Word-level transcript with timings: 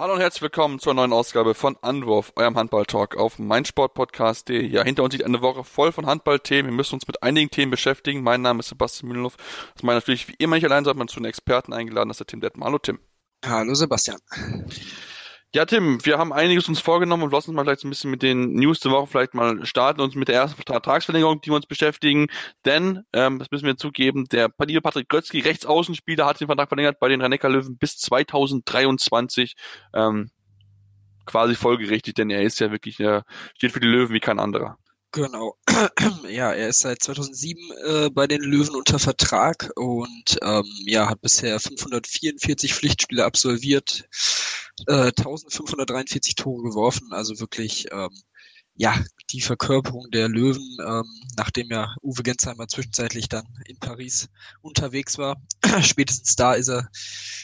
Hallo 0.00 0.14
und 0.14 0.20
herzlich 0.20 0.40
willkommen 0.40 0.78
zur 0.78 0.94
neuen 0.94 1.12
Ausgabe 1.12 1.52
von 1.52 1.76
Anwurf, 1.82 2.32
eurem 2.34 2.56
Handball-Talk 2.56 3.18
auf 3.18 3.38
meinsportpodcast.de. 3.38 4.66
Ja, 4.66 4.82
hinter 4.82 5.02
uns 5.02 5.12
liegt 5.12 5.26
eine 5.26 5.42
Woche 5.42 5.62
voll 5.62 5.92
von 5.92 6.06
Handballthemen. 6.06 6.70
Wir 6.72 6.74
müssen 6.74 6.94
uns 6.94 7.06
mit 7.06 7.22
einigen 7.22 7.50
Themen 7.50 7.70
beschäftigen. 7.70 8.22
Mein 8.22 8.40
Name 8.40 8.60
ist 8.60 8.70
Sebastian 8.70 9.08
Mühlenhoff. 9.08 9.36
Das 9.74 9.82
meine 9.82 9.98
natürlich 9.98 10.26
wie 10.28 10.36
immer 10.38 10.56
nicht 10.56 10.64
allein, 10.64 10.86
sondern 10.86 11.08
zu 11.08 11.18
einem 11.18 11.26
Experten 11.26 11.74
eingeladen, 11.74 12.08
das 12.08 12.14
ist 12.14 12.20
der 12.20 12.28
Tim 12.28 12.40
Detmer. 12.40 12.64
Hallo 12.64 12.78
Tim. 12.78 12.98
Hallo 13.44 13.74
Sebastian. 13.74 14.16
Ja, 15.52 15.64
Tim, 15.64 15.98
wir 16.06 16.16
haben 16.16 16.32
einiges 16.32 16.68
uns 16.68 16.78
vorgenommen 16.78 17.24
und 17.24 17.32
lass 17.32 17.48
uns 17.48 17.56
mal 17.56 17.64
vielleicht 17.64 17.84
ein 17.84 17.90
bisschen 17.90 18.12
mit 18.12 18.22
den 18.22 18.52
News 18.52 18.78
der 18.78 18.92
Woche 18.92 19.08
vielleicht 19.08 19.34
mal 19.34 19.66
starten 19.66 20.00
und 20.00 20.14
mit 20.14 20.28
der 20.28 20.36
ersten 20.36 20.62
Vertragsverlängerung, 20.64 21.40
die 21.40 21.50
wir 21.50 21.56
uns 21.56 21.66
beschäftigen. 21.66 22.28
Denn, 22.64 23.02
ähm, 23.12 23.40
das 23.40 23.50
müssen 23.50 23.66
wir 23.66 23.76
zugeben, 23.76 24.26
der 24.26 24.50
liebe 24.64 24.80
Patrick 24.80 25.08
Götzki, 25.08 25.40
Rechtsaußenspieler, 25.40 26.24
hat 26.24 26.40
den 26.40 26.46
Vertrag 26.46 26.68
verlängert 26.68 27.00
bei 27.00 27.08
den 27.08 27.20
rhein 27.20 27.36
löwen 27.42 27.78
bis 27.78 27.98
2023. 27.98 29.56
Ähm, 29.92 30.30
quasi 31.26 31.56
folgerichtig, 31.56 32.14
denn 32.14 32.30
er 32.30 32.42
ist 32.42 32.60
ja 32.60 32.70
wirklich, 32.70 33.00
er 33.00 33.24
steht 33.56 33.72
für 33.72 33.80
die 33.80 33.88
Löwen 33.88 34.14
wie 34.14 34.20
kein 34.20 34.38
anderer. 34.38 34.78
Genau. 35.12 35.56
Ja, 36.28 36.52
er 36.52 36.68
ist 36.68 36.80
seit 36.80 37.02
2007 37.02 37.58
äh, 37.84 38.10
bei 38.10 38.28
den 38.28 38.40
Löwen 38.40 38.76
unter 38.76 39.00
Vertrag 39.00 39.68
und 39.74 40.38
ähm, 40.42 40.64
ja, 40.86 41.08
hat 41.08 41.20
bisher 41.20 41.58
544 41.58 42.72
Pflichtspiele 42.72 43.24
absolviert, 43.24 44.04
äh, 44.86 45.12
1543 45.12 46.34
Tore 46.34 46.62
geworfen, 46.62 47.12
also 47.12 47.38
wirklich 47.40 47.86
ähm, 47.92 48.10
ja, 48.74 48.98
die 49.30 49.40
Verkörperung 49.40 50.10
der 50.10 50.28
Löwen, 50.28 50.78
ähm, 50.86 51.04
nachdem 51.36 51.70
ja 51.70 51.94
Uwe 52.02 52.22
Gensheimer 52.22 52.66
zwischenzeitlich 52.66 53.28
dann 53.28 53.46
in 53.66 53.78
Paris 53.78 54.28
unterwegs 54.62 55.18
war. 55.18 55.36
Spätestens 55.82 56.34
da 56.36 56.54
ist 56.54 56.68
er 56.68 56.88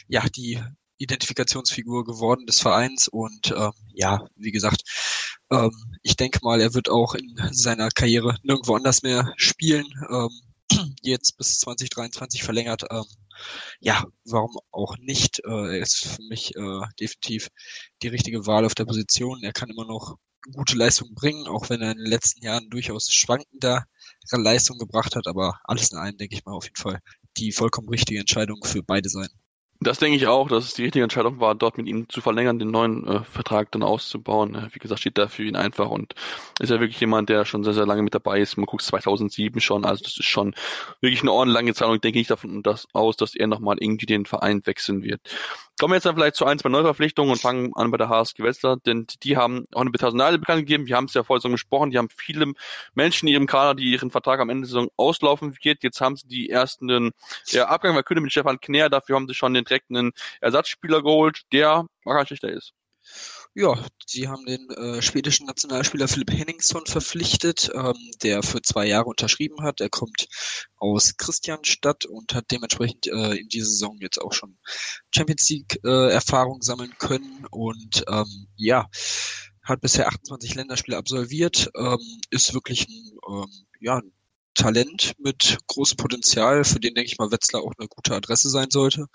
ja 0.07 0.25
die 0.29 0.59
Identifikationsfigur 0.97 2.05
geworden 2.05 2.47
des 2.47 2.59
Vereins 2.59 3.07
und 3.07 3.53
ähm, 3.55 3.71
ja, 3.93 4.25
wie 4.35 4.51
gesagt, 4.51 4.81
ähm, 5.51 5.71
ich 6.01 6.15
denke 6.15 6.39
mal, 6.41 6.59
er 6.59 6.73
wird 6.73 6.89
auch 6.89 7.13
in 7.13 7.35
seiner 7.51 7.89
Karriere 7.89 8.37
nirgendwo 8.43 8.75
anders 8.75 9.03
mehr 9.03 9.31
spielen. 9.37 9.85
Ähm, 10.09 10.29
jetzt 11.01 11.37
bis 11.37 11.59
2023 11.59 12.43
verlängert. 12.43 12.83
Ähm, 12.89 13.05
ja, 13.79 14.03
warum 14.25 14.57
auch 14.71 14.97
nicht? 14.99 15.39
Äh, 15.45 15.77
er 15.77 15.79
ist 15.79 16.07
für 16.07 16.23
mich 16.23 16.55
äh, 16.55 16.81
definitiv 16.99 17.49
die 18.01 18.07
richtige 18.09 18.45
Wahl 18.47 18.65
auf 18.65 18.75
der 18.75 18.85
Position. 18.85 19.43
Er 19.43 19.53
kann 19.53 19.69
immer 19.69 19.85
noch 19.85 20.17
gute 20.53 20.77
Leistung 20.77 21.13
bringen, 21.13 21.47
auch 21.47 21.69
wenn 21.69 21.81
er 21.81 21.91
in 21.91 21.97
den 21.97 22.07
letzten 22.07 22.43
Jahren 22.43 22.69
durchaus 22.69 23.11
schwankendere 23.11 23.85
Leistung 24.31 24.77
gebracht 24.77 25.15
hat. 25.15 25.27
Aber 25.27 25.59
alles 25.63 25.91
in 25.91 25.97
allem 25.97 26.17
denke 26.17 26.35
ich 26.35 26.45
mal 26.45 26.53
auf 26.53 26.65
jeden 26.65 26.77
Fall 26.77 26.99
die 27.37 27.51
vollkommen 27.51 27.89
richtige 27.89 28.19
Entscheidung 28.19 28.63
für 28.63 28.83
beide 28.83 29.09
sein. 29.09 29.29
Das 29.79 29.99
denke 29.99 30.17
ich 30.17 30.25
auch, 30.25 30.47
dass 30.47 30.65
es 30.65 30.73
die 30.73 30.83
richtige 30.83 31.03
Entscheidung 31.03 31.39
war, 31.39 31.53
dort 31.53 31.77
mit 31.77 31.87
ihm 31.87 32.09
zu 32.09 32.21
verlängern, 32.21 32.57
den 32.57 32.71
neuen 32.71 33.05
äh, 33.07 33.23
Vertrag 33.23 33.71
dann 33.71 33.83
auszubauen. 33.83 34.55
Äh, 34.55 34.69
wie 34.73 34.79
gesagt, 34.79 35.01
steht 35.01 35.17
da 35.19 35.27
für 35.27 35.43
ihn 35.43 35.55
einfach 35.55 35.89
und 35.89 36.15
ist 36.59 36.71
ja 36.71 36.79
wirklich 36.79 36.99
jemand, 36.99 37.29
der 37.29 37.45
schon 37.45 37.63
sehr, 37.63 37.75
sehr 37.75 37.85
lange 37.85 38.01
mit 38.01 38.15
dabei 38.15 38.39
ist. 38.39 38.57
Man 38.57 38.65
guckt 38.65 38.81
2007 38.81 39.61
schon, 39.61 39.85
also 39.85 40.03
das 40.03 40.17
ist 40.17 40.25
schon 40.25 40.55
wirklich 40.99 41.21
eine 41.21 41.31
ordentliche 41.31 41.75
Zeit 41.75 41.89
und 41.89 42.03
denke 42.03 42.17
nicht 42.17 42.31
davon 42.31 42.63
dass, 42.63 42.87
aus, 42.93 43.17
dass 43.17 43.35
er 43.35 43.45
nochmal 43.45 43.77
irgendwie 43.79 44.07
den 44.07 44.25
Verein 44.25 44.65
wechseln 44.65 45.03
wird. 45.03 45.21
Kommen 45.79 45.91
wir 45.91 45.97
jetzt 45.97 46.05
dann 46.05 46.15
vielleicht 46.15 46.35
zu 46.35 46.45
ein, 46.45 46.57
zwei 46.57 46.69
Neuverpflichtungen 46.69 47.31
und 47.31 47.39
fangen 47.39 47.71
an 47.75 47.91
bei 47.91 47.97
der 47.97 48.09
HSG 48.09 48.41
Wetzlar, 48.41 48.77
denn 48.77 49.05
die 49.21 49.37
haben 49.37 49.65
auch 49.75 49.81
eine 49.81 49.91
Personale 49.91 50.39
bekannt 50.39 50.61
gegeben. 50.61 50.87
Wir 50.87 50.95
haben 50.95 51.05
es 51.05 51.13
ja 51.13 51.21
vorher 51.21 51.41
so 51.41 51.49
gesprochen, 51.49 51.91
die 51.91 51.99
haben 51.99 52.09
viele 52.09 52.53
Menschen 52.95 53.27
in 53.27 53.33
ihrem 53.33 53.45
Kader, 53.45 53.75
die 53.75 53.91
ihren 53.91 54.09
Vertrag 54.09 54.39
am 54.39 54.49
Ende 54.49 54.61
der 54.61 54.69
Saison 54.69 54.89
auslaufen 54.97 55.55
wird. 55.61 55.83
Jetzt 55.83 56.01
haben 56.01 56.15
sie 56.15 56.27
die 56.27 56.49
ersten 56.49 57.11
ja, 57.49 57.67
Abgang 57.67 57.95
König 58.03 58.23
mit 58.23 58.31
Stefan 58.31 58.59
Knär, 58.59 58.89
dafür 58.89 59.17
haben 59.17 59.27
sie 59.27 59.35
schon 59.35 59.53
den 59.53 59.66
direkten 59.69 60.11
Ersatzspieler 60.41 61.01
geholt, 61.01 61.43
der 61.51 61.85
schlechter 62.25 62.49
ist. 62.49 62.73
Ja, 63.55 63.73
sie 64.05 64.27
haben 64.27 64.45
den 64.45 64.69
äh, 64.69 65.01
schwedischen 65.01 65.47
Nationalspieler 65.47 66.07
Philipp 66.07 66.31
Henningsson 66.31 66.85
verpflichtet, 66.85 67.71
ähm, 67.73 67.95
der 68.21 68.43
für 68.43 68.61
zwei 68.61 68.85
Jahre 68.85 69.05
unterschrieben 69.05 69.63
hat. 69.63 69.81
Er 69.81 69.89
kommt 69.89 70.27
aus 70.75 71.17
Christianstadt 71.17 72.05
und 72.05 72.35
hat 72.35 72.45
dementsprechend 72.51 73.07
äh, 73.07 73.35
in 73.35 73.47
dieser 73.49 73.65
Saison 73.65 73.97
jetzt 73.99 74.21
auch 74.21 74.33
schon 74.33 74.59
Champions 75.15 75.49
League 75.49 75.79
äh, 75.83 76.19
sammeln 76.59 76.93
können 76.99 77.47
und 77.49 78.03
ähm, 78.07 78.47
ja, 78.55 78.87
hat 79.63 79.81
bisher 79.81 80.07
28 80.07 80.53
Länderspiele 80.53 80.97
absolviert, 80.97 81.71
ähm, 81.75 82.21
ist 82.29 82.53
wirklich 82.53 82.87
ein 82.87 83.17
ähm, 83.27 83.65
ja, 83.79 84.01
Talent 84.57 85.13
mit 85.19 85.57
großem 85.67 85.97
Potenzial, 85.97 86.63
für 86.63 86.79
den 86.79 86.95
denke 86.95 87.09
ich 87.11 87.17
mal 87.17 87.31
Wetzlar 87.31 87.63
auch 87.63 87.73
eine 87.77 87.87
gute 87.87 88.15
Adresse 88.15 88.49
sein 88.49 88.69
sollte. 88.71 89.05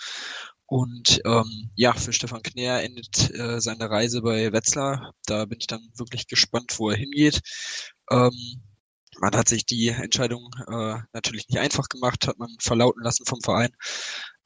Und 0.66 1.20
ähm, 1.26 1.70
ja, 1.74 1.92
für 1.92 2.12
Stefan 2.12 2.42
Knär 2.42 2.82
endet 2.82 3.30
äh, 3.34 3.60
seine 3.60 3.90
Reise 3.90 4.22
bei 4.22 4.52
Wetzlar. 4.52 5.12
Da 5.26 5.44
bin 5.44 5.58
ich 5.60 5.66
dann 5.66 5.86
wirklich 5.96 6.28
gespannt, 6.28 6.78
wo 6.78 6.88
er 6.88 6.96
hingeht. 6.96 7.40
Ähm, 8.10 8.32
man 9.20 9.36
hat 9.36 9.48
sich 9.48 9.66
die 9.66 9.88
Entscheidung 9.88 10.48
äh, 10.68 10.96
natürlich 11.12 11.48
nicht 11.48 11.58
einfach 11.58 11.88
gemacht, 11.88 12.26
hat 12.26 12.38
man 12.38 12.56
verlauten 12.58 13.02
lassen 13.02 13.26
vom 13.26 13.40
Verein. 13.42 13.72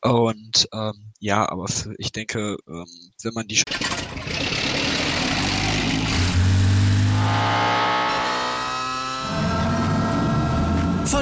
Und 0.03 0.67
ähm, 0.73 1.12
ja, 1.21 1.49
aber 1.49 1.69
für, 1.69 1.95
ich 1.99 2.11
denke, 2.11 2.56
ähm, 2.67 3.12
wenn 3.23 3.35
man 3.35 3.47
die 3.47 3.62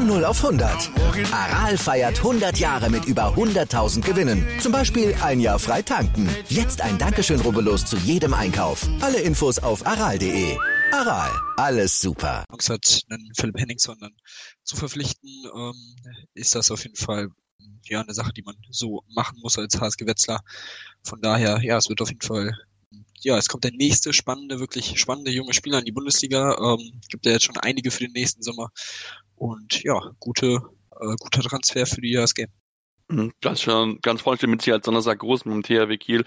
Von 0.04 0.16
0 0.16 0.24
auf 0.26 0.44
100. 0.44 0.90
Aral 1.32 1.78
feiert 1.78 2.18
100 2.18 2.58
Jahre 2.58 2.90
mit 2.90 3.06
über 3.06 3.34
100.000 3.36 4.02
Gewinnen. 4.02 4.46
Zum 4.60 4.70
Beispiel 4.70 5.14
ein 5.22 5.40
Jahr 5.40 5.58
frei 5.58 5.80
tanken. 5.80 6.28
Jetzt 6.50 6.82
ein 6.82 6.98
Dankeschön, 6.98 7.40
rubbellos 7.40 7.86
zu 7.86 7.96
jedem 7.96 8.34
Einkauf. 8.34 8.86
Alle 9.00 9.20
Infos 9.20 9.58
auf 9.58 9.86
aral.de. 9.86 10.58
Aral, 10.92 11.30
alles 11.56 12.02
super. 12.02 12.44
hat 12.50 13.00
einen 13.08 13.32
Philipp 13.34 13.58
Henningsson 13.58 13.96
dann 13.98 14.12
zu 14.62 14.76
verpflichten, 14.76 15.30
ähm, 15.56 15.96
ist 16.34 16.54
das 16.54 16.70
auf 16.70 16.82
jeden 16.82 16.96
Fall 16.96 17.28
ja 17.84 18.02
eine 18.02 18.12
Sache, 18.12 18.34
die 18.34 18.42
man 18.42 18.56
so 18.68 19.04
machen 19.08 19.38
muss 19.40 19.56
als 19.56 19.80
HSG 19.80 20.06
Wetzlar. 20.06 20.42
Von 21.02 21.22
daher, 21.22 21.62
ja, 21.62 21.78
es 21.78 21.88
wird 21.88 22.02
auf 22.02 22.10
jeden 22.10 22.20
Fall 22.20 22.52
ja, 23.24 23.38
es 23.38 23.48
kommt 23.48 23.64
der 23.64 23.72
nächste 23.72 24.12
spannende, 24.12 24.60
wirklich 24.60 25.00
spannende 25.00 25.30
junge 25.30 25.54
Spieler 25.54 25.78
in 25.78 25.86
die 25.86 25.92
Bundesliga. 25.92 26.58
Ähm, 26.58 27.00
gibt 27.08 27.24
ja 27.24 27.32
jetzt 27.32 27.46
schon 27.46 27.56
einige 27.56 27.90
für 27.90 28.04
den 28.04 28.12
nächsten 28.12 28.42
Sommer. 28.42 28.70
Und 29.44 29.82
ja, 29.82 30.00
gute, 30.20 30.46
äh, 30.46 31.16
guter 31.20 31.42
Transfer 31.42 31.84
für 31.84 32.00
die 32.00 32.16
HSG. 32.16 32.46
Mhm, 33.08 33.30
ganz 33.42 33.60
schön, 33.60 33.98
ganz 34.00 34.22
freundlich 34.22 34.50
mit 34.50 34.62
sich 34.62 34.72
als 34.72 34.86
Donnerstag 34.86 35.18
groß 35.18 35.44
mit 35.44 35.54
dem 35.54 35.62
THW 35.62 35.98
Kiel. 35.98 36.24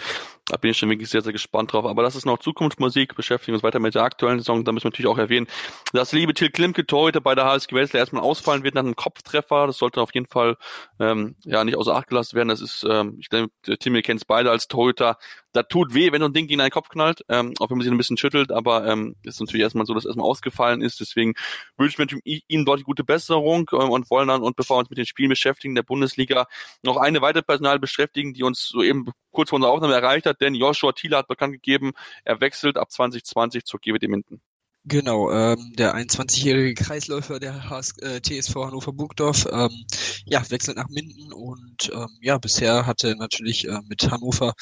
Da 0.50 0.58
bin 0.58 0.72
ich 0.72 0.78
schon 0.78 0.90
wirklich 0.90 1.10
sehr, 1.10 1.22
sehr 1.22 1.34
gespannt 1.34 1.74
drauf. 1.74 1.86
Aber 1.86 2.04
das 2.04 2.16
ist 2.16 2.26
noch 2.26 2.40
Zukunftsmusik. 2.40 3.16
Beschäftigen 3.16 3.56
uns 3.56 3.64
weiter 3.64 3.80
mit 3.80 3.96
der 3.96 4.04
aktuellen 4.04 4.40
Saison. 4.40 4.64
Da 4.64 4.72
müssen 4.72 4.86
wir 4.86 4.90
natürlich 4.90 5.12
auch 5.12 5.18
erwähnen, 5.18 5.48
dass 5.94 6.14
liebe 6.14 6.34
Till 6.34 6.50
Klimke 6.50 6.86
heute 6.92 7.20
bei 7.20 7.36
der 7.36 7.46
HSG 7.46 7.76
Wetzlar 7.76 8.00
erstmal 8.00 8.24
ausfallen 8.24 8.64
wird 8.64 8.76
nach 8.76 8.84
einem 8.84 8.96
Kopftreffer. 8.96 9.68
Das 9.68 9.78
sollte 9.78 10.02
auf 10.02 10.14
jeden 10.14 10.28
Fall 10.28 10.56
ähm, 11.00 11.36
ja 11.44 11.64
nicht 11.64 11.78
außer 11.78 11.96
Acht 11.96 12.08
gelassen 12.08 12.36
werden. 12.36 12.50
Das 12.50 12.62
ist, 12.62 12.86
ähm, 12.90 13.18
ich 13.20 13.30
denke, 13.30 13.52
Tim, 13.80 13.96
ihr 13.96 14.02
kennt 14.02 14.22
es 14.22 14.26
beide 14.26 14.50
als 14.50 14.68
Torhüter 14.68 15.18
da 15.58 15.64
tut 15.64 15.94
weh, 15.94 16.12
wenn 16.12 16.22
so 16.22 16.28
ein 16.28 16.34
Ding 16.34 16.48
gegen 16.48 16.62
einen 16.62 16.70
Kopf 16.70 16.88
knallt, 16.90 17.26
ähm, 17.30 17.54
auch 17.60 17.70
wenn 17.70 17.78
man 17.78 17.84
sich 17.84 17.92
ein 17.92 17.98
bisschen 17.98 18.18
schüttelt, 18.18 18.52
aber 18.52 18.88
ähm, 18.88 19.16
ist 19.24 19.40
natürlich 19.40 19.64
erstmal 19.64 19.88
so, 19.88 19.94
dass 19.94 20.06
erstmal 20.06 20.28
ausgefallen 20.28 20.82
ist. 20.82 21.00
Deswegen 21.00 21.34
wünsche 21.78 22.04
ich 22.04 22.12
mir 22.12 22.42
ihm 22.48 22.64
dort 22.64 22.84
gute 22.84 23.04
Besserung 23.04 23.70
ähm, 23.74 23.90
und 23.90 24.10
wollen 24.12 24.28
dann, 24.28 24.44
und 24.44 24.56
bevor 24.56 24.78
wir 24.78 24.80
uns 24.82 24.90
mit 24.90 25.00
den 25.00 25.08
Spielen 25.08 25.30
beschäftigen, 25.30 25.74
der 25.74 25.84
Bundesliga 25.84 26.46
noch 26.84 26.98
eine 26.98 27.22
weitere 27.22 27.42
Personal 27.42 27.80
beschäftigen, 27.80 28.34
die 28.34 28.44
uns 28.44 28.68
soeben 28.68 29.12
kurz 29.32 29.50
vor 29.50 29.58
unserer 29.58 29.72
Aufnahme 29.72 29.94
erreicht 29.94 30.26
hat, 30.26 30.42
denn 30.42 30.56
Joshua 30.56 30.92
Thiele 30.92 31.18
hat 31.18 31.28
bekannt 31.28 31.54
gegeben, 31.54 31.94
er 32.24 32.42
wechselt 32.42 32.78
ab 32.78 32.92
2020 32.92 33.66
zur 33.66 33.80
GWD 33.80 34.08
Minden. 34.08 34.42
Genau, 34.90 35.30
ähm, 35.32 35.74
der 35.78 35.96
21-jährige 35.96 36.74
Kreisläufer 36.74 37.42
der 37.42 37.70
HS, 37.70 37.98
äh, 37.98 38.22
TSV 38.22 38.56
Hannover 38.56 38.94
Burgdorf 38.94 39.46
ähm, 39.52 39.86
ja, 40.24 40.50
wechselt 40.50 40.78
nach 40.78 40.88
Minden 40.88 41.34
und 41.34 41.92
ähm, 41.94 42.08
ja, 42.22 42.38
bisher 42.38 42.86
hatte 42.86 43.10
er 43.10 43.16
natürlich 43.16 43.68
äh, 43.68 43.82
mit 43.90 44.10
Hannover 44.10 44.54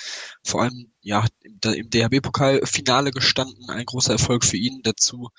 vor 0.43 0.63
allem 0.63 0.91
ja 1.01 1.23
im, 1.43 1.59
im 1.73 1.89
DHB-Pokal-Finale 1.91 3.11
gestanden, 3.11 3.69
ein 3.69 3.85
großer 3.85 4.13
Erfolg 4.13 4.45
für 4.45 4.57
ihn. 4.57 4.81
Dazu 4.81 5.29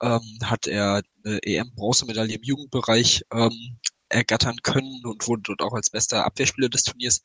ähm, 0.00 0.38
hat 0.44 0.68
er 0.68 1.02
eine 1.24 1.42
EM-Bronzemedaille 1.42 2.36
im 2.36 2.42
Jugendbereich 2.44 3.24
ähm, 3.32 3.78
ergattern 4.08 4.58
können 4.62 5.04
und 5.04 5.26
wurde 5.26 5.42
dort 5.46 5.62
auch 5.62 5.74
als 5.74 5.90
bester 5.90 6.24
Abwehrspieler 6.24 6.68
des 6.68 6.84
Turniers 6.84 7.22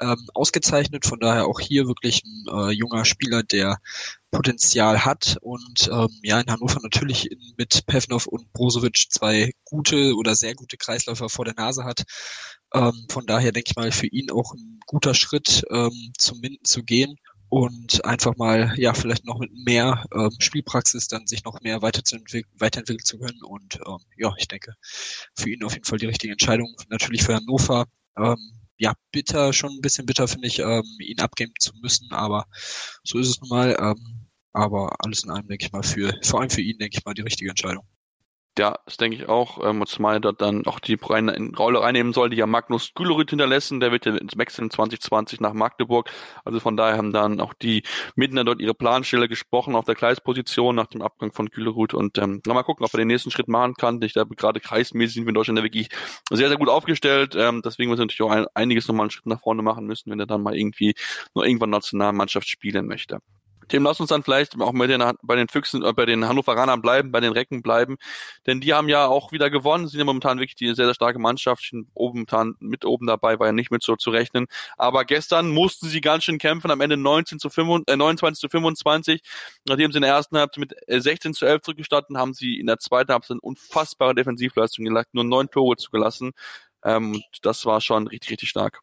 ähm, 0.00 0.28
ausgezeichnet. 0.34 1.06
Von 1.06 1.20
daher 1.20 1.46
auch 1.46 1.60
hier 1.60 1.86
wirklich 1.86 2.22
ein 2.24 2.44
äh, 2.52 2.70
junger 2.72 3.04
Spieler, 3.04 3.42
der 3.42 3.78
Potenzial 4.30 5.04
hat 5.04 5.38
und 5.40 5.88
ähm, 5.92 6.08
ja 6.22 6.40
in 6.40 6.50
Hannover 6.50 6.80
natürlich 6.82 7.28
mit 7.56 7.84
Pevnov 7.86 8.26
und 8.26 8.52
Brozovic 8.52 9.06
zwei 9.10 9.52
gute 9.64 10.14
oder 10.14 10.34
sehr 10.34 10.54
gute 10.54 10.76
Kreisläufer 10.76 11.28
vor 11.28 11.44
der 11.44 11.54
Nase 11.54 11.84
hat. 11.84 12.04
Ähm, 12.72 13.06
von 13.10 13.26
daher 13.26 13.52
denke 13.52 13.70
ich 13.70 13.76
mal 13.76 13.90
für 13.90 14.06
ihn 14.06 14.30
auch 14.30 14.54
ein 14.54 14.80
guter 14.86 15.14
Schritt 15.14 15.64
ähm, 15.70 16.12
zum 16.16 16.40
Minden 16.40 16.64
zu 16.64 16.84
gehen 16.84 17.16
und 17.48 18.04
einfach 18.04 18.36
mal 18.36 18.72
ja 18.76 18.94
vielleicht 18.94 19.24
noch 19.24 19.40
mit 19.40 19.52
mehr 19.52 20.04
ähm, 20.14 20.30
Spielpraxis 20.38 21.08
dann 21.08 21.26
sich 21.26 21.44
noch 21.44 21.60
mehr 21.62 21.82
weiterentwickeln 21.82 23.04
zu 23.04 23.18
können 23.18 23.42
und 23.42 23.80
ähm, 23.86 23.98
ja 24.16 24.32
ich 24.38 24.46
denke 24.46 24.74
für 25.34 25.50
ihn 25.50 25.64
auf 25.64 25.72
jeden 25.72 25.84
Fall 25.84 25.98
die 25.98 26.06
richtige 26.06 26.32
Entscheidung 26.32 26.76
natürlich 26.88 27.24
für 27.24 27.34
Hannover 27.34 27.86
ähm, 28.16 28.59
ja 28.80 28.94
bitter 29.12 29.52
schon 29.52 29.72
ein 29.72 29.82
bisschen 29.82 30.06
bitter 30.06 30.26
finde 30.26 30.48
ich 30.48 30.58
ähm, 30.58 30.84
ihn 31.00 31.20
abgeben 31.20 31.52
zu 31.60 31.72
müssen 31.82 32.10
aber 32.12 32.46
so 33.04 33.18
ist 33.18 33.28
es 33.28 33.40
nun 33.40 33.50
mal 33.50 33.76
ähm, 33.78 34.28
aber 34.52 34.96
alles 35.00 35.24
in 35.24 35.30
allem 35.30 35.46
denke 35.48 35.66
ich 35.66 35.72
mal 35.72 35.82
für 35.82 36.18
vor 36.22 36.40
allem 36.40 36.50
für 36.50 36.62
ihn 36.62 36.78
denke 36.78 36.98
ich 36.98 37.04
mal 37.04 37.14
die 37.14 37.22
richtige 37.22 37.50
Entscheidung 37.50 37.86
ja, 38.58 38.78
das 38.84 38.96
denke 38.96 39.16
ich 39.16 39.28
auch. 39.28 39.64
Ähm, 39.64 39.84
zumal 39.86 40.20
dort 40.20 40.40
dann 40.42 40.66
auch 40.66 40.80
die 40.80 40.94
Rolle 40.94 41.80
reinnehmen 41.80 42.12
soll, 42.12 42.30
die 42.30 42.36
ja 42.36 42.46
Magnus 42.46 42.92
Gülerüth 42.94 43.30
hinterlassen. 43.30 43.80
Der 43.80 43.92
wird 43.92 44.06
ja 44.06 44.16
ins 44.16 44.36
Wechseln 44.36 44.70
2020 44.70 45.40
nach 45.40 45.52
Magdeburg. 45.52 46.10
Also 46.44 46.60
von 46.60 46.76
daher 46.76 46.96
haben 46.96 47.12
dann 47.12 47.40
auch 47.40 47.54
die 47.54 47.84
Midner 48.16 48.44
dort 48.44 48.60
ihre 48.60 48.74
Planstelle 48.74 49.28
gesprochen 49.28 49.76
auf 49.76 49.84
der 49.84 49.94
Gleisposition 49.94 50.74
nach 50.74 50.88
dem 50.88 51.02
Abgang 51.02 51.32
von 51.32 51.46
Gülerüth. 51.46 51.94
Und 51.94 52.18
ähm, 52.18 52.42
mal 52.46 52.62
gucken, 52.62 52.84
ob 52.84 52.92
er 52.92 52.98
den 52.98 53.08
nächsten 53.08 53.30
Schritt 53.30 53.48
machen 53.48 53.74
kann. 53.74 54.02
Ich 54.02 54.14
glaube, 54.14 54.34
gerade 54.34 54.60
kreismäßig 54.60 55.14
sind 55.14 55.24
wir 55.24 55.30
in 55.30 55.34
Deutschland 55.34 55.58
ja 55.58 55.64
wirklich 55.64 55.88
sehr, 56.30 56.48
sehr 56.48 56.58
gut 56.58 56.68
aufgestellt. 56.68 57.34
Ähm, 57.36 57.62
deswegen 57.64 57.90
muss 57.90 57.98
er 57.98 58.06
natürlich 58.06 58.22
auch 58.22 58.34
ein, 58.34 58.46
einiges 58.54 58.88
nochmal 58.88 59.04
einen 59.04 59.10
Schritt 59.10 59.26
nach 59.26 59.40
vorne 59.40 59.62
machen 59.62 59.86
müssen, 59.86 60.10
wenn 60.10 60.20
er 60.20 60.26
dann 60.26 60.42
mal 60.42 60.56
irgendwie 60.56 60.94
nur 61.34 61.46
irgendwann 61.46 61.70
Nationalmannschaft 61.70 62.48
spielen 62.48 62.86
möchte. 62.86 63.20
Tim, 63.70 63.84
lass 63.84 64.00
uns 64.00 64.08
dann 64.08 64.24
vielleicht 64.24 64.60
auch 64.60 64.72
bei 64.74 64.88
den, 64.88 65.00
bei 65.22 65.36
den 65.36 65.46
Füchsen, 65.46 65.84
äh, 65.84 65.92
bei 65.92 66.04
den 66.04 66.26
Hannoveranern 66.26 66.82
bleiben, 66.82 67.12
bei 67.12 67.20
den 67.20 67.32
Recken 67.32 67.62
bleiben, 67.62 67.98
denn 68.46 68.60
die 68.60 68.74
haben 68.74 68.88
ja 68.88 69.06
auch 69.06 69.30
wieder 69.30 69.48
gewonnen, 69.48 69.86
sind 69.86 70.00
ja 70.00 70.04
momentan 70.04 70.38
wirklich 70.40 70.56
die 70.56 70.74
sehr, 70.74 70.86
sehr 70.86 70.94
starke 70.94 71.20
Mannschaft, 71.20 71.68
sind 71.70 71.86
momentan 71.94 72.56
mit 72.58 72.84
oben 72.84 73.06
dabei, 73.06 73.38
war 73.38 73.46
ja 73.46 73.52
nicht 73.52 73.70
mit 73.70 73.84
so 73.84 73.94
zu 73.94 74.10
rechnen, 74.10 74.46
aber 74.76 75.04
gestern 75.04 75.50
mussten 75.50 75.86
sie 75.86 76.00
ganz 76.00 76.24
schön 76.24 76.38
kämpfen, 76.38 76.72
am 76.72 76.80
Ende 76.80 76.96
19 76.96 77.38
zu 77.38 77.48
5, 77.48 77.84
äh, 77.86 77.96
29 77.96 78.40
zu 78.40 78.48
25, 78.48 79.22
nachdem 79.68 79.92
sie 79.92 79.98
in 79.98 80.02
der 80.02 80.14
ersten 80.14 80.36
Halbzeit 80.36 80.58
mit 80.58 80.74
16 80.88 81.30
äh, 81.30 81.34
zu 81.34 81.46
11 81.46 81.62
zurückgestanden, 81.62 82.18
haben 82.18 82.34
sie 82.34 82.58
in 82.58 82.66
der 82.66 82.78
zweiten 82.78 83.12
Halbzeit 83.12 83.36
eine 83.36 83.40
unfassbare 83.40 84.16
Defensivleistung 84.16 84.84
gelegt, 84.84 85.14
nur 85.14 85.22
neun 85.22 85.48
Tore 85.48 85.76
zugelassen, 85.76 86.32
ähm, 86.84 87.22
das 87.42 87.64
war 87.66 87.80
schon 87.80 88.08
richtig, 88.08 88.32
richtig 88.32 88.48
stark 88.48 88.80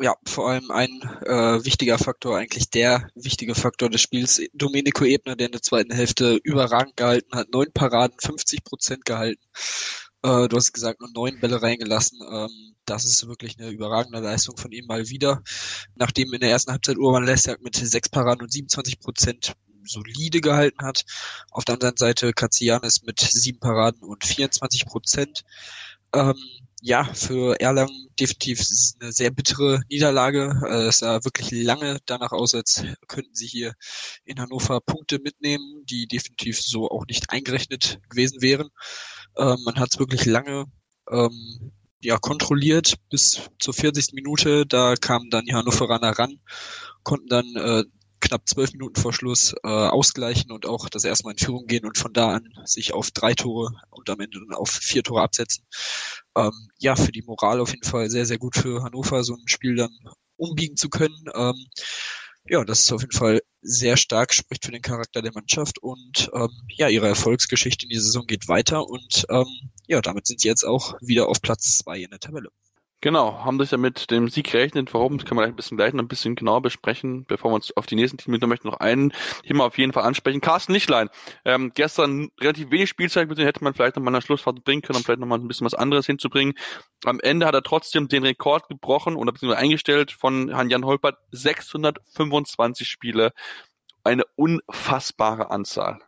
ja, 0.00 0.16
vor 0.26 0.50
allem 0.50 0.70
ein 0.70 1.02
äh, 1.26 1.64
wichtiger 1.64 1.98
Faktor, 1.98 2.38
eigentlich 2.38 2.70
der 2.70 3.08
wichtige 3.14 3.54
Faktor 3.54 3.90
des 3.90 4.00
Spiels, 4.00 4.40
Domenico 4.54 5.04
Ebner, 5.04 5.36
der 5.36 5.46
in 5.46 5.52
der 5.52 5.62
zweiten 5.62 5.92
Hälfte 5.92 6.38
überragend 6.42 6.96
gehalten 6.96 7.36
hat, 7.36 7.52
neun 7.52 7.72
Paraden, 7.72 8.16
50 8.18 8.64
Prozent 8.64 9.04
gehalten. 9.04 9.42
Äh, 10.22 10.48
du 10.48 10.56
hast 10.56 10.72
gesagt, 10.72 11.00
nur 11.00 11.10
neun 11.10 11.40
Bälle 11.40 11.62
reingelassen. 11.62 12.20
Ähm, 12.30 12.74
das 12.84 13.04
ist 13.04 13.26
wirklich 13.28 13.58
eine 13.58 13.70
überragende 13.70 14.20
Leistung 14.20 14.56
von 14.56 14.72
ihm 14.72 14.86
mal 14.86 15.08
wieder. 15.08 15.42
Nachdem 15.94 16.32
in 16.32 16.40
der 16.40 16.50
ersten 16.50 16.72
Halbzeit 16.72 16.98
Urban 16.98 17.24
Lessiak 17.24 17.62
mit 17.62 17.76
sechs 17.76 18.08
Paraden 18.08 18.42
und 18.42 18.52
27 18.52 19.00
Prozent 19.00 19.54
solide 19.84 20.40
gehalten 20.40 20.84
hat. 20.84 21.04
Auf 21.50 21.64
der 21.64 21.74
anderen 21.74 21.96
Seite 21.96 22.32
Katsianis 22.32 23.02
mit 23.02 23.20
sieben 23.20 23.60
Paraden 23.60 24.02
und 24.02 24.24
24 24.24 24.86
Prozent. 24.86 25.44
Ähm, 26.14 26.36
ja, 26.82 27.04
für 27.04 27.60
Erlangen 27.60 28.08
definitiv 28.18 28.60
ist 28.60 28.70
es 28.70 28.96
eine 29.00 29.12
sehr 29.12 29.30
bittere 29.30 29.80
Niederlage. 29.90 30.60
Äh, 30.66 30.88
es 30.88 30.98
sah 30.98 31.24
wirklich 31.24 31.50
lange 31.50 31.98
danach 32.06 32.32
aus, 32.32 32.54
als 32.54 32.84
könnten 33.06 33.34
sie 33.34 33.46
hier 33.46 33.74
in 34.24 34.40
Hannover 34.40 34.80
Punkte 34.80 35.18
mitnehmen, 35.18 35.84
die 35.84 36.06
definitiv 36.06 36.60
so 36.60 36.88
auch 36.88 37.06
nicht 37.06 37.30
eingerechnet 37.30 37.98
gewesen 38.08 38.40
wären. 38.40 38.68
Ähm, 39.36 39.58
man 39.64 39.76
hat 39.76 39.90
es 39.92 39.98
wirklich 39.98 40.24
lange 40.26 40.66
ähm, 41.10 41.72
ja, 42.02 42.16
kontrolliert 42.18 42.94
bis 43.10 43.50
zur 43.58 43.74
40. 43.74 44.14
Minute. 44.14 44.66
Da 44.66 44.94
kamen 44.94 45.30
dann 45.30 45.44
die 45.44 45.54
Hannoveraner 45.54 46.18
ran, 46.18 46.40
konnten 47.02 47.28
dann 47.28 47.56
äh, 47.56 47.84
knapp 48.20 48.48
zwölf 48.48 48.72
Minuten 48.72 49.00
vor 49.00 49.12
Schluss 49.12 49.54
äh, 49.62 49.68
ausgleichen 49.68 50.52
und 50.52 50.66
auch 50.66 50.88
das 50.88 51.04
erste 51.04 51.24
Mal 51.24 51.32
in 51.32 51.38
Führung 51.38 51.66
gehen 51.66 51.86
und 51.86 51.98
von 51.98 52.12
da 52.12 52.34
an 52.34 52.48
sich 52.64 52.92
auf 52.94 53.10
drei 53.10 53.34
Tore 53.34 53.72
und 53.90 54.08
am 54.10 54.20
Ende 54.20 54.40
dann 54.40 54.56
auf 54.56 54.70
vier 54.70 55.02
Tore 55.02 55.22
absetzen. 55.22 55.64
Ähm, 56.36 56.52
ja, 56.78 56.96
für 56.96 57.12
die 57.12 57.22
Moral 57.22 57.60
auf 57.60 57.70
jeden 57.70 57.88
Fall 57.88 58.10
sehr, 58.10 58.26
sehr 58.26 58.38
gut 58.38 58.56
für 58.56 58.82
Hannover, 58.82 59.24
so 59.24 59.34
ein 59.34 59.48
Spiel 59.48 59.76
dann 59.76 59.96
umbiegen 60.36 60.76
zu 60.76 60.88
können. 60.88 61.24
Ähm, 61.34 61.66
ja, 62.48 62.64
das 62.64 62.80
ist 62.80 62.92
auf 62.92 63.02
jeden 63.02 63.16
Fall 63.16 63.40
sehr 63.62 63.96
stark, 63.96 64.32
spricht 64.32 64.64
für 64.64 64.72
den 64.72 64.82
Charakter 64.82 65.22
der 65.22 65.32
Mannschaft 65.34 65.78
und 65.78 66.30
ähm, 66.34 66.48
ja, 66.68 66.88
ihre 66.88 67.08
Erfolgsgeschichte 67.08 67.84
in 67.84 67.90
die 67.90 67.98
Saison 67.98 68.26
geht 68.26 68.48
weiter 68.48 68.88
und 68.88 69.26
ähm, 69.28 69.70
ja, 69.86 70.00
damit 70.00 70.26
sind 70.26 70.40
sie 70.40 70.48
jetzt 70.48 70.64
auch 70.64 70.94
wieder 71.00 71.28
auf 71.28 71.42
Platz 71.42 71.76
zwei 71.78 72.00
in 72.00 72.10
der 72.10 72.18
Tabelle. 72.20 72.50
Genau, 73.02 73.44
haben 73.46 73.58
sich 73.58 73.70
ja 73.70 73.78
mit 73.78 74.10
dem 74.10 74.28
Sieg 74.28 74.50
gerechnet. 74.50 74.92
Warum, 74.92 75.16
das 75.16 75.26
können 75.26 75.38
wir 75.38 75.44
gleich 75.44 75.54
ein 75.54 75.56
bisschen 75.56 75.78
gleich 75.78 75.94
noch 75.94 76.02
ein 76.02 76.08
bisschen 76.08 76.34
genauer 76.34 76.60
besprechen, 76.60 77.24
bevor 77.24 77.50
wir 77.50 77.54
uns 77.54 77.74
auf 77.74 77.86
die 77.86 77.94
nächsten 77.94 78.18
Teams 78.18 78.38
mit 78.38 78.46
möchten 78.46 78.68
noch 78.68 78.78
einen 78.78 79.14
Thema 79.42 79.64
auf 79.64 79.78
jeden 79.78 79.94
Fall 79.94 80.02
ansprechen. 80.02 80.42
Carsten 80.42 80.74
Lichtlein, 80.74 81.08
ähm, 81.46 81.72
gestern 81.74 82.28
relativ 82.38 82.70
wenig 82.70 82.90
Spielzeit, 82.90 83.26
mit 83.26 83.38
hätte 83.38 83.64
man 83.64 83.72
vielleicht 83.72 83.96
noch 83.96 84.02
mal 84.02 84.10
eine 84.10 84.20
Schlussfahrt 84.20 84.64
bringen 84.64 84.82
können, 84.82 84.98
um 84.98 85.02
vielleicht 85.02 85.20
noch 85.20 85.26
mal 85.26 85.38
ein 85.38 85.48
bisschen 85.48 85.64
was 85.64 85.72
anderes 85.72 86.04
hinzubringen. 86.04 86.52
Am 87.04 87.20
Ende 87.20 87.46
hat 87.46 87.54
er 87.54 87.62
trotzdem 87.62 88.08
den 88.08 88.22
Rekord 88.22 88.68
gebrochen 88.68 89.16
oder 89.16 89.32
beziehungsweise 89.32 89.62
eingestellt 89.62 90.12
von 90.12 90.50
Herrn-Jan 90.50 90.84
Holpert. 90.84 91.16
625 91.30 92.86
Spiele. 92.86 93.32
Eine 94.04 94.24
unfassbare 94.36 95.50
Anzahl. 95.50 96.00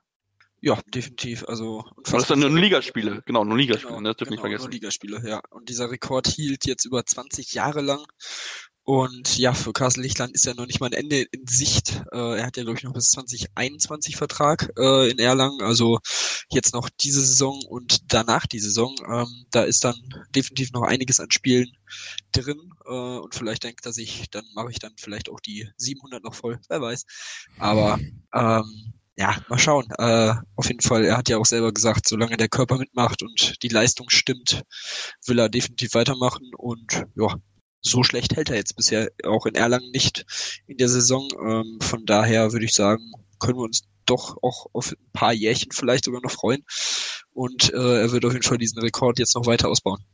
Ja, 0.64 0.80
definitiv. 0.86 1.44
Also 1.48 1.84
das 2.08 2.28
sind 2.28 2.38
nur 2.38 2.50
Ligaspiele, 2.50 3.20
genau, 3.26 3.44
nur 3.44 3.58
Ligaspiele, 3.58 3.88
genau, 3.88 4.00
ne? 4.00 4.10
das 4.10 4.16
dürfen 4.18 4.30
genau, 4.30 4.42
nicht 4.44 4.60
vergessen. 4.60 4.62
Nur 4.62 4.72
Ligaspiele, 4.72 5.22
ja. 5.28 5.40
Und 5.50 5.68
dieser 5.68 5.90
Rekord 5.90 6.28
hielt 6.28 6.66
jetzt 6.66 6.84
über 6.84 7.04
20 7.04 7.52
Jahre 7.52 7.80
lang. 7.80 8.04
Und 8.84 9.38
ja, 9.38 9.54
für 9.54 9.72
Carsten 9.72 10.02
Lichtland 10.02 10.34
ist 10.34 10.44
ja 10.44 10.54
noch 10.54 10.66
nicht 10.66 10.78
mal 10.78 10.86
ein 10.86 10.92
Ende 10.92 11.22
in 11.32 11.46
Sicht. 11.48 12.02
Äh, 12.12 12.38
er 12.38 12.46
hat 12.46 12.56
ja, 12.56 12.62
glaube 12.62 12.78
ich, 12.78 12.84
noch 12.84 12.92
bis 12.92 13.10
2021 13.10 14.16
Vertrag 14.16 14.72
äh, 14.78 15.10
in 15.10 15.18
Erlangen. 15.18 15.62
Also 15.62 15.98
jetzt 16.48 16.74
noch 16.74 16.88
diese 16.88 17.20
Saison 17.20 17.60
und 17.68 18.12
danach 18.12 18.46
die 18.46 18.60
Saison. 18.60 18.94
Ähm, 19.08 19.46
da 19.50 19.64
ist 19.64 19.82
dann 19.84 19.96
definitiv 20.34 20.70
noch 20.72 20.82
einiges 20.82 21.18
an 21.18 21.30
Spielen 21.32 21.72
drin. 22.30 22.70
Äh, 22.84 22.90
und 23.18 23.34
vielleicht 23.34 23.64
denkt 23.64 23.84
er 23.86 23.92
sich, 23.92 24.30
dann 24.30 24.44
mache 24.54 24.70
ich 24.70 24.78
dann 24.78 24.94
vielleicht 24.96 25.28
auch 25.28 25.40
die 25.40 25.68
700 25.76 26.22
noch 26.22 26.34
voll. 26.34 26.60
Wer 26.68 26.80
weiß. 26.80 27.04
Aber 27.58 27.98
ähm, 28.32 28.94
ja, 29.16 29.36
mal 29.48 29.58
schauen. 29.58 29.86
Äh, 29.98 30.34
auf 30.56 30.68
jeden 30.68 30.80
Fall, 30.80 31.04
er 31.04 31.16
hat 31.16 31.28
ja 31.28 31.38
auch 31.38 31.46
selber 31.46 31.72
gesagt, 31.72 32.08
solange 32.08 32.36
der 32.36 32.48
Körper 32.48 32.78
mitmacht 32.78 33.22
und 33.22 33.62
die 33.62 33.68
Leistung 33.68 34.08
stimmt, 34.08 34.62
will 35.26 35.38
er 35.38 35.48
definitiv 35.48 35.94
weitermachen. 35.94 36.50
Und 36.56 37.04
ja, 37.14 37.36
so 37.82 38.02
schlecht 38.04 38.36
hält 38.36 38.50
er 38.50 38.56
jetzt 38.56 38.76
bisher 38.76 39.10
auch 39.24 39.46
in 39.46 39.54
Erlangen 39.54 39.90
nicht 39.90 40.24
in 40.66 40.78
der 40.78 40.88
Saison. 40.88 41.28
Ähm, 41.44 41.78
von 41.82 42.06
daher 42.06 42.52
würde 42.52 42.64
ich 42.64 42.74
sagen, 42.74 43.12
können 43.38 43.58
wir 43.58 43.64
uns 43.64 43.82
doch 44.06 44.36
auch 44.42 44.66
auf 44.72 44.92
ein 44.92 45.12
paar 45.12 45.32
Jährchen 45.32 45.72
vielleicht 45.72 46.04
sogar 46.04 46.22
noch 46.22 46.30
freuen. 46.30 46.64
Und 47.32 47.72
äh, 47.72 48.00
er 48.02 48.12
wird 48.12 48.24
auf 48.24 48.32
jeden 48.32 48.44
Fall 48.44 48.58
diesen 48.58 48.80
Rekord 48.80 49.18
jetzt 49.18 49.34
noch 49.34 49.46
weiter 49.46 49.68
ausbauen. 49.68 50.04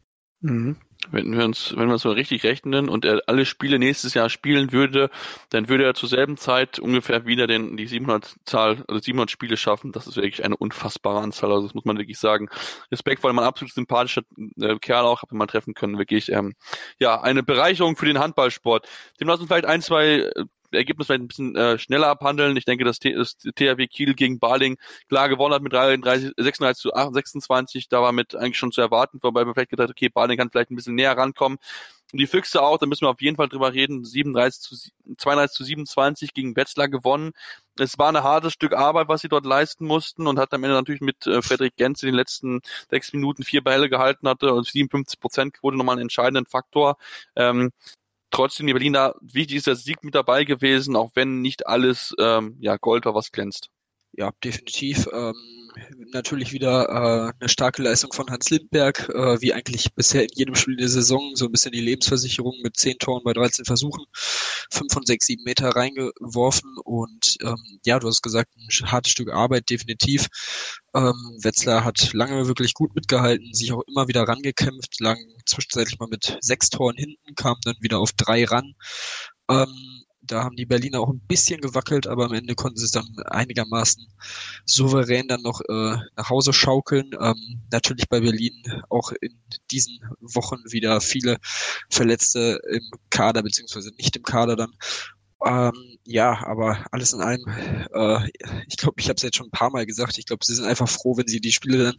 Mhm. 0.41 0.77
Wenn 1.11 1.37
wir 1.37 1.45
uns, 1.45 1.75
wenn 1.77 1.87
wir 1.87 1.95
uns 1.95 2.03
so 2.03 2.11
richtig 2.11 2.45
rechnen 2.45 2.89
und 2.89 3.05
er 3.05 3.23
alle 3.27 3.47
Spiele 3.47 3.79
nächstes 3.79 4.15
Jahr 4.15 4.29
spielen 4.29 4.73
würde, 4.73 5.11
dann 5.51 5.69
würde 5.69 5.85
er 5.85 5.95
zur 5.95 6.09
selben 6.09 6.37
Zeit 6.37 6.81
ungefähr 6.81 7.25
wieder 7.25 7.47
den, 7.47 7.77
die 7.77 7.87
700 7.87 8.35
Zahl, 8.45 8.85
also 8.89 9.01
700 9.01 9.31
Spiele 9.31 9.57
schaffen. 9.57 9.93
Das 9.93 10.07
ist 10.07 10.17
wirklich 10.17 10.45
eine 10.45 10.57
unfassbare 10.57 11.21
Anzahl. 11.21 11.53
Also 11.53 11.67
das 11.69 11.75
muss 11.75 11.85
man 11.85 11.99
wirklich 11.99 12.19
sagen. 12.19 12.49
Respekt, 12.91 13.23
weil 13.23 13.33
man 13.33 13.45
absolut 13.45 13.73
sympathischer 13.73 14.23
äh, 14.61 14.77
Kerl 14.81 15.05
auch, 15.05 15.23
hat 15.23 15.33
man 15.33 15.49
treffen 15.49 15.75
können. 15.75 15.99
Wirklich, 15.99 16.31
ähm, 16.31 16.55
ja, 16.99 17.21
eine 17.21 17.43
Bereicherung 17.43 17.97
für 17.97 18.07
den 18.07 18.19
Handballsport. 18.19 18.87
Dem 19.21 19.29
lassen 19.29 19.43
wir 19.43 19.47
vielleicht 19.47 19.67
ein, 19.67 19.83
zwei 19.83 20.31
äh, 20.35 20.45
Ergebnis 20.73 21.07
vielleicht 21.07 21.23
ein 21.23 21.29
bisschen 21.29 21.57
äh, 21.57 21.79
schneller 21.79 22.09
abhandeln. 22.09 22.57
Ich 22.57 22.65
denke, 22.65 22.85
dass 22.85 22.99
das 22.99 23.37
THW 23.37 23.87
Kiel 23.87 24.15
gegen 24.15 24.39
Baling 24.39 24.79
klar 25.09 25.29
gewonnen 25.29 25.55
hat 25.55 25.63
mit 25.63 25.73
33, 25.73 26.33
36 26.37 26.83
zu 26.83 26.95
8, 26.95 27.15
26. 27.15 27.89
Da 27.89 28.03
war 28.03 28.13
mit 28.13 28.35
eigentlich 28.35 28.59
schon 28.59 28.73
zu 28.73 28.81
erwarten, 28.81 29.19
wobei 29.23 29.45
man 29.45 29.55
vielleicht 29.55 29.71
gedacht, 29.71 29.91
okay, 29.91 30.09
Baling 30.09 30.39
kann 30.39 30.51
vielleicht 30.51 30.71
ein 30.71 30.77
bisschen 30.77 30.95
näher 30.95 31.17
rankommen. 31.17 31.59
Und 32.11 32.19
die 32.19 32.27
Füchse 32.27 32.63
auch, 32.63 32.79
da 32.79 32.87
müssen 32.87 33.03
wir 33.03 33.11
auf 33.11 33.21
jeden 33.21 33.37
Fall 33.37 33.49
drüber 33.49 33.75
reden. 33.75 34.03
37 34.03 34.61
zu 34.61 34.77
32 35.19 35.57
zu 35.57 35.65
27 35.65 36.33
gegen 36.33 36.57
Wetzlar 36.57 36.89
gewonnen. 36.89 37.33
Es 37.79 37.99
war 37.99 38.09
ein 38.09 38.23
hartes 38.23 38.55
Stück 38.55 38.73
Arbeit, 38.73 39.09
was 39.09 39.21
sie 39.21 39.29
dort 39.29 39.45
leisten 39.45 39.87
mussten 39.87 40.27
und 40.27 40.39
hat 40.39 40.55
am 40.55 40.65
Ende 40.65 40.75
natürlich 40.75 41.03
mit 41.03 41.27
äh, 41.27 41.43
Frederik 41.43 41.77
Genz 41.77 42.03
in 42.03 42.09
den 42.09 42.15
letzten 42.15 42.61
sechs 42.91 43.13
Minuten 43.13 43.45
vier 43.45 43.63
Bälle 43.63 43.91
gehalten 43.91 44.27
hatte 44.27 44.55
und 44.55 44.67
57 44.67 45.21
Prozent 45.21 45.63
wurde 45.63 45.77
nochmal 45.77 45.97
ein 45.97 46.03
entscheidender 46.03 46.49
Faktor. 46.49 46.97
Ähm, 47.37 47.73
trotzdem 48.31 48.67
die 48.67 48.73
Berliner, 48.73 49.15
wichtig 49.21 49.59
ist 49.59 49.67
der 49.67 49.77
Sieg 49.77 50.05
mit 50.05 50.15
dabei 50.15 50.45
gewesen, 50.45 50.97
auch 50.97 51.11
wenn 51.15 51.41
nicht 51.41 51.67
alles 51.67 52.15
ähm, 52.19 52.57
ja, 52.61 52.77
Gold 52.77 53.05
war, 53.05 53.15
was 53.15 53.33
glänzt. 53.33 53.71
Ja, 54.13 54.33
definitiv. 54.43 55.09
Ähm, 55.13 55.35
natürlich 56.13 56.53
wieder 56.53 56.89
äh, 56.89 57.33
eine 57.39 57.49
starke 57.49 57.83
Leistung 57.83 58.13
von 58.13 58.31
Hans 58.31 58.51
Lindberg, 58.51 59.09
äh, 59.09 59.41
wie 59.41 59.53
eigentlich 59.53 59.93
bisher 59.95 60.23
in 60.23 60.31
jedem 60.35 60.55
Spiel 60.55 60.77
der 60.77 60.89
Saison, 60.89 61.33
so 61.35 61.47
ein 61.47 61.53
bisschen 61.53 61.73
die 61.73 61.81
Lebensversicherung 61.81 62.55
mit 62.63 62.77
10 62.77 62.99
Toren 62.99 63.23
bei 63.25 63.33
13 63.33 63.65
Versuchen, 63.65 64.05
5 64.71 64.93
von 64.93 65.05
6, 65.05 65.27
7 65.27 65.43
Meter 65.45 65.71
reingeworfen 65.71 66.77
und 66.85 67.37
ähm, 67.43 67.57
ja, 67.85 67.99
du 67.99 68.09
hast 68.09 68.23
gesagt, 68.23 68.51
ein 68.57 68.91
hartes 68.91 69.13
Stück 69.13 69.33
Arbeit, 69.33 69.71
definitiv. 69.71 70.27
Ähm, 70.95 71.39
Wetzlar 71.43 71.85
hat 71.85 72.13
lange 72.13 72.47
wirklich 72.47 72.75
gut 72.75 72.95
mitgehalten, 72.95 73.53
sich 73.53 73.73
auch 73.73 73.83
immer 73.89 74.09
wieder 74.09 74.23
rangekämpft, 74.23 75.01
lang 75.01 75.19
zwischenzeitlich 75.47 75.99
mal 75.99 76.09
mit 76.09 76.39
sechs 76.41 76.71
Toren 76.71 76.97
hinten, 76.97 77.35
kam 77.35 77.57
dann 77.65 77.77
wieder 77.81 77.99
auf 77.99 78.13
drei 78.13 78.45
ran. 78.45 78.75
Ähm, 79.51 79.98
da 80.29 80.45
haben 80.45 80.57
die 80.57 80.67
Berliner 80.67 81.01
auch 81.01 81.09
ein 81.09 81.21
bisschen 81.27 81.61
gewackelt, 81.61 82.07
aber 82.07 82.27
am 82.27 82.33
Ende 82.33 82.55
konnten 82.55 82.79
sie 82.79 82.85
es 82.85 82.93
dann 82.93 83.09
einigermaßen 83.27 84.07
souverän 84.65 85.29
dann 85.29 85.43
noch 85.43 85.61
äh, 85.63 85.97
nach 86.17 86.31
Hause 86.31 86.53
schaukeln. 86.53 87.11
Ähm, 87.21 87.63
natürlich 87.73 88.09
bei 88.09 88.21
Berlin 88.21 88.63
auch 88.89 89.13
in 89.21 89.41
diesen 89.71 89.99
Wochen 90.21 90.59
wieder 90.71 91.01
viele 91.01 91.39
Verletzte 91.91 92.61
im 92.71 92.91
Kader, 93.11 93.43
beziehungsweise 93.43 93.91
nicht 93.97 94.17
im 94.17 94.23
Kader 94.23 94.57
dann. 94.57 94.73
Ähm, 95.47 95.99
ja, 96.05 96.45
aber 96.47 96.85
alles 96.91 97.13
in 97.13 97.21
allem, 97.21 97.45
äh, 97.93 98.29
ich 98.67 98.77
glaube, 98.77 99.01
ich 99.01 99.09
habe 99.09 99.17
es 99.17 99.23
jetzt 99.23 99.37
schon 99.37 99.47
ein 99.47 99.53
paar 99.53 99.71
Mal 99.71 99.87
gesagt, 99.87 100.19
ich 100.19 100.27
glaube, 100.27 100.45
sie 100.45 100.55
sind 100.55 100.65
einfach 100.65 100.89
froh, 100.89 101.17
wenn 101.17 101.29
sie 101.29 101.41
die 101.41 101.53
Spiele 101.53 101.85
dann 101.85 101.97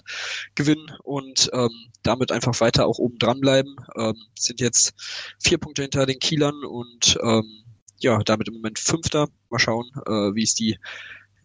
gewinnen 0.56 0.92
und 1.04 1.50
ähm, 1.54 1.70
damit 2.04 2.34
einfach 2.34 2.60
weiter 2.60 2.86
auch 2.86 3.00
oben 3.00 3.18
dran 3.18 3.40
bleiben. 3.40 3.76
Ähm, 3.96 4.16
sind 4.38 4.60
jetzt 4.60 4.94
vier 5.42 5.58
Punkte 5.58 5.84
hinter 5.84 6.06
den 6.06 6.20
Kielern 6.20 6.66
und 6.66 7.18
ähm, 7.24 7.59
ja, 8.00 8.20
damit 8.24 8.48
im 8.48 8.56
Moment 8.56 8.80
Fünfter. 8.80 9.28
Mal 9.50 9.60
schauen, 9.60 9.90
äh, 10.06 10.36
wie 10.36 10.44
es 10.44 10.56
die 10.56 10.78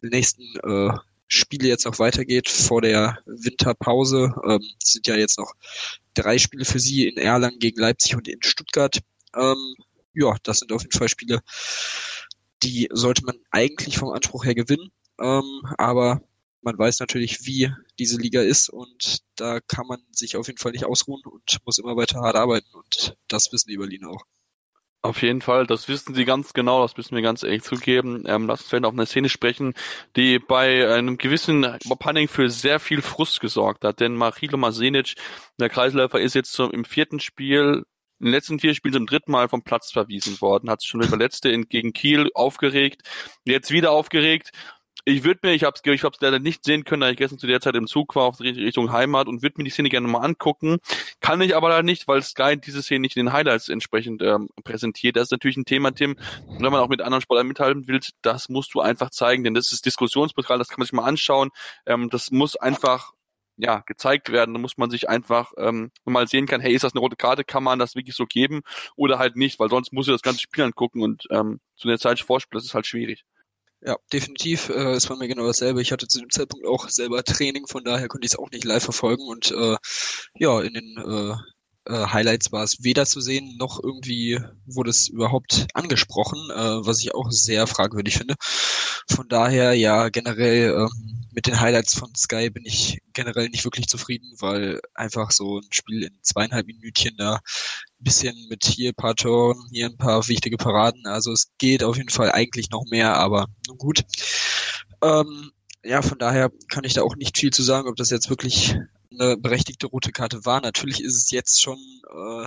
nächsten 0.02 0.42
äh, 0.62 0.96
Spiele 1.26 1.68
jetzt 1.68 1.84
noch 1.84 1.98
weitergeht 1.98 2.48
vor 2.48 2.82
der 2.82 3.18
Winterpause. 3.26 4.34
Ähm, 4.46 4.62
es 4.82 4.92
sind 4.92 5.06
ja 5.06 5.16
jetzt 5.16 5.38
noch 5.38 5.52
drei 6.14 6.38
Spiele 6.38 6.64
für 6.64 6.78
sie 6.78 7.08
in 7.08 7.16
Erlangen 7.16 7.58
gegen 7.58 7.80
Leipzig 7.80 8.14
und 8.16 8.28
in 8.28 8.42
Stuttgart. 8.42 8.98
Ähm, 9.36 9.74
ja, 10.14 10.36
das 10.42 10.60
sind 10.60 10.72
auf 10.72 10.82
jeden 10.82 10.96
Fall 10.96 11.08
Spiele, 11.08 11.40
die 12.62 12.88
sollte 12.92 13.24
man 13.24 13.36
eigentlich 13.50 13.98
vom 13.98 14.10
Anspruch 14.10 14.44
her 14.44 14.54
gewinnen. 14.54 14.90
Ähm, 15.20 15.62
aber 15.78 16.22
man 16.62 16.78
weiß 16.78 17.00
natürlich, 17.00 17.46
wie 17.46 17.70
diese 17.98 18.16
Liga 18.18 18.40
ist 18.40 18.68
und 18.70 19.18
da 19.36 19.60
kann 19.60 19.86
man 19.86 20.00
sich 20.12 20.36
auf 20.36 20.46
jeden 20.46 20.58
Fall 20.58 20.72
nicht 20.72 20.86
ausruhen 20.86 21.22
und 21.24 21.58
muss 21.64 21.78
immer 21.78 21.96
weiter 21.96 22.20
hart 22.20 22.36
arbeiten 22.36 22.74
und 22.74 23.16
das 23.28 23.52
wissen 23.52 23.68
die 23.68 23.76
Berliner 23.76 24.10
auch. 24.10 24.24
Auf 25.04 25.20
jeden 25.20 25.42
Fall, 25.42 25.66
das 25.66 25.86
wissen 25.86 26.14
sie 26.14 26.24
ganz 26.24 26.54
genau, 26.54 26.80
das 26.80 26.96
müssen 26.96 27.14
wir 27.14 27.20
ganz 27.20 27.42
ehrlich 27.42 27.62
zugeben. 27.62 28.24
Ähm, 28.26 28.46
lass 28.46 28.62
uns 28.62 28.70
vielleicht 28.70 28.86
auf 28.86 28.94
eine 28.94 29.04
Szene 29.04 29.28
sprechen, 29.28 29.74
die 30.16 30.38
bei 30.38 30.90
einem 30.90 31.18
gewissen 31.18 31.66
Punning 31.98 32.26
für 32.26 32.48
sehr 32.48 32.80
viel 32.80 33.02
Frust 33.02 33.40
gesorgt 33.40 33.84
hat. 33.84 34.00
Denn 34.00 34.14
Marilo 34.14 34.56
Masenic, 34.56 35.16
der 35.60 35.68
Kreisläufer, 35.68 36.20
ist 36.20 36.34
jetzt 36.34 36.54
zum, 36.54 36.70
im 36.70 36.86
vierten 36.86 37.20
Spiel 37.20 37.84
in 38.18 38.26
den 38.28 38.32
letzten 38.32 38.58
vier 38.58 38.74
Spielen 38.74 38.94
zum 38.94 39.06
dritten 39.06 39.32
Mal 39.32 39.50
vom 39.50 39.62
Platz 39.62 39.92
verwiesen 39.92 40.40
worden, 40.40 40.70
hat 40.70 40.80
sich 40.80 40.88
schon 40.88 41.02
über 41.02 41.18
letzte 41.18 41.50
gegen 41.66 41.92
Kiel 41.92 42.30
aufgeregt, 42.32 43.02
jetzt 43.44 43.70
wieder 43.72 43.90
aufgeregt 43.90 44.52
ich 45.06 45.24
würde 45.24 45.40
mir, 45.42 45.52
ich 45.52 45.64
habe 45.64 45.76
es 45.76 45.92
ich 45.92 46.02
hab's 46.02 46.18
leider 46.20 46.38
nicht 46.38 46.64
sehen 46.64 46.84
können, 46.84 47.02
da 47.02 47.10
ich 47.10 47.16
gestern 47.16 47.38
zu 47.38 47.46
der 47.46 47.60
Zeit 47.60 47.74
im 47.74 47.86
Zug 47.86 48.16
war 48.16 48.24
auf 48.24 48.40
Richtung 48.40 48.90
Heimat 48.90 49.28
und 49.28 49.42
würde 49.42 49.54
mir 49.58 49.64
die 49.64 49.70
Szene 49.70 49.90
gerne 49.90 50.08
mal 50.08 50.20
angucken. 50.20 50.78
Kann 51.20 51.40
ich 51.42 51.54
aber 51.54 51.68
leider 51.68 51.82
nicht, 51.82 52.08
weil 52.08 52.22
Sky 52.22 52.56
diese 52.58 52.82
Szene 52.82 53.00
nicht 53.00 53.16
in 53.16 53.26
den 53.26 53.32
Highlights 53.32 53.68
entsprechend 53.68 54.22
ähm, 54.22 54.48
präsentiert. 54.64 55.16
Das 55.16 55.24
ist 55.24 55.32
natürlich 55.32 55.58
ein 55.58 55.66
Thema, 55.66 55.92
Tim. 55.92 56.16
wenn 56.48 56.72
man 56.72 56.80
auch 56.80 56.88
mit 56.88 57.02
anderen 57.02 57.20
Sportlern 57.20 57.46
mithalten 57.48 57.86
will, 57.86 58.00
das 58.22 58.48
musst 58.48 58.74
du 58.74 58.80
einfach 58.80 59.10
zeigen, 59.10 59.44
denn 59.44 59.54
das 59.54 59.72
ist 59.72 59.84
Diskussionspotenzial, 59.84 60.58
das 60.58 60.68
kann 60.68 60.78
man 60.78 60.86
sich 60.86 60.92
mal 60.94 61.04
anschauen. 61.04 61.50
Ähm, 61.86 62.08
das 62.08 62.30
muss 62.30 62.56
einfach 62.56 63.12
ja, 63.56 63.80
gezeigt 63.86 64.32
werden. 64.32 64.54
Da 64.54 64.60
muss 64.60 64.78
man 64.78 64.90
sich 64.90 65.08
einfach 65.08 65.52
ähm, 65.58 65.90
mal 66.04 66.26
sehen 66.26 66.46
kann, 66.46 66.60
hey, 66.60 66.74
ist 66.74 66.82
das 66.82 66.94
eine 66.94 67.00
rote 67.00 67.16
Karte, 67.16 67.44
kann 67.44 67.62
man 67.62 67.78
das 67.78 67.94
wirklich 67.94 68.16
so 68.16 68.26
geben 68.26 68.62
oder 68.96 69.18
halt 69.18 69.36
nicht, 69.36 69.60
weil 69.60 69.68
sonst 69.70 69.92
muss 69.92 70.08
ich 70.08 70.14
das 70.14 70.22
ganze 70.22 70.40
Spiel 70.40 70.64
angucken 70.64 71.02
und 71.02 71.24
ähm, 71.30 71.60
zu 71.76 71.88
der 71.88 71.98
Zeit 71.98 72.20
vorspielen, 72.20 72.58
das 72.58 72.64
ist 72.64 72.74
halt 72.74 72.86
schwierig. 72.86 73.24
Ja, 73.84 73.96
definitiv. 74.12 74.70
Äh, 74.70 74.92
es 74.92 75.08
war 75.10 75.16
mir 75.18 75.28
genau 75.28 75.46
dasselbe. 75.46 75.82
Ich 75.82 75.92
hatte 75.92 76.08
zu 76.08 76.18
dem 76.20 76.30
Zeitpunkt 76.30 76.66
auch 76.66 76.88
selber 76.88 77.22
Training, 77.22 77.66
von 77.66 77.84
daher 77.84 78.08
konnte 78.08 78.24
ich 78.26 78.32
es 78.32 78.38
auch 78.38 78.50
nicht 78.50 78.64
live 78.64 78.82
verfolgen. 78.84 79.22
Und 79.28 79.50
äh, 79.52 79.76
ja, 80.38 80.60
in 80.62 80.72
den 80.74 80.96
äh, 80.96 81.92
äh, 81.92 82.06
Highlights 82.06 82.50
war 82.50 82.64
es 82.64 82.82
weder 82.82 83.04
zu 83.04 83.20
sehen, 83.20 83.56
noch 83.58 83.82
irgendwie 83.82 84.40
wurde 84.66 84.88
es 84.90 85.08
überhaupt 85.08 85.66
angesprochen, 85.74 86.38
äh, 86.50 86.86
was 86.86 87.00
ich 87.00 87.14
auch 87.14 87.30
sehr 87.30 87.66
fragwürdig 87.66 88.16
finde. 88.16 88.36
Von 89.10 89.28
daher, 89.28 89.74
ja, 89.74 90.08
generell 90.08 90.70
ähm, 90.88 91.23
mit 91.34 91.46
den 91.46 91.60
Highlights 91.60 91.94
von 91.94 92.14
Sky 92.14 92.50
bin 92.50 92.64
ich 92.64 92.98
generell 93.12 93.48
nicht 93.48 93.64
wirklich 93.64 93.88
zufrieden, 93.88 94.32
weil 94.38 94.80
einfach 94.94 95.30
so 95.30 95.58
ein 95.58 95.68
Spiel 95.70 96.04
in 96.04 96.18
zweieinhalb 96.22 96.66
Minütchen 96.66 97.16
da 97.16 97.34
ein 97.34 97.40
bisschen 98.04 98.36
mit 98.48 98.64
hier 98.64 98.90
ein 98.90 98.94
paar 98.94 99.16
Toren, 99.16 99.58
hier 99.70 99.86
ein 99.86 99.96
paar 99.96 100.26
wichtige 100.28 100.56
Paraden. 100.56 101.06
Also 101.06 101.32
es 101.32 101.50
geht 101.58 101.82
auf 101.82 101.96
jeden 101.96 102.10
Fall 102.10 102.32
eigentlich 102.32 102.70
noch 102.70 102.84
mehr, 102.90 103.16
aber 103.16 103.46
nun 103.66 103.78
gut. 103.78 104.04
Ähm, 105.02 105.50
ja, 105.84 106.02
von 106.02 106.18
daher 106.18 106.50
kann 106.68 106.84
ich 106.84 106.94
da 106.94 107.02
auch 107.02 107.16
nicht 107.16 107.36
viel 107.36 107.50
zu 107.50 107.62
sagen, 107.62 107.88
ob 107.88 107.96
das 107.96 108.10
jetzt 108.10 108.30
wirklich 108.30 108.76
eine 109.10 109.36
berechtigte 109.36 109.86
rote 109.86 110.12
Karte 110.12 110.44
war. 110.44 110.60
Natürlich 110.60 111.02
ist 111.02 111.16
es 111.16 111.30
jetzt 111.30 111.60
schon 111.60 111.78
äh, 112.12 112.46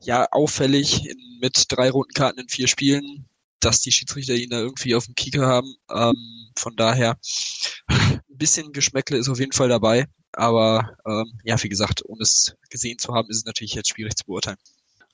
ja 0.00 0.26
auffällig 0.30 1.06
in, 1.06 1.38
mit 1.40 1.64
drei 1.68 1.90
roten 1.90 2.12
Karten 2.12 2.40
in 2.40 2.48
vier 2.48 2.68
Spielen, 2.68 3.26
dass 3.60 3.80
die 3.80 3.92
Schiedsrichter 3.92 4.34
ihn 4.34 4.50
da 4.50 4.58
irgendwie 4.58 4.94
auf 4.94 5.06
dem 5.06 5.14
Kieker 5.14 5.46
haben. 5.46 5.74
Ähm, 5.90 6.41
von 6.58 6.76
daher 6.76 7.16
ein 7.88 8.20
bisschen 8.28 8.72
Geschmäckle 8.72 9.18
ist 9.18 9.28
auf 9.28 9.38
jeden 9.38 9.52
Fall 9.52 9.68
dabei. 9.68 10.06
Aber 10.32 10.96
ähm, 11.06 11.38
ja, 11.44 11.62
wie 11.62 11.68
gesagt, 11.68 12.02
ohne 12.06 12.22
es 12.22 12.56
gesehen 12.70 12.98
zu 12.98 13.14
haben, 13.14 13.28
ist 13.28 13.38
es 13.38 13.44
natürlich 13.44 13.74
jetzt 13.74 13.90
schwierig 13.90 14.16
zu 14.16 14.24
beurteilen. 14.24 14.56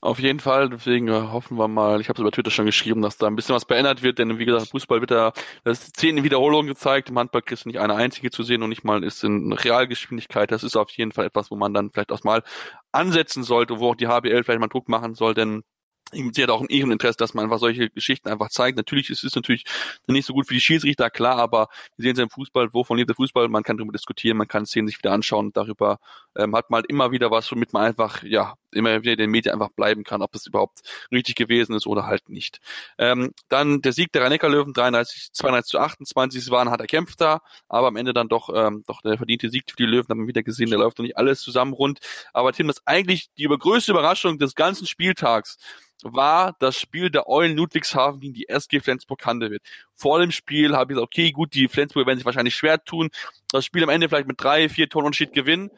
Auf 0.00 0.20
jeden 0.20 0.38
Fall, 0.38 0.68
deswegen 0.70 1.08
äh, 1.08 1.12
hoffen 1.12 1.58
wir 1.58 1.66
mal, 1.66 2.00
ich 2.00 2.08
habe 2.08 2.18
es 2.18 2.20
über 2.20 2.30
Twitter 2.30 2.52
schon 2.52 2.66
geschrieben, 2.66 3.02
dass 3.02 3.16
da 3.18 3.26
ein 3.26 3.34
bisschen 3.34 3.56
was 3.56 3.64
verändert 3.64 4.04
wird, 4.04 4.20
denn 4.20 4.38
wie 4.38 4.44
gesagt, 4.44 4.70
Fußball 4.70 5.00
wird 5.00 5.10
da, 5.10 5.32
das 5.64 5.90
zehn 5.90 6.22
Wiederholungen 6.22 6.68
gezeigt, 6.68 7.08
im 7.08 7.18
Handball 7.18 7.42
kriegst 7.42 7.64
du 7.64 7.68
nicht 7.68 7.80
eine 7.80 7.96
einzige 7.96 8.30
zu 8.30 8.44
sehen 8.44 8.62
und 8.62 8.68
nicht 8.68 8.84
mal 8.84 9.02
ist 9.02 9.24
in 9.24 9.52
Realgeschwindigkeit, 9.52 10.52
das 10.52 10.62
ist 10.62 10.76
auf 10.76 10.92
jeden 10.92 11.10
Fall 11.10 11.26
etwas, 11.26 11.50
wo 11.50 11.56
man 11.56 11.74
dann 11.74 11.90
vielleicht 11.90 12.12
auch 12.12 12.22
mal 12.22 12.44
ansetzen 12.92 13.42
sollte, 13.42 13.80
wo 13.80 13.90
auch 13.90 13.96
die 13.96 14.06
HBL 14.06 14.44
vielleicht 14.44 14.60
mal 14.60 14.68
Druck 14.68 14.88
machen 14.88 15.16
soll, 15.16 15.34
denn 15.34 15.64
sie 16.12 16.42
hat 16.42 16.50
auch 16.50 16.60
ein 16.60 16.68
Ehreninteresse, 16.68 17.18
dass 17.18 17.34
man 17.34 17.44
einfach 17.44 17.58
solche 17.58 17.90
Geschichten 17.90 18.28
einfach 18.28 18.48
zeigt. 18.48 18.76
Natürlich 18.76 19.10
ist 19.10 19.24
es 19.24 19.34
natürlich 19.34 19.64
nicht 20.06 20.26
so 20.26 20.32
gut 20.32 20.46
für 20.46 20.54
die 20.54 20.60
Schiedsrichter, 20.60 21.10
klar, 21.10 21.38
aber 21.38 21.68
wir 21.96 22.04
sehen 22.04 22.12
es 22.12 22.18
im 22.18 22.30
Fußball, 22.30 22.72
wovon 22.72 22.96
lebt 22.96 23.10
der 23.10 23.16
Fußball? 23.16 23.48
Man 23.48 23.62
kann 23.62 23.76
darüber 23.76 23.92
diskutieren, 23.92 24.36
man 24.36 24.48
kann 24.48 24.66
Szenen 24.66 24.88
sich 24.88 24.98
wieder 24.98 25.12
anschauen. 25.12 25.52
Darüber 25.52 25.98
ähm, 26.36 26.56
hat 26.56 26.70
man 26.70 26.78
halt 26.78 26.90
immer 26.90 27.10
wieder 27.10 27.30
was, 27.30 27.50
womit 27.52 27.72
man 27.72 27.84
einfach, 27.84 28.22
ja, 28.22 28.54
immer 28.72 29.02
wieder 29.02 29.12
in 29.12 29.18
den 29.18 29.30
Medien 29.30 29.52
einfach 29.52 29.70
bleiben 29.70 30.04
kann, 30.04 30.22
ob 30.22 30.34
es 30.34 30.46
überhaupt 30.46 30.80
richtig 31.10 31.36
gewesen 31.36 31.74
ist 31.74 31.86
oder 31.86 32.06
halt 32.06 32.28
nicht. 32.28 32.60
Ähm, 32.98 33.32
dann 33.48 33.82
der 33.82 33.92
Sieg 33.92 34.12
der 34.12 34.22
Rhein-Neckar-Löwen, 34.22 34.72
33, 34.72 35.32
32 35.32 35.70
zu 35.70 35.78
28, 35.78 36.42
es 36.42 36.50
war 36.50 36.62
ein 36.62 36.70
harter 36.70 36.86
Kampf 36.86 37.16
da, 37.16 37.40
aber 37.68 37.88
am 37.88 37.96
Ende 37.96 38.12
dann 38.12 38.28
doch, 38.28 38.50
ähm, 38.54 38.84
doch 38.86 39.00
der 39.02 39.16
verdiente 39.16 39.50
Sieg 39.50 39.64
für 39.70 39.76
die 39.76 39.86
Löwen, 39.86 40.08
haben 40.08 40.20
wir 40.20 40.26
wieder 40.28 40.42
gesehen, 40.42 40.70
der 40.70 40.78
läuft 40.78 40.98
noch 40.98 41.04
nicht 41.04 41.16
alles 41.16 41.40
zusammen 41.40 41.72
rund. 41.72 42.00
Aber 42.32 42.52
Tim, 42.52 42.66
das 42.66 42.78
ist 42.78 42.82
eigentlich 42.86 43.30
die 43.36 43.46
größte 43.46 43.92
Überraschung 43.92 44.38
des 44.38 44.54
ganzen 44.54 44.86
Spieltags 44.86 45.58
war 46.02 46.56
das 46.60 46.76
Spiel 46.76 47.10
der 47.10 47.28
Eulen 47.28 47.56
Ludwigshafen 47.56 48.20
gegen 48.20 48.34
die 48.34 48.48
SG 48.48 48.80
Flensburg-Handewitt. 48.80 49.62
Vor 49.94 50.20
dem 50.20 50.30
Spiel 50.30 50.76
habe 50.76 50.92
ich 50.92 50.96
gesagt, 50.96 51.06
okay, 51.06 51.32
gut, 51.32 51.54
die 51.54 51.68
Flensburger 51.68 52.06
werden 52.06 52.18
sich 52.18 52.26
wahrscheinlich 52.26 52.54
schwer 52.54 52.82
tun, 52.82 53.10
das 53.50 53.64
Spiel 53.64 53.82
am 53.82 53.88
Ende 53.88 54.08
vielleicht 54.08 54.28
mit 54.28 54.40
drei, 54.40 54.68
vier 54.68 54.88
Toren 54.88 55.06
Unterschied 55.06 55.32
gewinnen. 55.32 55.70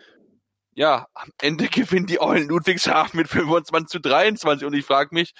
Ja, 0.74 1.08
am 1.14 1.30
Ende 1.40 1.68
gewinnen 1.68 2.06
die 2.06 2.20
Eulen 2.20 2.48
Ludwigshafen 2.48 3.18
mit 3.18 3.28
25 3.28 3.90
zu 3.90 4.00
23 4.00 4.66
und 4.66 4.74
ich 4.74 4.84
frage 4.84 5.14
mich, 5.14 5.34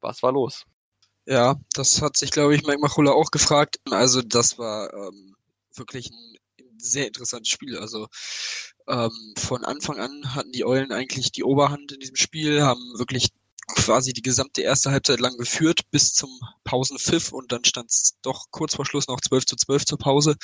was 0.00 0.22
war 0.22 0.32
los? 0.32 0.64
Ja, 1.26 1.56
das 1.72 2.02
hat 2.02 2.16
sich, 2.16 2.30
glaube 2.30 2.54
ich, 2.54 2.64
Mike 2.64 2.80
Machulla 2.80 3.12
auch 3.12 3.30
gefragt. 3.30 3.80
Also 3.90 4.20
das 4.20 4.58
war 4.58 4.92
ähm, 4.92 5.34
wirklich 5.74 6.10
ein 6.10 6.36
sehr 6.78 7.06
interessantes 7.06 7.48
Spiel. 7.48 7.78
Also 7.78 8.08
ähm, 8.88 9.34
von 9.38 9.64
Anfang 9.64 9.98
an 9.98 10.34
hatten 10.34 10.52
die 10.52 10.66
Eulen 10.66 10.92
eigentlich 10.92 11.32
die 11.32 11.44
Oberhand 11.44 11.92
in 11.92 12.00
diesem 12.00 12.16
Spiel, 12.16 12.62
haben 12.62 12.82
wirklich 12.98 13.30
quasi 13.66 14.12
die 14.12 14.22
gesamte 14.22 14.62
erste 14.62 14.90
Halbzeit 14.90 15.20
lang 15.20 15.36
geführt 15.36 15.80
bis 15.90 16.12
zum 16.12 16.30
Pausenpfiff 16.64 17.32
und 17.32 17.52
dann 17.52 17.64
stand 17.64 17.90
es 17.90 18.16
doch 18.22 18.46
kurz 18.50 18.74
vor 18.74 18.86
Schluss 18.86 19.08
noch 19.08 19.20
12 19.20 19.46
zu 19.46 19.56
12 19.56 19.86
zur 19.86 19.98
Pause 19.98 20.36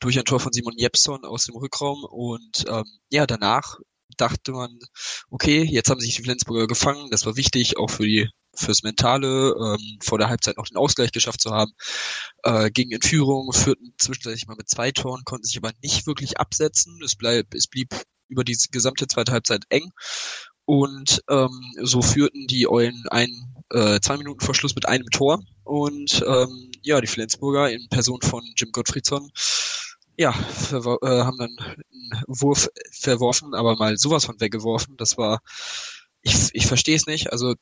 durch 0.00 0.18
ein 0.18 0.24
Tor 0.24 0.40
von 0.40 0.52
Simon 0.52 0.76
Jepson 0.76 1.24
aus 1.24 1.44
dem 1.44 1.56
Rückraum. 1.56 2.04
Und 2.04 2.64
ähm, 2.68 2.84
ja, 3.10 3.26
danach 3.26 3.78
dachte 4.16 4.52
man, 4.52 4.78
okay, 5.30 5.62
jetzt 5.62 5.90
haben 5.90 6.00
sich 6.00 6.16
die 6.16 6.22
Flensburger 6.22 6.66
gefangen, 6.66 7.10
das 7.10 7.26
war 7.26 7.36
wichtig, 7.36 7.76
auch 7.76 7.90
für 7.90 8.06
die 8.06 8.28
fürs 8.54 8.82
Mentale, 8.82 9.54
ähm, 9.56 9.98
vor 10.02 10.18
der 10.18 10.28
Halbzeit 10.28 10.56
noch 10.56 10.66
den 10.66 10.76
Ausgleich 10.76 11.12
geschafft 11.12 11.40
zu 11.40 11.52
haben, 11.52 11.72
äh, 12.42 12.70
gingen 12.70 12.92
in 12.92 13.02
Führung, 13.02 13.52
führten 13.52 13.94
zwischenzeitlich 13.98 14.46
mal 14.46 14.56
mit 14.56 14.68
zwei 14.68 14.90
Toren, 14.90 15.22
konnten 15.24 15.44
sich 15.44 15.58
aber 15.58 15.72
nicht 15.80 16.06
wirklich 16.06 16.38
absetzen. 16.38 16.98
Es, 17.04 17.14
bleib, 17.14 17.54
es 17.54 17.68
blieb 17.68 17.94
über 18.28 18.44
die 18.44 18.58
gesamte 18.70 19.06
zweite 19.06 19.32
Halbzeit 19.32 19.64
eng 19.68 19.90
und 20.68 21.24
ähm, 21.30 21.74
so 21.80 22.02
führten 22.02 22.46
die 22.46 22.68
Eulen 22.68 23.02
ein, 23.08 23.54
äh, 23.70 24.00
zwei 24.00 24.18
Minuten 24.18 24.44
vor 24.44 24.54
Schluss 24.54 24.74
mit 24.74 24.86
einem 24.86 25.08
Tor. 25.08 25.40
Und 25.64 26.22
ähm, 26.28 26.70
ja, 26.82 27.00
die 27.00 27.06
Flensburger 27.06 27.70
in 27.70 27.88
Person 27.88 28.20
von 28.20 28.44
Jim 28.54 28.70
Gottfriedson 28.70 29.30
ja, 30.18 30.28
äh, 30.70 30.74
haben 30.74 31.38
dann 31.38 31.56
einen 31.58 32.22
Wurf 32.26 32.68
verworfen, 32.92 33.54
aber 33.54 33.76
mal 33.76 33.96
sowas 33.96 34.26
von 34.26 34.38
weggeworfen. 34.42 34.98
Das 34.98 35.16
war, 35.16 35.40
ich, 36.20 36.50
ich 36.52 36.66
verstehe 36.66 36.96
es 36.96 37.06
nicht. 37.06 37.32
Also 37.32 37.54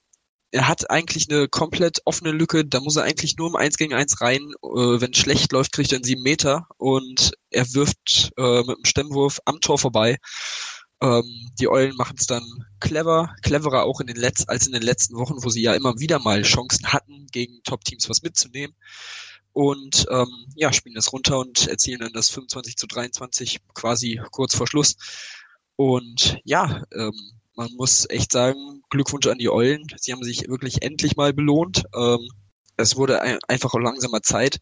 er 0.51 0.67
hat 0.67 0.91
eigentlich 0.91 1.31
eine 1.31 1.47
komplett 1.47 2.01
offene 2.07 2.33
Lücke, 2.33 2.65
da 2.65 2.81
muss 2.81 2.97
er 2.97 3.05
eigentlich 3.05 3.37
nur 3.37 3.47
um 3.47 3.55
eins 3.55 3.77
gegen 3.77 3.95
eins 3.95 4.21
rein. 4.21 4.41
Äh, 4.65 5.01
wenn 5.01 5.15
schlecht 5.15 5.53
läuft, 5.53 5.71
kriegt 5.71 5.93
er 5.93 5.99
einen 5.99 6.05
sieben 6.05 6.23
Meter 6.23 6.67
und 6.77 7.35
er 7.51 7.73
wirft 7.73 8.33
äh, 8.37 8.63
mit 8.63 8.71
einem 8.71 8.85
Stemmwurf 8.85 9.39
am 9.45 9.61
Tor 9.61 9.79
vorbei. 9.79 10.17
Ähm, 11.03 11.51
die 11.59 11.69
Eulen 11.69 11.97
machen 11.97 12.17
es 12.19 12.27
dann 12.27 12.45
clever, 12.81 13.35
cleverer 13.43 13.85
auch 13.85 14.01
in 14.01 14.07
den 14.07 14.17
Letz 14.17 14.45
als 14.49 14.67
in 14.67 14.73
den 14.73 14.83
letzten 14.83 15.17
Wochen, 15.17 15.43
wo 15.45 15.49
sie 15.51 15.63
ja 15.63 15.75
immer 15.75 15.99
wieder 15.99 16.19
mal 16.19 16.43
Chancen 16.43 16.93
hatten, 16.93 17.27
gegen 17.33 17.63
Top-Teams 17.65 18.09
was 18.09 18.23
mitzunehmen. 18.23 18.75
Und 19.53 20.07
ähm, 20.11 20.29
ja, 20.55 20.73
spielen 20.73 20.95
das 20.95 21.13
runter 21.13 21.39
und 21.39 21.67
erzielen 21.67 22.01
dann 22.01 22.13
das 22.13 22.29
25 22.31 22.77
zu 22.77 22.87
23 22.87 23.61
quasi 23.75 24.21
kurz 24.31 24.55
vor 24.55 24.67
Schluss. 24.67 24.97
Und 25.77 26.39
ja, 26.45 26.83
ähm, 26.95 27.15
man 27.55 27.73
muss 27.73 28.07
echt 28.11 28.33
sagen, 28.33 28.83
Glückwunsch 28.91 29.27
an 29.27 29.39
die 29.39 29.51
Eulen. 29.51 29.87
Sie 29.97 30.13
haben 30.13 30.23
sich 30.23 30.49
wirklich 30.49 30.83
endlich 30.83 31.17
mal 31.17 31.33
belohnt. 31.33 31.85
Ähm, 31.95 32.29
es 32.77 32.97
wurde 32.97 33.23
ein, 33.23 33.39
einfach 33.49 33.73
auch 33.73 33.79
langsamer 33.79 34.23
Zeit. 34.23 34.59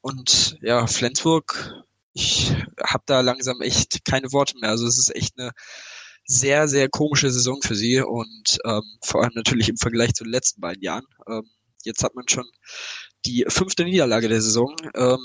Und 0.00 0.58
ja, 0.62 0.86
Flensburg, 0.86 1.83
ich 2.14 2.54
habe 2.82 3.02
da 3.06 3.20
langsam 3.20 3.60
echt 3.60 4.04
keine 4.04 4.32
Worte 4.32 4.54
mehr. 4.58 4.70
Also 4.70 4.86
es 4.86 4.98
ist 4.98 5.14
echt 5.14 5.38
eine 5.38 5.50
sehr, 6.26 6.68
sehr 6.68 6.88
komische 6.88 7.30
Saison 7.30 7.60
für 7.62 7.74
sie 7.74 8.00
und 8.00 8.58
ähm, 8.64 8.82
vor 9.04 9.22
allem 9.22 9.32
natürlich 9.34 9.68
im 9.68 9.76
Vergleich 9.76 10.14
zu 10.14 10.24
den 10.24 10.32
letzten 10.32 10.60
beiden 10.60 10.82
Jahren. 10.82 11.04
Ähm, 11.28 11.42
jetzt 11.84 12.02
hat 12.02 12.14
man 12.14 12.26
schon 12.28 12.46
die 13.26 13.44
fünfte 13.48 13.84
Niederlage 13.84 14.28
der 14.28 14.40
Saison. 14.40 14.74
Ähm, 14.94 15.18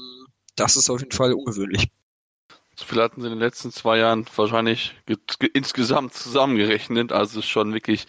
das 0.55 0.75
ist 0.75 0.89
auf 0.89 0.99
jeden 0.99 1.13
Fall 1.13 1.33
ungewöhnlich. 1.33 1.89
So 2.79 2.85
viel 2.85 3.01
hatten 3.01 3.19
sie 3.19 3.27
in 3.27 3.33
den 3.33 3.41
letzten 3.41 3.71
zwei 3.71 3.97
Jahren 3.97 4.25
wahrscheinlich 4.37 4.95
insgesamt 5.53 6.13
zusammengerechnet. 6.13 7.11
Also 7.11 7.39
ist 7.39 7.45
schon 7.49 7.73
wirklich 7.73 8.07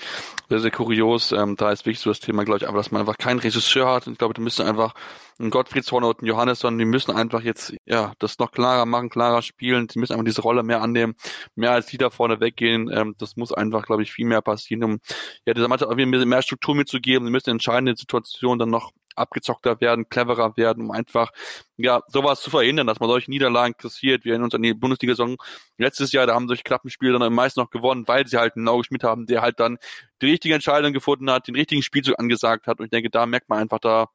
sehr, 0.48 0.60
sehr 0.60 0.70
kurios. 0.70 1.32
Ähm, 1.32 1.56
da 1.56 1.72
ist 1.72 1.86
wirklich 1.86 1.98
so 1.98 2.10
das 2.10 2.20
Thema, 2.20 2.44
glaube 2.44 2.58
ich, 2.58 2.68
einfach, 2.68 2.78
dass 2.78 2.92
man 2.92 3.00
einfach 3.00 3.18
keinen 3.18 3.40
Regisseur 3.40 3.92
hat. 3.92 4.06
Und 4.06 4.12
ich 4.12 4.18
glaube, 4.20 4.34
da 4.34 4.40
müsste 4.40 4.64
einfach 4.64 4.94
ein 5.40 5.50
Gottfried 5.50 5.84
Zorn 5.84 6.04
und 6.04 6.22
ein 6.22 6.26
Johannesson, 6.26 6.78
die 6.78 6.84
müssen 6.84 7.10
einfach 7.10 7.42
jetzt, 7.42 7.74
ja, 7.84 8.12
das 8.20 8.38
noch 8.38 8.52
klarer 8.52 8.86
machen, 8.86 9.10
klarer 9.10 9.42
spielen. 9.42 9.88
Die 9.88 9.98
müssen 9.98 10.12
einfach 10.12 10.24
diese 10.24 10.42
Rolle 10.42 10.62
mehr 10.62 10.82
annehmen, 10.82 11.16
mehr 11.56 11.72
als 11.72 11.86
die 11.86 11.98
da 11.98 12.08
vorne 12.08 12.38
weggehen. 12.38 12.88
Ähm, 12.92 13.16
das 13.18 13.36
muss 13.36 13.52
einfach, 13.52 13.84
glaube 13.86 14.04
ich, 14.04 14.12
viel 14.12 14.26
mehr 14.26 14.40
passieren, 14.40 14.84
um 14.84 15.00
ja, 15.46 15.52
dieser 15.52 15.66
Mannschaft 15.66 15.92
mehr, 15.96 16.06
mehr 16.06 16.42
Struktur 16.42 16.76
mitzugeben. 16.76 17.26
Sie 17.26 17.32
müssen 17.32 17.50
in 17.50 17.54
entscheidenden 17.56 17.96
Situationen 17.96 18.60
dann 18.60 18.70
noch 18.70 18.92
abgezockter 19.20 19.80
werden, 19.80 20.08
cleverer 20.08 20.56
werden, 20.56 20.84
um 20.84 20.90
einfach 20.90 21.30
ja 21.76 22.02
sowas 22.08 22.40
zu 22.40 22.50
verhindern, 22.50 22.86
dass 22.86 23.00
man 23.00 23.08
solche 23.08 23.30
Niederlagen 23.30 23.74
kassiert. 23.76 24.24
Wir 24.24 24.32
erinnern 24.32 24.46
uns 24.46 24.54
an 24.54 24.62
die 24.62 24.74
Bundesliga-Saison 24.74 25.36
letztes 25.78 26.12
Jahr, 26.12 26.26
da 26.26 26.34
haben 26.34 26.48
solche 26.48 26.62
Klappenspiele 26.62 27.18
dann 27.18 27.32
meist 27.32 27.56
noch 27.56 27.70
gewonnen, 27.70 28.06
weil 28.08 28.26
sie 28.26 28.38
halt 28.38 28.56
einen 28.56 28.64
Nauge 28.64 28.84
Schmidt 28.84 29.04
haben, 29.04 29.26
der 29.26 29.42
halt 29.42 29.60
dann 29.60 29.78
die 30.22 30.30
richtige 30.30 30.54
Entscheidung 30.54 30.92
gefunden 30.92 31.30
hat, 31.30 31.48
den 31.48 31.54
richtigen 31.54 31.82
Spielzug 31.82 32.18
angesagt 32.18 32.66
hat. 32.66 32.80
Und 32.80 32.86
ich 32.86 32.90
denke, 32.90 33.10
da 33.10 33.26
merkt 33.26 33.48
man 33.48 33.58
einfach, 33.58 33.78
da 33.78 34.08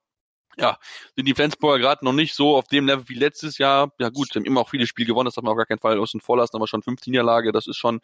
ja, 0.58 0.78
sind 1.16 1.28
die 1.28 1.34
Flensburger 1.34 1.80
gerade 1.80 2.06
noch 2.06 2.14
nicht 2.14 2.34
so 2.34 2.56
auf 2.56 2.68
dem 2.68 2.86
Level 2.86 3.08
wie 3.08 3.16
letztes 3.16 3.58
Jahr. 3.58 3.92
Ja 4.00 4.10
gut, 4.10 4.30
sie 4.32 4.40
haben 4.40 4.46
immer 4.46 4.62
auch 4.62 4.70
viele 4.70 4.88
Spiele 4.88 5.08
gewonnen, 5.08 5.26
das 5.26 5.36
darf 5.36 5.44
man 5.44 5.52
auf 5.52 5.58
gar 5.58 5.66
keinen 5.66 5.80
Fall 5.80 6.00
außen 6.00 6.22
vor 6.22 6.38
lassen, 6.38 6.56
aber 6.56 6.68
schon 6.68 6.82
15 6.82 7.12
Niederlage, 7.12 7.52
das 7.52 7.68
ist 7.68 7.78
schon 7.78 8.02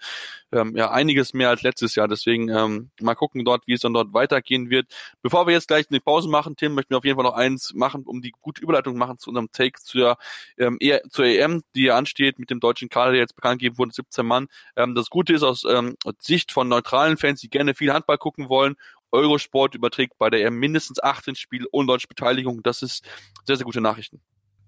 ähm, 0.51 0.75
ja 0.75 0.91
einiges 0.91 1.33
mehr 1.33 1.49
als 1.49 1.61
letztes 1.61 1.95
Jahr. 1.95 2.07
Deswegen 2.07 2.49
ähm, 2.49 2.91
mal 2.99 3.15
gucken 3.15 3.45
dort, 3.45 3.67
wie 3.67 3.73
es 3.73 3.81
dann 3.81 3.93
dort 3.93 4.13
weitergehen 4.13 4.69
wird. 4.69 4.87
Bevor 5.21 5.47
wir 5.47 5.53
jetzt 5.53 5.67
gleich 5.67 5.85
eine 5.89 5.99
Pause 5.99 6.29
machen, 6.29 6.55
Tim, 6.55 6.73
möchten 6.73 6.91
wir 6.91 6.97
auf 6.97 7.05
jeden 7.05 7.15
Fall 7.15 7.25
noch 7.25 7.35
eins 7.35 7.73
machen, 7.73 8.03
um 8.05 8.21
die 8.21 8.33
gute 8.41 8.61
Überleitung 8.61 8.97
machen 8.97 9.17
zu 9.17 9.29
unserem 9.29 9.51
Take 9.51 9.81
zur, 9.81 10.17
ähm, 10.57 10.77
e 10.79 10.99
zur 11.09 11.25
EM, 11.25 11.63
die 11.75 11.83
ja 11.83 11.97
ansteht 11.97 12.39
mit 12.39 12.49
dem 12.49 12.59
deutschen 12.59 12.89
Kader, 12.89 13.11
der 13.11 13.21
jetzt 13.21 13.35
bekannt 13.35 13.59
gegeben 13.59 13.77
wurde, 13.77 13.93
17 13.93 14.25
Mann. 14.25 14.47
Ähm, 14.75 14.95
das 14.95 15.09
Gute 15.09 15.33
ist 15.33 15.43
aus 15.43 15.63
ähm, 15.63 15.95
Sicht 16.19 16.51
von 16.51 16.67
neutralen 16.67 17.17
Fans, 17.17 17.41
die 17.41 17.49
gerne 17.49 17.73
viel 17.73 17.93
Handball 17.93 18.17
gucken 18.17 18.49
wollen 18.49 18.75
Eurosport 19.11 19.75
überträgt 19.75 20.17
bei 20.17 20.29
der 20.29 20.45
EM 20.45 20.55
mindestens 20.55 21.01
18 21.01 21.35
Spiele 21.35 21.67
ohne 21.71 21.87
deutsche 21.87 22.07
Beteiligung. 22.07 22.63
Das 22.63 22.81
ist 22.81 23.05
sehr, 23.45 23.57
sehr 23.57 23.65
gute 23.65 23.81
Nachrichten. 23.81 24.21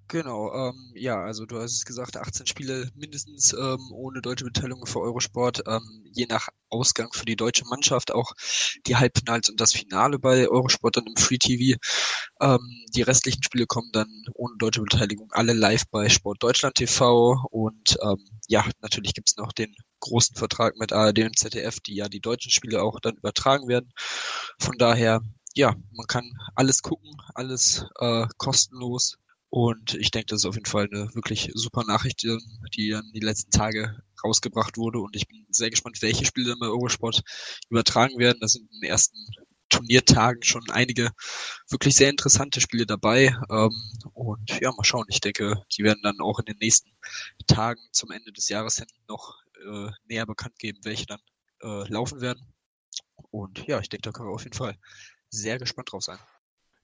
Genau, 0.10 0.54
ähm, 0.54 0.92
ja, 0.96 1.24
also 1.24 1.46
du 1.46 1.60
hast 1.60 1.72
es 1.74 1.86
gesagt, 1.86 2.18
18 2.18 2.46
Spiele 2.46 2.90
mindestens 2.94 3.54
ähm, 3.54 3.80
ohne 3.92 4.22
deutsche 4.22 4.44
Beteiligung 4.46 4.86
für 4.86 5.00
Eurosport, 5.00 5.64
ähm, 5.66 6.04
je 6.12 6.26
nach 6.30 6.50
Ausgang 6.70 7.12
für 7.14 7.26
die 7.26 7.36
deutsche 7.36 7.66
Mannschaft, 7.66 8.12
auch 8.12 8.32
die 8.86 8.96
Halbfinals 8.96 9.50
und 9.50 9.60
das 9.60 9.74
Finale 9.74 10.20
bei 10.20 10.48
Eurosport 10.48 10.98
dann 10.98 11.08
im 11.08 11.16
Free 11.16 11.38
TV. 11.38 11.80
Ähm, 12.42 12.60
die 12.96 13.02
restlichen 13.02 13.42
Spiele 13.44 13.66
kommen 13.66 13.90
dann 13.94 14.08
ohne 14.36 14.56
deutsche 14.58 14.82
Beteiligung 14.82 15.32
alle 15.32 15.54
live 15.54 15.84
bei 15.90 16.10
Sport 16.10 16.44
Deutschland 16.44 16.76
TV 16.76 17.38
und 17.50 17.98
ähm, 18.04 18.24
ja, 18.48 18.66
natürlich 18.82 19.14
gibt's 19.14 19.38
noch 19.38 19.52
den 19.54 19.74
großen 20.02 20.36
Vertrag 20.36 20.76
mit 20.78 20.92
ARD 20.94 21.20
und 21.20 21.40
ZDF, 21.40 21.80
die 21.80 21.96
ja 21.96 22.10
die 22.10 22.20
deutschen 22.22 22.52
Spiele 22.52 22.84
auch 22.84 23.00
dann 23.00 23.16
übertragen 23.16 23.68
werden. 23.68 23.92
Von 24.60 24.78
daher, 24.78 25.22
ja, 25.56 25.76
man 25.92 26.08
kann 26.08 26.30
alles 26.56 26.82
gucken, 26.82 27.12
alles 27.36 27.86
äh, 28.00 28.28
kostenlos. 28.38 29.18
Und 29.56 29.94
ich 29.94 30.10
denke, 30.10 30.26
das 30.30 30.40
ist 30.40 30.46
auf 30.46 30.56
jeden 30.56 30.66
Fall 30.66 30.90
eine 30.92 31.14
wirklich 31.14 31.52
super 31.54 31.84
Nachricht, 31.84 32.24
die, 32.24 32.90
dann 32.90 33.12
die 33.14 33.20
letzten 33.20 33.52
Tage 33.52 34.02
rausgebracht 34.24 34.78
wurde. 34.78 34.98
Und 34.98 35.16
ich 35.16 35.28
bin 35.28 35.46
sehr 35.52 35.70
gespannt, 35.70 36.02
welche 36.02 36.26
Spiele 36.26 36.50
dann 36.50 36.60
bei 36.60 36.66
Eurosport 36.66 37.22
übertragen 37.70 38.18
werden. 38.18 38.40
Da 38.42 38.48
sind 38.48 38.64
in 38.72 38.80
den 38.80 38.90
ersten 38.90 39.16
Turniertagen 39.70 40.42
schon 40.42 40.68
einige 40.72 41.12
wirklich 41.70 41.94
sehr 41.96 42.10
interessante 42.10 42.62
Spiele 42.62 42.88
dabei. 42.88 43.38
Ähm, 43.52 43.70
und 44.14 44.60
ja, 44.60 44.72
mal 44.72 44.84
schauen. 44.84 45.06
Ich 45.10 45.22
denke, 45.22 45.62
die 45.78 45.84
werden 45.84 46.02
dann 46.02 46.20
auch 46.20 46.40
in 46.40 46.46
den 46.46 46.58
nächsten 46.58 46.90
Tagen 47.46 47.82
zum 47.92 48.10
Ende 48.10 48.32
des 48.32 48.50
Jahres 48.50 48.78
hin 48.78 48.88
noch 49.08 49.36
äh, 49.64 49.92
näher 50.06 50.26
bekannt 50.26 50.58
geben, 50.58 50.80
welche 50.82 51.06
dann 51.06 51.22
äh, 51.62 51.88
laufen 51.92 52.22
werden. 52.22 52.56
Und 53.30 53.68
ja, 53.68 53.80
ich 53.80 53.90
denke, 53.90 54.10
da 54.10 54.12
können 54.14 54.30
wir 54.30 54.34
auf 54.34 54.46
jeden 54.46 54.58
Fall 54.58 54.80
sehr 55.30 55.60
gespannt 55.60 55.92
drauf 55.92 56.02
sein. 56.02 56.18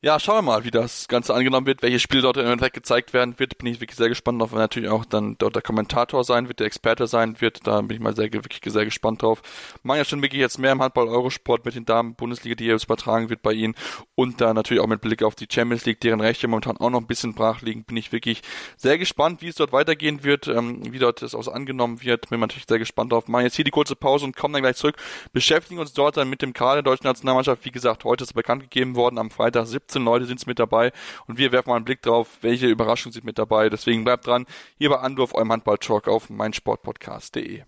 Ja, 0.02 0.18
schauen 0.18 0.38
wir 0.38 0.42
mal, 0.44 0.64
wie 0.64 0.72
das 0.72 1.10
Ganze 1.10 1.34
angenommen 1.34 1.68
wird, 1.68 1.82
welche 1.82 2.00
Spiele 2.00 2.22
dort 2.22 2.38
im 2.38 2.46
Endeffekt 2.46 2.74
gezeigt 2.74 3.12
werden 3.12 3.38
wird. 3.38 3.58
Bin 3.58 3.68
ich 3.68 3.82
wirklich 3.82 3.98
sehr 3.98 4.08
gespannt 4.08 4.42
drauf, 4.42 4.54
wenn 4.54 4.60
natürlich 4.60 4.88
auch 4.88 5.04
dann 5.04 5.36
dort 5.40 5.56
der 5.56 5.62
Kommentator 5.62 6.24
sein 6.24 6.48
wird, 6.48 6.62
der 6.62 6.68
Experte 6.68 7.06
sein 7.06 7.42
wird. 7.42 7.68
Da 7.68 7.82
bin 7.82 7.98
ich 7.98 8.00
mal 8.00 8.16
sehr, 8.16 8.32
wirklich 8.32 8.62
sehr 8.64 8.86
gespannt 8.86 9.22
drauf. 9.24 9.42
Man 9.84 9.98
ja 9.98 10.06
schon 10.06 10.22
wirklich 10.22 10.40
jetzt 10.40 10.58
mehr 10.58 10.72
im 10.72 10.82
Handball-Eurosport 10.82 11.66
mit 11.66 11.76
den 11.76 11.84
Damen 11.84 12.16
Bundesliga, 12.16 12.56
die 12.56 12.68
jetzt 12.68 12.86
übertragen 12.86 13.30
wird 13.30 13.42
bei 13.42 13.52
ihnen. 13.52 13.76
Und 14.16 14.40
da 14.40 14.54
natürlich 14.54 14.82
auch 14.82 14.88
mit 14.88 15.02
Blick 15.02 15.22
auf 15.22 15.36
die 15.36 15.48
Champions 15.52 15.84
League, 15.84 16.00
deren 16.00 16.22
Rechte 16.22 16.48
momentan 16.48 16.78
auch 16.78 16.90
noch 16.90 17.02
ein 17.02 17.08
bisschen 17.08 17.36
brach 17.36 17.62
liegen, 17.62 17.84
bin 17.84 17.98
ich 17.98 18.14
wirklich 18.14 18.42
sehr 18.78 18.98
gespannt, 18.98 19.42
wie 19.42 19.50
es 19.50 19.56
dort 19.56 19.74
weitergehen 19.74 20.24
wird, 20.24 20.48
ähm, 20.48 20.94
wie 20.94 21.00
dort 21.00 21.22
das 21.22 21.36
auch 21.36 21.50
angenommen 21.50 22.02
wird. 22.02 22.30
Bin 22.30 22.40
natürlich 22.40 22.68
sehr 22.70 22.80
gespannt 22.80 23.12
drauf. 23.12 23.28
Machen 23.28 23.44
jetzt 23.44 23.58
hier 23.58 23.66
die 23.66 23.72
kurze 23.72 23.98
Pause 23.98 24.24
und 24.24 24.38
kommen 24.38 24.54
dann 24.54 24.64
gleich 24.64 24.78
zurück. 24.78 24.96
Beschäftigen 25.34 25.82
uns 25.82 25.92
dort 25.92 26.16
dann 26.16 26.30
mit 26.30 26.42
dem 26.42 26.54
Kader 26.54 26.84
der 26.84 26.84
deutschen 26.84 27.08
Nationalmannschaft. 27.08 27.66
Wie 27.66 27.72
gesagt, 27.72 28.06
heute 28.06 28.24
ist 28.24 28.32
bekannt 28.32 28.62
gegeben 28.62 28.96
worden, 28.96 29.18
am 29.18 29.30
Freitag 29.30 29.68
17 29.90 30.04
Leute 30.04 30.26
sind 30.26 30.40
es 30.40 30.46
mit 30.46 30.60
dabei 30.60 30.92
und 31.28 31.38
wir 31.38 31.52
werfen 31.52 31.70
mal 31.70 31.76
einen 31.76 31.86
Blick 31.86 32.02
drauf, 32.02 32.28
welche 32.42 32.68
Überraschungen 32.68 33.14
sind 33.14 33.26
mit 33.26 33.38
dabei. 33.38 33.70
Deswegen 33.70 34.04
bleibt 34.04 34.28
dran, 34.28 34.46
hier 34.78 34.90
bei 34.90 35.00
Andorf, 35.00 35.34
eurem 35.34 35.52
Handball-Talk 35.52 36.08
auf 36.08 36.30
meinsportpodcast.de. 36.30 37.64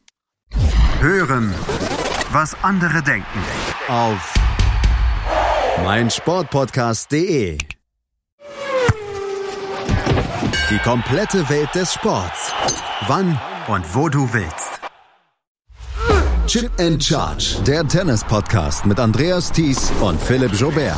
Hören, 0.99 1.53
was 2.31 2.55
andere 2.63 3.01
denken 3.01 3.43
auf 3.87 4.33
meinsportpodcast.de. 5.83 7.57
Die 10.69 10.79
komplette 10.79 11.49
Welt 11.49 11.73
des 11.75 11.93
Sports. 11.93 12.53
Wann 13.07 13.39
und 13.67 13.95
wo 13.95 14.07
du 14.07 14.31
willst. 14.31 14.79
Chip 16.47 16.71
and 16.79 17.03
Charge, 17.03 17.57
der 17.65 17.87
Tennis-Podcast 17.87 18.85
mit 18.85 18.99
Andreas 18.99 19.51
Thies 19.51 19.91
und 20.01 20.21
Philipp 20.21 20.53
Jobert. 20.53 20.97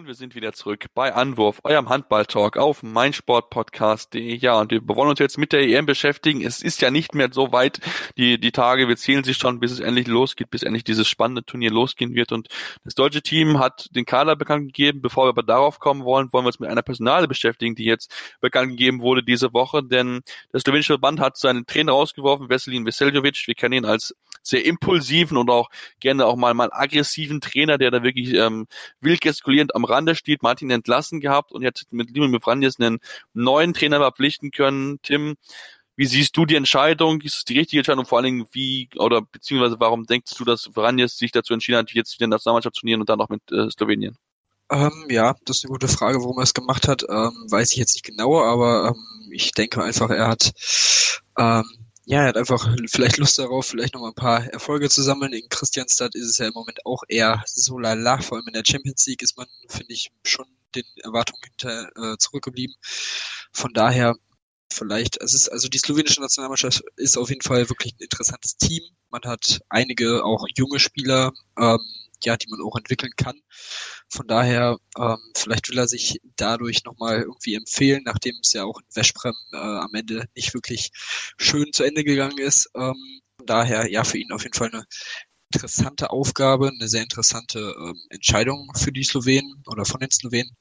Und 0.00 0.06
wir 0.06 0.14
sind 0.14 0.34
wieder 0.34 0.54
zurück 0.54 0.86
bei 0.94 1.12
Anwurf, 1.12 1.60
eurem 1.62 1.90
Handball-Talk 1.90 2.56
auf 2.56 2.82
meinsportpodcast.de. 2.82 4.34
Ja, 4.34 4.58
und 4.58 4.72
wir 4.72 4.80
wollen 4.88 5.10
uns 5.10 5.18
jetzt 5.18 5.36
mit 5.36 5.52
der 5.52 5.60
EM 5.60 5.84
beschäftigen. 5.84 6.40
Es 6.40 6.62
ist 6.62 6.80
ja 6.80 6.90
nicht 6.90 7.14
mehr 7.14 7.28
so 7.30 7.52
weit, 7.52 7.80
die, 8.16 8.40
die 8.40 8.50
Tage, 8.50 8.88
wir 8.88 8.96
zählen 8.96 9.24
sich 9.24 9.36
schon, 9.36 9.60
bis 9.60 9.72
es 9.72 9.80
endlich 9.80 10.06
losgeht, 10.06 10.48
bis 10.48 10.62
endlich 10.62 10.84
dieses 10.84 11.06
spannende 11.06 11.44
Turnier 11.44 11.70
losgehen 11.70 12.14
wird. 12.14 12.32
Und 12.32 12.48
das 12.82 12.94
deutsche 12.94 13.20
Team 13.20 13.58
hat 13.58 13.94
den 13.94 14.06
Kader 14.06 14.36
bekannt 14.36 14.68
gegeben. 14.68 15.02
Bevor 15.02 15.26
wir 15.26 15.30
aber 15.30 15.42
darauf 15.42 15.80
kommen 15.80 16.02
wollen, 16.02 16.32
wollen 16.32 16.44
wir 16.44 16.48
uns 16.48 16.60
mit 16.60 16.70
einer 16.70 16.80
Personale 16.80 17.28
beschäftigen, 17.28 17.74
die 17.74 17.84
jetzt 17.84 18.10
bekannt 18.40 18.70
gegeben 18.70 19.02
wurde 19.02 19.22
diese 19.22 19.52
Woche. 19.52 19.82
Denn 19.82 20.22
der 20.50 20.60
slowenische 20.60 20.94
Verband 20.94 21.20
hat 21.20 21.36
seinen 21.36 21.66
Trainer 21.66 21.92
rausgeworfen, 21.92 22.48
Veselin 22.48 22.86
Veseljovic. 22.86 23.46
Wir 23.46 23.54
kennen 23.54 23.74
ihn 23.74 23.84
als 23.84 24.14
sehr 24.42 24.64
impulsiven 24.64 25.36
und 25.36 25.50
auch 25.50 25.68
gerne 26.00 26.24
auch 26.24 26.36
mal 26.36 26.54
mal 26.54 26.70
aggressiven 26.72 27.42
Trainer, 27.42 27.76
der 27.76 27.90
da 27.90 28.02
wirklich 28.02 28.32
ähm, 28.32 28.66
wild 29.02 29.20
gestikulierend 29.20 29.74
am 29.74 29.84
Rande 29.90 30.14
steht. 30.14 30.42
Martin 30.42 30.70
entlassen 30.70 31.20
gehabt 31.20 31.52
und 31.52 31.62
jetzt 31.62 31.92
mit 31.92 32.10
Limon 32.10 32.32
Befranjes 32.32 32.78
einen 32.78 33.00
neuen 33.34 33.74
Trainer 33.74 33.98
verpflichten 33.98 34.50
können. 34.50 34.98
Tim, 35.02 35.36
wie 35.96 36.06
siehst 36.06 36.36
du 36.36 36.46
die 36.46 36.54
Entscheidung? 36.54 37.20
Ist 37.20 37.36
es 37.36 37.44
die 37.44 37.58
richtige 37.58 37.80
Entscheidung? 37.80 38.06
Vor 38.06 38.18
allen 38.18 38.24
Dingen, 38.24 38.46
wie 38.52 38.88
oder 38.96 39.20
beziehungsweise 39.20 39.78
warum 39.78 40.06
denkst 40.06 40.32
du, 40.36 40.44
dass 40.44 40.70
Vranjes 40.72 41.18
sich 41.18 41.32
dazu 41.32 41.52
entschieden 41.52 41.78
hat, 41.78 41.92
jetzt 41.92 42.14
wieder 42.14 42.24
in 42.24 42.30
das 42.30 42.38
Nationalmannschaft 42.40 42.76
zu 42.76 42.80
turnieren 42.80 43.00
und 43.00 43.10
dann 43.10 43.20
auch 43.20 43.28
mit 43.28 43.42
äh, 43.52 43.70
Slowenien? 43.70 44.16
Ähm, 44.70 45.06
ja, 45.10 45.34
das 45.44 45.58
ist 45.58 45.64
eine 45.64 45.72
gute 45.72 45.88
Frage, 45.88 46.20
warum 46.20 46.38
er 46.38 46.44
es 46.44 46.54
gemacht 46.54 46.86
hat. 46.86 47.02
Ähm, 47.02 47.32
weiß 47.50 47.72
ich 47.72 47.78
jetzt 47.78 47.94
nicht 47.94 48.04
genauer, 48.04 48.44
aber 48.46 48.94
ähm, 48.94 49.30
ich 49.32 49.52
denke 49.52 49.82
einfach, 49.82 50.10
er 50.10 50.28
hat 50.28 50.52
ähm, 51.36 51.64
ja, 52.06 52.22
er 52.22 52.28
hat 52.28 52.36
einfach 52.36 52.68
vielleicht 52.88 53.18
Lust 53.18 53.38
darauf, 53.38 53.66
vielleicht 53.66 53.94
noch 53.94 54.00
mal 54.00 54.08
ein 54.08 54.14
paar 54.14 54.46
Erfolge 54.46 54.88
zu 54.88 55.02
sammeln. 55.02 55.32
In 55.32 55.48
Christianstadt 55.48 56.14
ist 56.14 56.26
es 56.26 56.38
ja 56.38 56.46
im 56.46 56.54
Moment 56.54 56.84
auch 56.86 57.02
eher 57.08 57.42
so 57.46 57.78
lala. 57.78 58.20
Vor 58.20 58.38
allem 58.38 58.46
in 58.48 58.54
der 58.54 58.64
Champions 58.66 59.06
League 59.06 59.22
ist 59.22 59.36
man, 59.36 59.46
finde 59.68 59.92
ich, 59.92 60.10
schon 60.24 60.46
den 60.74 60.84
Erwartungen 61.02 61.40
hinter 61.42 61.90
äh, 61.96 62.16
zurückgeblieben. 62.18 62.74
Von 63.52 63.72
daher 63.74 64.14
vielleicht, 64.72 65.20
es 65.20 65.34
ist, 65.34 65.48
also 65.50 65.68
die 65.68 65.78
slowenische 65.78 66.20
Nationalmannschaft 66.20 66.82
ist 66.96 67.16
auf 67.16 67.28
jeden 67.28 67.42
Fall 67.42 67.68
wirklich 67.68 67.94
ein 67.94 68.02
interessantes 68.02 68.56
Team. 68.56 68.82
Man 69.10 69.22
hat 69.22 69.60
einige 69.68 70.24
auch 70.24 70.46
junge 70.56 70.78
Spieler, 70.78 71.32
ähm, 71.58 71.80
ja, 72.22 72.36
die 72.36 72.48
man 72.48 72.60
auch 72.60 72.76
entwickeln 72.76 73.12
kann. 73.16 73.40
Von 74.12 74.26
daher, 74.26 74.76
ähm, 74.98 75.18
vielleicht 75.36 75.68
will 75.70 75.78
er 75.78 75.88
sich 75.88 76.20
dadurch 76.36 76.84
nochmal 76.84 77.20
irgendwie 77.22 77.54
empfehlen, 77.54 78.02
nachdem 78.04 78.34
es 78.42 78.52
ja 78.52 78.64
auch 78.64 78.80
in 78.80 78.86
Veszprem 78.90 79.34
äh, 79.52 79.56
am 79.56 79.94
Ende 79.94 80.26
nicht 80.34 80.52
wirklich 80.52 80.90
schön 81.38 81.72
zu 81.72 81.84
Ende 81.84 82.02
gegangen 82.04 82.38
ist. 82.38 82.68
Ähm, 82.74 83.20
von 83.38 83.46
daher, 83.46 83.90
ja, 83.90 84.04
für 84.04 84.18
ihn 84.18 84.32
auf 84.32 84.42
jeden 84.42 84.54
Fall 84.56 84.70
eine 84.72 84.84
interessante 85.52 86.10
Aufgabe, 86.10 86.68
eine 86.68 86.88
sehr 86.88 87.02
interessante 87.02 87.74
ähm, 87.78 88.00
Entscheidung 88.10 88.68
für 88.76 88.92
die 88.92 89.04
Slowenen 89.04 89.62
oder 89.66 89.84
von 89.84 90.00
den 90.00 90.10
Slowenen. 90.10 90.56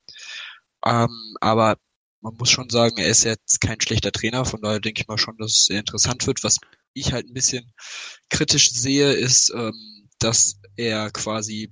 Ähm, 0.86 1.36
aber 1.42 1.78
man 2.22 2.36
muss 2.36 2.50
schon 2.50 2.70
sagen, 2.70 2.98
er 2.98 3.08
ist 3.10 3.24
jetzt 3.24 3.62
kein 3.62 3.80
schlechter 3.82 4.12
Trainer, 4.12 4.46
von 4.46 4.62
daher 4.62 4.80
denke 4.80 5.02
ich 5.02 5.08
mal 5.08 5.18
schon, 5.18 5.38
dass 5.38 5.56
es 5.56 5.66
sehr 5.66 5.80
interessant 5.80 6.26
wird. 6.28 6.44
Was 6.44 6.58
ich 6.94 7.14
halt 7.14 7.28
ein 7.28 7.34
bisschen 7.34 7.72
kritisch 8.30 8.72
sehe, 8.72 9.14
ist, 9.14 9.52
ähm, 9.56 10.10
dass 10.20 10.60
er 10.76 11.12
quasi 11.12 11.72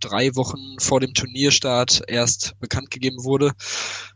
drei 0.00 0.34
Wochen 0.34 0.78
vor 0.78 1.00
dem 1.00 1.14
Turnierstart 1.14 2.02
erst 2.08 2.58
bekannt 2.60 2.90
gegeben 2.90 3.24
wurde 3.24 3.52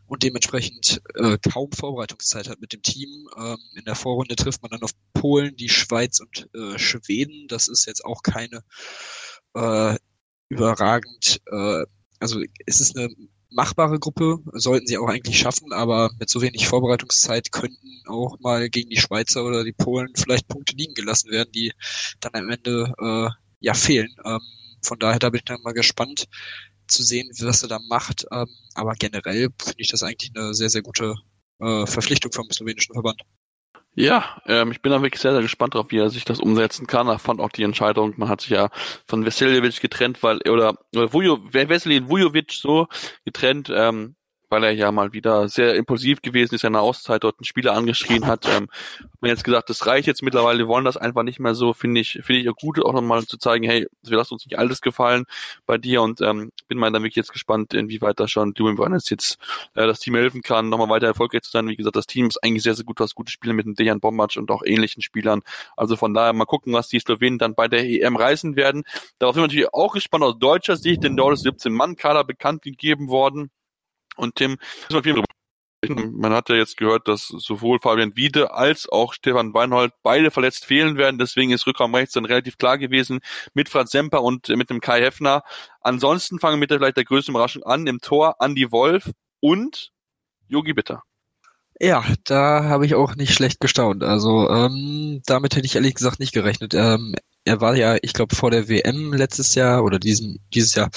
und 0.05 0.23
dementsprechend 0.23 1.01
äh, 1.15 1.37
kaum 1.37 1.71
Vorbereitungszeit 1.71 2.49
hat 2.49 2.61
mit 2.61 2.73
dem 2.73 2.81
Team. 2.81 3.27
Ähm, 3.37 3.57
in 3.75 3.85
der 3.85 3.95
Vorrunde 3.95 4.35
trifft 4.35 4.61
man 4.61 4.71
dann 4.71 4.83
auf 4.83 4.91
Polen, 5.13 5.55
die 5.55 5.69
Schweiz 5.69 6.19
und 6.19 6.49
äh, 6.53 6.77
Schweden. 6.77 7.47
Das 7.47 7.67
ist 7.67 7.85
jetzt 7.85 8.03
auch 8.05 8.21
keine 8.23 8.63
äh, 9.55 9.95
überragend, 10.49 11.41
äh, 11.51 11.83
also 12.19 12.41
es 12.65 12.81
ist 12.81 12.97
eine 12.97 13.09
machbare 13.51 13.99
Gruppe, 13.99 14.39
sollten 14.53 14.87
sie 14.87 14.97
auch 14.97 15.07
eigentlich 15.07 15.37
schaffen, 15.37 15.73
aber 15.73 16.11
mit 16.19 16.29
so 16.29 16.41
wenig 16.41 16.67
Vorbereitungszeit 16.67 17.51
könnten 17.51 18.03
auch 18.07 18.39
mal 18.39 18.69
gegen 18.69 18.89
die 18.89 18.99
Schweizer 18.99 19.43
oder 19.43 19.63
die 19.63 19.73
Polen 19.73 20.13
vielleicht 20.15 20.47
Punkte 20.47 20.75
liegen 20.75 20.93
gelassen 20.93 21.31
werden, 21.31 21.51
die 21.51 21.73
dann 22.19 22.33
am 22.33 22.49
Ende 22.49 22.93
äh, 22.99 23.29
ja 23.59 23.73
fehlen. 23.73 24.15
Ähm, 24.25 24.39
von 24.81 24.99
daher 24.99 25.19
da 25.19 25.29
bin 25.29 25.39
ich 25.39 25.45
dann 25.45 25.61
mal 25.61 25.73
gespannt 25.73 26.27
zu 26.87 27.03
sehen, 27.03 27.29
was 27.39 27.63
er 27.63 27.69
da 27.69 27.79
macht. 27.89 28.25
Ähm, 28.31 28.47
aber 28.75 28.93
generell 28.93 29.49
finde 29.61 29.75
ich 29.77 29.89
das 29.89 30.03
eigentlich 30.03 30.31
eine 30.35 30.53
sehr, 30.53 30.69
sehr 30.69 30.81
gute 30.81 31.15
äh, 31.59 31.85
Verpflichtung 31.85 32.31
vom 32.31 32.49
slowenischen 32.51 32.93
Verband. 32.93 33.21
Ja, 33.93 34.41
ähm, 34.45 34.71
ich 34.71 34.81
bin 34.81 34.91
da 34.91 35.01
wirklich 35.01 35.21
sehr, 35.21 35.33
sehr 35.33 35.41
gespannt 35.41 35.73
drauf, 35.73 35.87
wie 35.89 35.97
er 35.97 36.09
sich 36.09 36.23
das 36.23 36.39
umsetzen 36.39 36.87
kann. 36.87 37.07
Er 37.07 37.19
fand 37.19 37.41
auch 37.41 37.49
die 37.49 37.63
Entscheidung, 37.63 38.13
man 38.15 38.29
hat 38.29 38.41
sich 38.41 38.51
ja 38.51 38.69
von 39.05 39.25
Veseljevic 39.25 39.81
getrennt, 39.81 40.23
weil, 40.23 40.37
oder, 40.49 40.77
oder 40.95 41.11
Vujo, 41.11 41.39
Veselin 41.51 42.07
Vujovic 42.09 42.53
so 42.53 42.87
getrennt, 43.25 43.69
ähm, 43.73 44.15
weil 44.51 44.65
er 44.65 44.71
ja 44.71 44.91
mal 44.91 45.13
wieder 45.13 45.47
sehr 45.47 45.75
impulsiv 45.75 46.21
gewesen 46.21 46.55
ist, 46.55 46.65
in 46.65 46.75
einer 46.75 46.81
Auszeit 46.81 47.23
dort 47.23 47.39
einen 47.39 47.45
Spieler 47.45 47.73
angeschrien 47.73 48.27
hat. 48.27 48.45
Ähm, 48.45 48.67
hat 48.99 49.21
man 49.21 49.29
jetzt 49.29 49.45
gesagt, 49.45 49.69
das 49.69 49.87
reicht 49.87 50.07
jetzt 50.07 50.21
mittlerweile, 50.21 50.59
wir 50.59 50.67
wollen 50.67 50.83
das 50.83 50.97
einfach 50.97 51.23
nicht 51.23 51.39
mehr 51.39 51.55
so, 51.55 51.73
finde 51.73 52.01
ich, 52.01 52.19
finde 52.21 52.41
ich 52.41 52.49
auch 52.49 52.55
gut, 52.55 52.83
auch 52.83 52.91
nochmal 52.91 53.25
zu 53.25 53.37
zeigen, 53.37 53.63
hey, 53.63 53.87
wir 54.03 54.17
lassen 54.17 54.33
uns 54.33 54.45
nicht 54.45 54.59
alles 54.59 54.81
gefallen 54.81 55.23
bei 55.65 55.77
dir 55.77 56.01
und 56.01 56.19
ähm, 56.19 56.51
bin 56.67 56.77
mal 56.77 56.91
wirklich 56.91 57.15
jetzt 57.15 57.31
gespannt, 57.31 57.73
inwieweit 57.73 58.19
da 58.19 58.27
schon 58.27 58.53
Doom 58.53 58.77
Warners 58.77 59.09
jetzt 59.09 59.37
äh, 59.75 59.87
das 59.87 59.99
Team 59.99 60.15
helfen 60.15 60.41
kann, 60.41 60.67
nochmal 60.67 60.89
weiter 60.89 61.07
erfolgreich 61.07 61.43
zu 61.43 61.51
sein. 61.51 61.69
Wie 61.69 61.77
gesagt, 61.77 61.95
das 61.95 62.05
Team 62.05 62.27
ist 62.27 62.43
eigentlich 62.43 62.63
sehr, 62.63 62.75
sehr 62.75 62.83
gut, 62.83 62.99
hast 62.99 63.15
gute 63.15 63.31
Spieler 63.31 63.53
mit 63.53 63.65
dem 63.65 63.75
Dejan 63.75 64.01
Bombac 64.01 64.35
und 64.35 64.51
auch 64.51 64.63
ähnlichen 64.65 65.01
Spielern. 65.01 65.41
Also 65.77 65.95
von 65.95 66.13
daher 66.13 66.33
mal 66.33 66.45
gucken, 66.45 66.73
was 66.73 66.89
die 66.89 66.99
Slowenen 66.99 67.39
dann 67.39 67.55
bei 67.55 67.69
der 67.69 67.87
EM 67.87 68.17
reisen 68.17 68.57
werden. 68.57 68.83
Darauf 69.17 69.35
sind 69.35 69.43
wir 69.43 69.47
natürlich 69.47 69.73
auch 69.73 69.93
gespannt 69.93 70.25
aus 70.25 70.37
deutscher 70.37 70.75
Sicht, 70.75 71.03
denn 71.03 71.15
dort 71.15 71.35
ist 71.35 71.45
17-Mann-Kader 71.45 72.25
bekannt 72.25 72.63
gegeben 72.63 73.07
worden. 73.07 73.49
Und 74.15 74.35
Tim, 74.35 74.57
man 75.87 76.31
hat 76.33 76.49
ja 76.49 76.55
jetzt 76.55 76.77
gehört, 76.77 77.07
dass 77.07 77.27
sowohl 77.27 77.79
Fabian 77.79 78.15
Wiede 78.15 78.53
als 78.53 78.87
auch 78.87 79.13
Stefan 79.13 79.53
Weinhold 79.53 79.93
beide 80.03 80.29
verletzt 80.29 80.65
fehlen 80.65 80.97
werden. 80.97 81.17
Deswegen 81.17 81.51
ist 81.51 81.65
Rückraum 81.65 81.95
rechts 81.95 82.13
dann 82.13 82.25
relativ 82.25 82.57
klar 82.57 82.77
gewesen 82.77 83.19
mit 83.53 83.67
Franz 83.67 83.91
Semper 83.91 84.21
und 84.21 84.47
mit 84.49 84.69
dem 84.69 84.79
Kai 84.79 85.01
Heffner. 85.01 85.43
Ansonsten 85.81 86.39
fangen 86.39 86.57
wir 86.57 86.59
mit 86.59 86.71
der 86.71 86.77
vielleicht 86.77 86.97
der 86.97 87.05
größten 87.05 87.33
Überraschung 87.33 87.63
an. 87.63 87.87
Im 87.87 87.99
Tor 87.99 88.35
Andy 88.39 88.71
Wolf 88.71 89.11
und 89.39 89.91
Yogi 90.47 90.73
Bitter. 90.73 91.03
Ja, 91.79 92.03
da 92.25 92.65
habe 92.65 92.85
ich 92.85 92.93
auch 92.93 93.15
nicht 93.15 93.33
schlecht 93.33 93.59
gestaunt. 93.59 94.03
Also 94.03 94.47
ähm, 94.51 95.23
damit 95.25 95.55
hätte 95.55 95.65
ich 95.65 95.75
ehrlich 95.75 95.95
gesagt 95.95 96.19
nicht 96.19 96.31
gerechnet. 96.31 96.75
Ähm, 96.75 97.15
er 97.45 97.61
war 97.61 97.75
ja, 97.75 97.97
ich 98.01 98.13
glaube, 98.13 98.35
vor 98.35 98.51
der 98.51 98.69
WM 98.69 99.13
letztes 99.13 99.55
Jahr 99.55 99.83
oder 99.83 99.99
diesem, 99.99 100.39
dieses 100.53 100.75
Jahr 100.75 100.89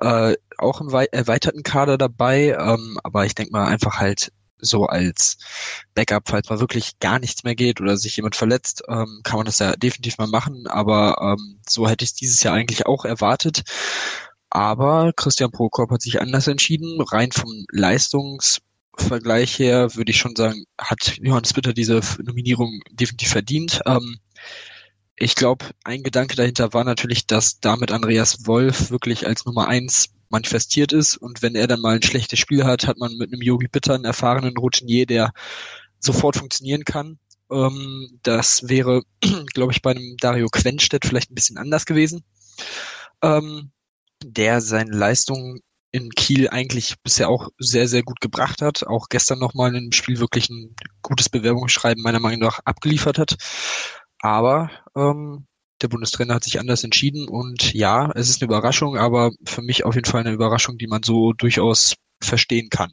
äh, 0.00 0.36
auch 0.58 0.80
im 0.80 0.88
erweiterten 0.88 1.62
Kader 1.62 1.98
dabei, 1.98 2.56
ähm, 2.58 2.98
aber 3.02 3.26
ich 3.26 3.34
denke 3.34 3.52
mal 3.52 3.66
einfach 3.66 3.98
halt 3.98 4.32
so 4.58 4.86
als 4.86 5.38
Backup, 5.94 6.28
falls 6.28 6.48
mal 6.48 6.60
wirklich 6.60 6.98
gar 6.98 7.18
nichts 7.18 7.44
mehr 7.44 7.54
geht 7.54 7.80
oder 7.80 7.96
sich 7.96 8.16
jemand 8.16 8.36
verletzt, 8.36 8.82
ähm, 8.88 9.20
kann 9.22 9.36
man 9.36 9.46
das 9.46 9.58
ja 9.58 9.76
definitiv 9.76 10.18
mal 10.18 10.28
machen, 10.28 10.66
aber 10.66 11.16
ähm, 11.20 11.60
so 11.68 11.88
hätte 11.88 12.04
ich 12.04 12.10
es 12.10 12.16
dieses 12.16 12.42
Jahr 12.42 12.54
eigentlich 12.54 12.86
auch 12.86 13.04
erwartet. 13.04 13.62
Aber 14.50 15.12
Christian 15.14 15.50
Prokop 15.50 15.90
hat 15.90 16.02
sich 16.02 16.20
anders 16.20 16.46
entschieden, 16.46 17.00
rein 17.02 17.32
vom 17.32 17.66
Leistungsvergleich 17.70 19.58
her 19.58 19.94
würde 19.94 20.10
ich 20.10 20.18
schon 20.18 20.36
sagen, 20.36 20.64
hat 20.78 21.18
Johannes 21.20 21.52
Bitter 21.52 21.72
diese 21.72 22.00
Nominierung 22.22 22.80
definitiv 22.90 23.30
verdient. 23.30 23.80
Ähm, 23.86 24.18
ich 25.16 25.34
glaube, 25.34 25.66
ein 25.84 26.02
Gedanke 26.02 26.36
dahinter 26.36 26.72
war 26.72 26.84
natürlich, 26.84 27.26
dass 27.26 27.60
damit 27.60 27.90
Andreas 27.90 28.46
Wolf 28.46 28.90
wirklich 28.90 29.26
als 29.26 29.44
Nummer 29.46 29.66
eins 29.68 30.10
manifestiert 30.28 30.92
ist 30.92 31.16
und 31.16 31.42
wenn 31.42 31.54
er 31.54 31.66
dann 31.66 31.80
mal 31.80 31.96
ein 31.96 32.02
schlechtes 32.02 32.38
Spiel 32.38 32.64
hat, 32.64 32.86
hat 32.86 32.98
man 32.98 33.16
mit 33.16 33.32
einem 33.32 33.42
Yogi 33.42 33.68
Bitter 33.68 33.94
einen 33.94 34.04
erfahrenen 34.04 34.56
Routinier, 34.56 35.06
der 35.06 35.32
sofort 36.00 36.36
funktionieren 36.36 36.84
kann. 36.84 37.18
Ähm, 37.50 38.18
das 38.22 38.68
wäre, 38.68 39.02
glaube 39.54 39.72
ich, 39.72 39.82
bei 39.82 39.92
einem 39.92 40.16
Dario 40.18 40.48
Quenstedt 40.48 41.06
vielleicht 41.06 41.30
ein 41.30 41.34
bisschen 41.34 41.58
anders 41.58 41.86
gewesen, 41.86 42.24
ähm, 43.22 43.70
der 44.24 44.60
seine 44.60 44.90
Leistungen 44.90 45.60
in 45.92 46.10
Kiel 46.10 46.48
eigentlich 46.50 46.96
bisher 47.02 47.28
auch 47.30 47.48
sehr, 47.58 47.88
sehr 47.88 48.02
gut 48.02 48.20
gebracht 48.20 48.60
hat. 48.60 48.86
Auch 48.86 49.08
gestern 49.08 49.38
nochmal 49.38 49.70
in 49.70 49.76
einem 49.76 49.92
Spiel 49.92 50.18
wirklich 50.18 50.50
ein 50.50 50.74
gutes 51.00 51.28
Bewerbungsschreiben 51.28 52.02
meiner 52.02 52.20
Meinung 52.20 52.40
nach 52.40 52.60
abgeliefert 52.64 53.18
hat. 53.18 53.36
Aber 54.20 54.70
ähm, 54.96 55.46
der 55.82 55.88
Bundestrainer 55.88 56.34
hat 56.34 56.44
sich 56.44 56.58
anders 56.58 56.84
entschieden 56.84 57.28
und 57.28 57.74
ja, 57.74 58.10
es 58.14 58.30
ist 58.30 58.40
eine 58.40 58.48
Überraschung, 58.48 58.96
aber 58.96 59.30
für 59.44 59.62
mich 59.62 59.84
auf 59.84 59.94
jeden 59.94 60.10
Fall 60.10 60.20
eine 60.20 60.32
Überraschung, 60.32 60.78
die 60.78 60.86
man 60.86 61.02
so 61.02 61.32
durchaus 61.32 61.94
verstehen 62.22 62.70
kann. 62.70 62.92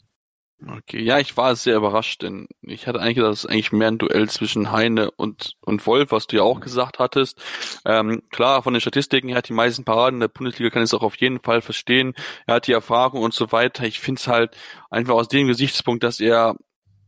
Okay, 0.65 1.01
ja, 1.01 1.19
ich 1.19 1.35
war 1.35 1.55
sehr 1.57 1.75
überrascht, 1.75 2.21
denn 2.21 2.47
ich 2.61 2.87
hatte 2.87 2.99
eigentlich 2.99 3.15
gedacht, 3.15 3.33
es 3.33 3.43
ist 3.43 3.49
eigentlich 3.49 3.73
mehr 3.73 3.89
ein 3.89 3.97
Duell 3.97 4.29
zwischen 4.29 4.71
Heine 4.71 5.11
und, 5.11 5.55
und 5.61 5.85
Wolf, 5.85 6.11
was 6.11 6.27
du 6.27 6.37
ja 6.37 6.43
auch 6.43 6.61
gesagt 6.61 6.99
hattest. 6.99 7.41
Ähm, 7.85 8.21
klar, 8.29 8.63
von 8.63 8.73
den 8.73 8.79
Statistiken 8.79 9.27
her 9.27 9.37
hat 9.37 9.49
die 9.49 9.53
meisten 9.53 9.83
Paraden, 9.83 10.21
der 10.21 10.29
Bundesliga 10.29 10.69
kann 10.69 10.83
es 10.83 10.93
auch 10.93 11.03
auf 11.03 11.17
jeden 11.17 11.41
Fall 11.41 11.61
verstehen. 11.61 12.13
Er 12.47 12.55
hat 12.55 12.67
die 12.67 12.71
Erfahrung 12.71 13.21
und 13.23 13.33
so 13.33 13.51
weiter. 13.51 13.83
Ich 13.83 13.99
finde 13.99 14.19
es 14.19 14.27
halt 14.27 14.55
einfach 14.89 15.15
aus 15.15 15.27
dem 15.27 15.47
Gesichtspunkt, 15.47 16.03
dass 16.03 16.21
er 16.21 16.55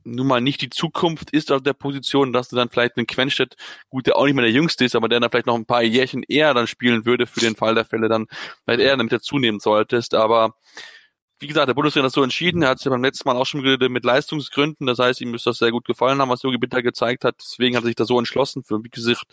nun 0.06 0.28
mal 0.28 0.42
nicht 0.42 0.62
die 0.62 0.70
Zukunft 0.70 1.32
ist 1.32 1.52
auf 1.52 1.62
der 1.62 1.74
Position, 1.74 2.32
dass 2.32 2.50
du 2.50 2.56
dann 2.56 2.70
vielleicht 2.70 2.98
einen 2.98 3.08
Quenstedt, 3.08 3.56
gut, 3.90 4.08
der 4.08 4.16
auch 4.16 4.26
nicht 4.26 4.36
mehr 4.36 4.46
der 4.46 4.54
Jüngste 4.54 4.86
ist, 4.86 4.96
aber 4.96 5.10
der 5.10 5.20
dann 5.20 5.32
vielleicht 5.32 5.48
noch 5.48 5.56
ein 5.56 5.66
paar 5.66 5.84
Jährchen 5.84 6.24
eher 6.24 6.54
dann 6.54 6.68
spielen 6.68 7.06
würde 7.06 7.28
für 7.28 7.40
den 7.40 7.56
Fall 7.56 7.76
der 7.76 7.86
Fälle 7.86 8.08
dann 8.08 8.28
vielleicht 8.64 8.82
eher 8.82 8.96
damit 8.96 9.12
dazu 9.12 9.40
nehmen 9.40 9.60
solltest. 9.60 10.14
Aber 10.14 10.56
wie 11.40 11.48
gesagt, 11.48 11.68
der 11.68 11.74
Bundestrainer 11.74 12.06
hat 12.06 12.14
so 12.14 12.24
entschieden, 12.24 12.62
er 12.62 12.70
hat 12.70 12.78
es 12.78 12.86
ja 12.86 12.92
beim 12.92 13.04
letzten 13.04 13.28
Mal 13.28 13.36
auch 13.36 13.46
schon 13.46 13.62
geredet 13.62 13.92
mit 13.92 14.06
Leistungsgründen, 14.06 14.88
das 14.88 15.00
heißt, 15.00 15.20
ihm 15.20 15.32
müsste 15.32 15.50
das 15.50 15.58
sehr 15.58 15.72
gut 15.72 15.86
gefallen 15.86 16.20
haben, 16.22 16.30
was 16.30 16.44
Jogi 16.44 16.58
Bitter 16.58 16.82
gezeigt 16.82 17.26
hat, 17.26 17.36
deswegen 17.42 17.76
hat 17.76 17.84
er 17.84 17.88
sich 17.88 17.96
da 17.96 18.06
so 18.06 18.18
entschlossen, 18.18 18.64
für, 18.64 18.84
wie 18.84 18.90
gesagt, 18.90 19.26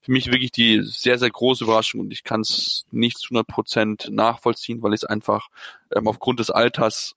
für 0.00 0.10
mich 0.10 0.26
wirklich 0.28 0.52
die 0.52 0.80
sehr, 0.82 1.18
sehr 1.18 1.30
große 1.30 1.64
Überraschung 1.64 2.00
und 2.00 2.12
ich 2.12 2.24
kann 2.24 2.40
es 2.40 2.86
nicht 2.90 3.18
zu 3.18 3.34
100 3.34 3.46
Prozent 3.46 4.08
nachvollziehen, 4.10 4.82
weil 4.82 4.94
ich 4.94 5.02
es 5.02 5.04
einfach 5.04 5.48
ähm, 5.94 6.08
aufgrund 6.08 6.40
des 6.40 6.50
Alters 6.50 7.14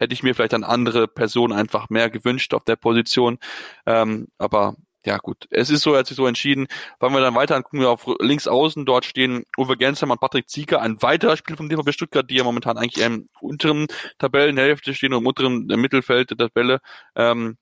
hätte 0.00 0.12
ich 0.12 0.22
mir 0.22 0.34
vielleicht 0.34 0.54
eine 0.54 0.68
andere 0.68 1.06
Person 1.06 1.52
einfach 1.52 1.90
mehr 1.90 2.10
gewünscht 2.10 2.54
auf 2.54 2.64
der 2.64 2.76
Position, 2.76 3.38
ähm, 3.86 4.28
aber 4.38 4.74
ja 5.06 5.16
gut, 5.16 5.46
es 5.50 5.70
ist 5.70 5.82
so, 5.82 5.94
er 5.94 6.00
hat 6.00 6.06
sich 6.06 6.16
so 6.16 6.26
entschieden. 6.26 6.66
Wollen 6.98 7.14
wir 7.14 7.20
dann 7.20 7.34
weiter 7.34 7.62
gucken 7.62 7.80
wir 7.80 7.88
auf 7.90 8.06
links 8.20 8.46
außen, 8.46 8.84
dort 8.84 9.06
stehen 9.06 9.44
Uwe 9.56 9.76
Gensheim 9.76 10.10
und 10.10 10.20
Patrick 10.20 10.48
Zieker, 10.48 10.82
ein 10.82 11.00
weiterer 11.00 11.36
Spieler 11.36 11.56
vom 11.56 11.68
DVB 11.68 11.92
Stuttgart, 11.92 12.28
die 12.28 12.36
ja 12.36 12.44
momentan 12.44 12.76
eigentlich 12.76 13.02
im 13.02 13.28
unteren 13.40 13.86
Tabellenhälfte 14.18 14.94
stehen 14.94 15.14
und 15.14 15.20
im 15.20 15.26
unteren 15.26 15.66
Mittelfeld 15.66 16.30
der 16.30 16.36
Tabelle. 16.36 16.80
Ähm, 17.16 17.56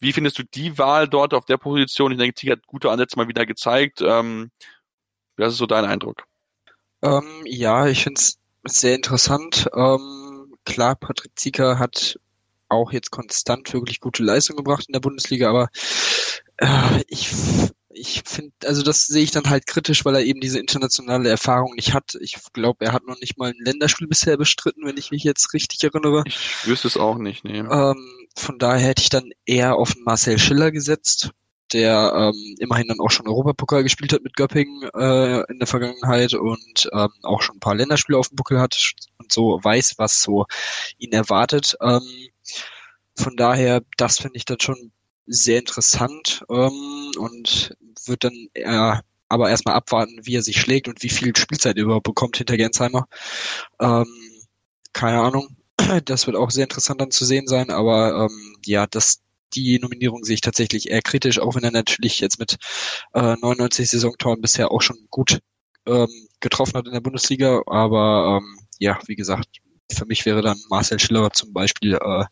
wie 0.00 0.12
findest 0.12 0.38
du 0.38 0.42
die 0.42 0.76
Wahl 0.78 1.06
dort 1.08 1.34
auf 1.34 1.44
der 1.44 1.58
Position? 1.58 2.10
Ich 2.10 2.18
denke, 2.18 2.34
Zieker 2.34 2.52
hat 2.54 2.66
gute 2.66 2.90
Ansätze 2.90 3.16
mal 3.16 3.28
wieder 3.28 3.46
gezeigt. 3.46 4.00
Ähm, 4.02 4.50
was 5.36 5.52
ist 5.52 5.58
so 5.58 5.66
dein 5.66 5.84
Eindruck? 5.84 6.24
Ähm, 7.02 7.42
ja, 7.44 7.86
ich 7.86 8.02
finde 8.02 8.20
es 8.20 8.38
sehr 8.64 8.96
interessant. 8.96 9.68
Ähm, 9.74 10.21
klar, 10.64 10.96
Patrick 10.96 11.32
Zieker 11.36 11.78
hat 11.78 12.18
auch 12.68 12.92
jetzt 12.92 13.10
konstant 13.10 13.72
wirklich 13.72 14.00
gute 14.00 14.22
Leistung 14.22 14.56
gebracht 14.56 14.84
in 14.88 14.92
der 14.92 15.00
Bundesliga, 15.00 15.50
aber 15.50 15.68
äh, 16.58 17.02
ich 17.08 17.30
ich 17.94 18.22
finde, 18.24 18.52
also 18.64 18.82
das 18.82 19.06
sehe 19.06 19.22
ich 19.22 19.30
dann 19.30 19.48
halt 19.50 19.66
kritisch, 19.66 20.04
weil 20.04 20.14
er 20.14 20.24
eben 20.24 20.40
diese 20.40 20.58
internationale 20.58 21.28
Erfahrung 21.28 21.74
nicht 21.74 21.94
hat. 21.94 22.16
Ich 22.20 22.36
glaube, 22.52 22.84
er 22.84 22.92
hat 22.92 23.06
noch 23.06 23.18
nicht 23.20 23.38
mal 23.38 23.50
ein 23.50 23.64
Länderspiel 23.64 24.08
bisher 24.08 24.36
bestritten, 24.36 24.86
wenn 24.86 24.96
ich 24.96 25.10
mich 25.10 25.24
jetzt 25.24 25.52
richtig 25.52 25.82
erinnere. 25.84 26.24
Ich 26.26 26.66
wüsste 26.66 26.88
es 26.88 26.96
auch 26.96 27.18
nicht, 27.18 27.44
nee. 27.44 27.58
Ähm, 27.58 28.28
von 28.36 28.58
daher 28.58 28.88
hätte 28.88 29.02
ich 29.02 29.10
dann 29.10 29.30
eher 29.44 29.76
auf 29.76 29.94
Marcel 30.04 30.38
Schiller 30.38 30.72
gesetzt, 30.72 31.30
der 31.72 32.12
ähm, 32.14 32.56
immerhin 32.58 32.88
dann 32.88 33.00
auch 33.00 33.10
schon 33.10 33.28
Europapokal 33.28 33.82
gespielt 33.82 34.12
hat 34.12 34.22
mit 34.22 34.36
Göppingen 34.36 34.88
äh, 34.94 35.40
in 35.50 35.58
der 35.58 35.66
Vergangenheit 35.66 36.34
und 36.34 36.88
ähm, 36.92 37.10
auch 37.22 37.42
schon 37.42 37.56
ein 37.56 37.60
paar 37.60 37.74
Länderspiele 37.74 38.18
auf 38.18 38.28
dem 38.28 38.36
Buckel 38.36 38.60
hat 38.60 38.92
und 39.18 39.32
so 39.32 39.60
weiß, 39.62 39.94
was 39.98 40.22
so 40.22 40.46
ihn 40.98 41.12
erwartet. 41.12 41.76
Ähm, 41.80 42.02
von 43.16 43.36
daher, 43.36 43.82
das 43.96 44.18
finde 44.18 44.36
ich 44.36 44.44
dann 44.44 44.60
schon 44.60 44.92
sehr 45.26 45.58
interessant 45.58 46.44
ähm, 46.50 47.12
und 47.18 47.76
wird 48.06 48.24
dann 48.24 48.48
eher 48.54 49.02
aber 49.28 49.48
erstmal 49.48 49.74
abwarten, 49.74 50.20
wie 50.24 50.36
er 50.36 50.42
sich 50.42 50.60
schlägt 50.60 50.88
und 50.88 51.02
wie 51.02 51.08
viel 51.08 51.34
Spielzeit 51.34 51.76
er 51.76 51.84
überhaupt 51.84 52.04
bekommt 52.04 52.36
hinter 52.36 52.56
Gensheimer. 52.56 53.06
Ähm, 53.80 54.06
keine 54.92 55.20
Ahnung. 55.20 55.56
Das 56.04 56.26
wird 56.26 56.36
auch 56.36 56.50
sehr 56.50 56.64
interessant 56.64 57.00
dann 57.00 57.10
zu 57.10 57.24
sehen 57.24 57.46
sein, 57.48 57.70
aber 57.70 58.26
ähm, 58.26 58.56
ja, 58.64 58.86
das 58.86 59.20
die 59.54 59.78
Nominierung 59.78 60.24
sehe 60.24 60.34
ich 60.34 60.40
tatsächlich 60.40 60.90
eher 60.90 61.02
kritisch, 61.02 61.38
auch 61.38 61.54
wenn 61.54 61.64
er 61.64 61.70
natürlich 61.70 62.20
jetzt 62.20 62.38
mit 62.38 62.56
äh, 63.14 63.36
99 63.40 63.88
Saisontoren 63.88 64.40
bisher 64.40 64.70
auch 64.70 64.82
schon 64.82 65.06
gut 65.10 65.40
ähm, 65.86 66.08
getroffen 66.40 66.74
hat 66.74 66.86
in 66.86 66.92
der 66.92 67.00
Bundesliga. 67.00 67.62
Aber 67.66 68.40
ähm, 68.40 68.58
ja, 68.78 68.98
wie 69.06 69.16
gesagt, 69.16 69.46
für 69.90 70.06
mich 70.06 70.24
wäre 70.26 70.42
dann 70.42 70.58
Marcel 70.70 70.98
Schiller 70.98 71.30
zum 71.32 71.52
Beispiel 71.52 71.94
äh, 71.94 72.24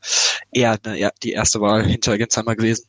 eher 0.53 0.79
eine, 0.83 1.11
die 1.23 1.33
erste 1.33 1.61
Wahl 1.61 1.85
hinter 1.85 2.17
Gensheimer 2.19 2.57
gewesen. 2.57 2.87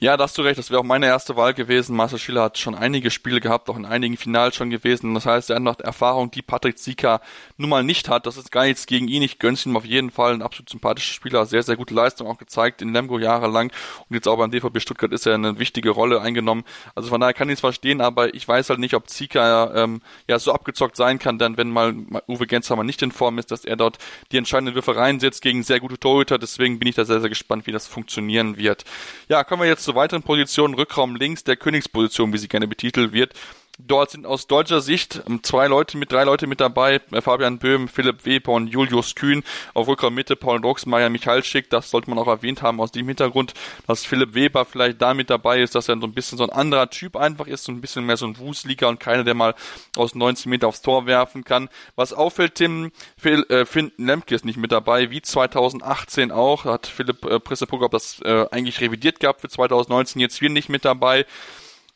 Ja, 0.00 0.16
da 0.16 0.24
hast 0.24 0.36
du 0.36 0.42
recht, 0.42 0.58
das 0.58 0.70
wäre 0.70 0.80
auch 0.80 0.84
meine 0.84 1.06
erste 1.06 1.36
Wahl 1.36 1.54
gewesen. 1.54 1.94
Marcel 1.94 2.18
Schiller 2.18 2.42
hat 2.42 2.58
schon 2.58 2.74
einige 2.74 3.12
Spiele 3.12 3.40
gehabt, 3.40 3.70
auch 3.70 3.76
in 3.76 3.86
einigen 3.86 4.16
Finals 4.16 4.56
schon 4.56 4.68
gewesen. 4.68 5.14
Das 5.14 5.24
heißt, 5.24 5.50
er 5.50 5.56
hat 5.56 5.62
noch 5.62 5.78
Erfahrung, 5.78 6.32
die 6.32 6.42
Patrick 6.42 6.78
Zika 6.78 7.20
nun 7.58 7.70
mal 7.70 7.84
nicht 7.84 8.08
hat. 8.08 8.26
Das 8.26 8.36
ist 8.36 8.50
gar 8.50 8.64
nichts 8.64 8.86
gegen 8.86 9.06
ihn. 9.06 9.22
Ich 9.22 9.38
gönn's 9.38 9.64
ihm 9.64 9.76
auf 9.76 9.84
jeden 9.84 10.10
Fall. 10.10 10.34
Ein 10.34 10.42
absolut 10.42 10.68
sympathischer 10.68 11.14
Spieler, 11.14 11.46
sehr, 11.46 11.62
sehr 11.62 11.76
gute 11.76 11.94
Leistung 11.94 12.26
auch 12.26 12.38
gezeigt 12.38 12.82
in 12.82 12.92
Lemgo 12.92 13.20
jahrelang. 13.20 13.70
Und 14.08 14.14
jetzt 14.14 14.26
auch 14.26 14.36
beim 14.36 14.50
DVB 14.50 14.80
Stuttgart 14.80 15.12
ist 15.12 15.26
er 15.26 15.34
eine 15.34 15.60
wichtige 15.60 15.90
Rolle 15.90 16.20
eingenommen. 16.20 16.64
Also 16.96 17.08
von 17.08 17.20
daher 17.20 17.32
kann 17.32 17.48
ich 17.48 17.54
es 17.54 17.60
verstehen, 17.60 18.00
aber 18.00 18.34
ich 18.34 18.48
weiß 18.48 18.70
halt 18.70 18.80
nicht, 18.80 18.94
ob 18.94 19.08
Zika 19.08 19.74
ähm, 19.76 20.02
ja 20.28 20.40
so 20.40 20.52
abgezockt 20.52 20.96
sein 20.96 21.20
kann, 21.20 21.38
denn 21.38 21.56
wenn 21.56 21.70
mal 21.70 21.94
Uwe 22.26 22.48
Gensheimer 22.48 22.82
nicht 22.82 23.00
in 23.02 23.12
Form 23.12 23.38
ist, 23.38 23.52
dass 23.52 23.64
er 23.64 23.76
dort 23.76 23.98
die 24.32 24.38
entscheidenden 24.38 24.74
Würfe 24.74 24.96
reinsetzt 24.96 25.40
gegen 25.40 25.62
sehr 25.62 25.78
gute 25.78 26.00
Torhüter. 26.00 26.38
Deswegen 26.38 26.80
bin 26.80 26.88
ich 26.88 26.96
da 26.96 27.04
sehr, 27.04 27.20
sehr 27.20 27.28
gespannt, 27.28 27.68
wie 27.68 27.72
das 27.72 27.86
funktionieren 27.86 28.56
wird. 28.56 28.84
Ja, 29.28 29.44
kommen 29.44 29.62
wir 29.62 29.68
jetzt 29.68 29.83
zu 29.84 29.94
weiteren 29.94 30.22
Positionen, 30.22 30.74
Rückraum 30.74 31.16
links 31.16 31.44
der 31.44 31.56
Königsposition, 31.56 32.32
wie 32.32 32.38
sie 32.38 32.48
gerne 32.48 32.66
betitelt 32.66 33.12
wird. 33.12 33.34
Dort 33.78 34.12
sind 34.12 34.24
aus 34.24 34.46
deutscher 34.46 34.80
Sicht 34.80 35.20
ähm, 35.26 35.42
zwei 35.42 35.66
Leute 35.66 35.96
mit, 35.96 36.12
drei 36.12 36.22
Leute 36.22 36.46
mit 36.46 36.60
dabei, 36.60 37.00
äh, 37.10 37.20
Fabian 37.20 37.58
Böhm, 37.58 37.88
Philipp 37.88 38.24
Weber 38.24 38.52
und 38.52 38.68
Julius 38.68 39.16
Kühn. 39.16 39.42
Auf 39.74 39.88
Rückraum 39.88 40.14
Mitte 40.14 40.36
Paul 40.36 40.60
Drucks, 40.60 40.86
Maja 40.86 41.08
Michalschick, 41.08 41.70
das 41.70 41.90
sollte 41.90 42.08
man 42.08 42.20
auch 42.20 42.28
erwähnt 42.28 42.62
haben 42.62 42.80
aus 42.80 42.92
dem 42.92 43.08
Hintergrund, 43.08 43.52
dass 43.88 44.04
Philipp 44.04 44.34
Weber 44.34 44.64
vielleicht 44.64 45.02
da 45.02 45.12
mit 45.12 45.28
dabei 45.28 45.60
ist, 45.60 45.74
dass 45.74 45.88
er 45.88 45.98
so 45.98 46.06
ein 46.06 46.14
bisschen 46.14 46.38
so 46.38 46.44
ein 46.44 46.50
anderer 46.50 46.88
Typ 46.88 47.16
einfach 47.16 47.48
ist, 47.48 47.64
so 47.64 47.72
ein 47.72 47.80
bisschen 47.80 48.06
mehr 48.06 48.16
so 48.16 48.26
ein 48.26 48.38
Wusliga 48.38 48.86
und 48.86 49.00
keiner, 49.00 49.24
der 49.24 49.34
mal 49.34 49.56
aus 49.96 50.14
19 50.14 50.50
Meter 50.50 50.68
aufs 50.68 50.82
Tor 50.82 51.06
werfen 51.06 51.42
kann. 51.42 51.68
Was 51.96 52.12
auffällt, 52.12 52.54
Tim, 52.54 52.92
Phil, 53.16 53.44
äh, 53.48 53.64
Finn 53.64 53.90
Lemke 53.96 54.36
ist 54.36 54.44
nicht 54.44 54.56
mit 54.56 54.70
dabei, 54.70 55.10
wie 55.10 55.20
2018 55.20 56.30
auch, 56.30 56.64
hat 56.64 56.86
Philipp 56.86 57.24
äh, 57.24 57.40
Pressepogop 57.40 57.90
das 57.90 58.20
äh, 58.20 58.46
eigentlich 58.52 58.80
revidiert 58.80 59.18
gehabt 59.18 59.40
für 59.40 59.48
2019, 59.48 60.20
jetzt 60.20 60.40
wir 60.40 60.50
nicht 60.50 60.68
mit 60.68 60.84
dabei 60.84 61.26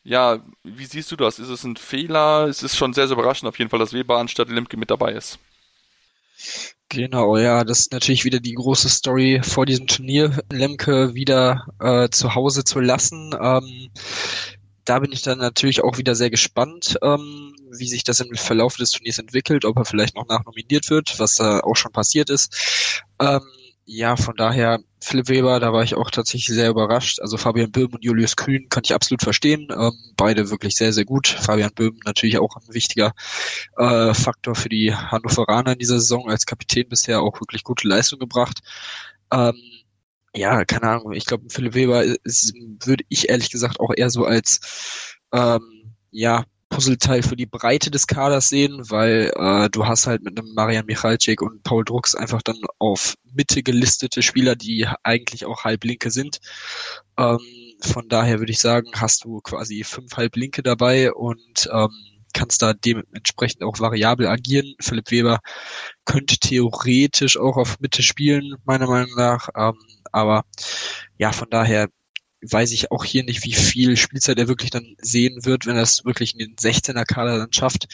ja, 0.04 0.38
wie 0.64 0.86
siehst 0.86 1.10
du 1.12 1.16
das? 1.16 1.38
Ist 1.38 1.48
es 1.48 1.64
ein 1.64 1.76
Fehler? 1.76 2.46
Es 2.48 2.62
ist 2.62 2.76
schon 2.76 2.92
sehr, 2.94 3.08
sehr 3.08 3.16
überraschend 3.16 3.48
auf 3.48 3.58
jeden 3.58 3.70
Fall, 3.70 3.78
dass 3.80 3.92
Weber 3.92 4.18
anstatt 4.18 4.48
Lemke 4.48 4.76
mit 4.76 4.90
dabei 4.90 5.12
ist. 5.12 5.38
Genau, 6.88 7.36
ja, 7.36 7.64
das 7.64 7.80
ist 7.80 7.92
natürlich 7.92 8.24
wieder 8.24 8.40
die 8.40 8.54
große 8.54 8.88
Story 8.88 9.40
vor 9.42 9.66
diesem 9.66 9.86
Turnier, 9.86 10.42
Lemke 10.50 11.14
wieder 11.14 11.66
äh, 11.80 12.08
zu 12.08 12.34
Hause 12.34 12.64
zu 12.64 12.80
lassen. 12.80 13.34
Ähm, 13.38 13.90
da 14.84 15.00
bin 15.00 15.12
ich 15.12 15.20
dann 15.20 15.38
natürlich 15.38 15.82
auch 15.84 15.98
wieder 15.98 16.14
sehr 16.14 16.30
gespannt, 16.30 16.96
ähm, 17.02 17.54
wie 17.76 17.88
sich 17.88 18.04
das 18.04 18.20
im 18.20 18.34
Verlauf 18.36 18.76
des 18.76 18.92
Turniers 18.92 19.18
entwickelt, 19.18 19.66
ob 19.66 19.76
er 19.76 19.84
vielleicht 19.84 20.14
noch 20.16 20.26
nachnominiert 20.28 20.88
wird, 20.88 21.18
was 21.18 21.34
da 21.34 21.60
auch 21.60 21.76
schon 21.76 21.92
passiert 21.92 22.30
ist. 22.30 23.04
Ähm, 23.20 23.42
ja, 23.90 24.16
von 24.16 24.36
daher 24.36 24.80
Philipp 25.00 25.28
Weber, 25.30 25.60
da 25.60 25.72
war 25.72 25.82
ich 25.82 25.94
auch 25.94 26.10
tatsächlich 26.10 26.54
sehr 26.54 26.68
überrascht. 26.68 27.20
Also 27.20 27.38
Fabian 27.38 27.72
Böhm 27.72 27.94
und 27.94 28.04
Julius 28.04 28.36
Kühn 28.36 28.68
kann 28.68 28.82
ich 28.84 28.92
absolut 28.94 29.22
verstehen. 29.22 29.68
Ähm, 29.70 29.92
beide 30.14 30.50
wirklich 30.50 30.76
sehr, 30.76 30.92
sehr 30.92 31.06
gut. 31.06 31.26
Fabian 31.26 31.70
Böhm 31.74 31.98
natürlich 32.04 32.38
auch 32.38 32.54
ein 32.56 32.74
wichtiger 32.74 33.14
äh, 33.78 34.12
Faktor 34.12 34.54
für 34.54 34.68
die 34.68 34.94
Hannoveraner 34.94 35.72
in 35.72 35.78
dieser 35.78 36.00
Saison 36.00 36.28
als 36.28 36.44
Kapitän 36.44 36.86
bisher 36.90 37.22
auch 37.22 37.40
wirklich 37.40 37.64
gute 37.64 37.88
Leistung 37.88 38.18
gebracht. 38.18 38.60
Ähm, 39.32 39.56
ja, 40.34 40.66
keine 40.66 40.90
Ahnung. 40.90 41.14
Ich 41.14 41.24
glaube, 41.24 41.44
Philipp 41.48 41.72
Weber 41.72 42.04
ist, 42.04 42.52
würde 42.84 43.04
ich 43.08 43.30
ehrlich 43.30 43.50
gesagt 43.50 43.80
auch 43.80 43.94
eher 43.96 44.10
so 44.10 44.26
als 44.26 45.16
ähm, 45.32 45.96
ja 46.10 46.44
Puzzleteil 46.78 47.24
für 47.24 47.34
die 47.34 47.46
Breite 47.46 47.90
des 47.90 48.06
Kaders 48.06 48.50
sehen, 48.50 48.88
weil 48.88 49.32
äh, 49.34 49.68
du 49.68 49.88
hast 49.88 50.06
halt 50.06 50.22
mit 50.22 50.38
einem 50.38 50.54
Marian 50.54 50.86
Michalczyk 50.86 51.42
und 51.42 51.64
Paul 51.64 51.84
Drucks 51.84 52.14
einfach 52.14 52.40
dann 52.40 52.60
auf 52.78 53.16
Mitte 53.34 53.64
gelistete 53.64 54.22
Spieler, 54.22 54.54
die 54.54 54.86
eigentlich 55.02 55.44
auch 55.44 55.64
Halblinke 55.64 56.12
sind. 56.12 56.38
Ähm, 57.18 57.40
von 57.80 58.08
daher 58.08 58.38
würde 58.38 58.52
ich 58.52 58.60
sagen, 58.60 58.92
hast 58.94 59.24
du 59.24 59.40
quasi 59.40 59.82
fünf 59.82 60.16
Halblinke 60.16 60.62
dabei 60.62 61.12
und 61.12 61.68
ähm, 61.72 61.90
kannst 62.32 62.62
da 62.62 62.74
dementsprechend 62.74 63.64
auch 63.64 63.80
variabel 63.80 64.28
agieren. 64.28 64.74
Philipp 64.80 65.10
Weber 65.10 65.40
könnte 66.04 66.38
theoretisch 66.38 67.36
auch 67.36 67.56
auf 67.56 67.80
Mitte 67.80 68.04
spielen, 68.04 68.54
meiner 68.66 68.86
Meinung 68.86 69.16
nach. 69.16 69.48
Ähm, 69.56 69.74
aber 70.12 70.44
ja, 71.16 71.32
von 71.32 71.50
daher 71.50 71.88
weiß 72.42 72.72
ich 72.72 72.90
auch 72.90 73.04
hier 73.04 73.24
nicht, 73.24 73.44
wie 73.44 73.52
viel 73.52 73.96
Spielzeit 73.96 74.38
er 74.38 74.48
wirklich 74.48 74.70
dann 74.70 74.96
sehen 74.98 75.44
wird, 75.44 75.66
wenn 75.66 75.76
er 75.76 75.82
es 75.82 76.04
wirklich 76.04 76.34
in 76.34 76.38
den 76.38 76.56
16er 76.56 77.04
Kader 77.04 77.38
dann 77.38 77.52
schafft. 77.52 77.86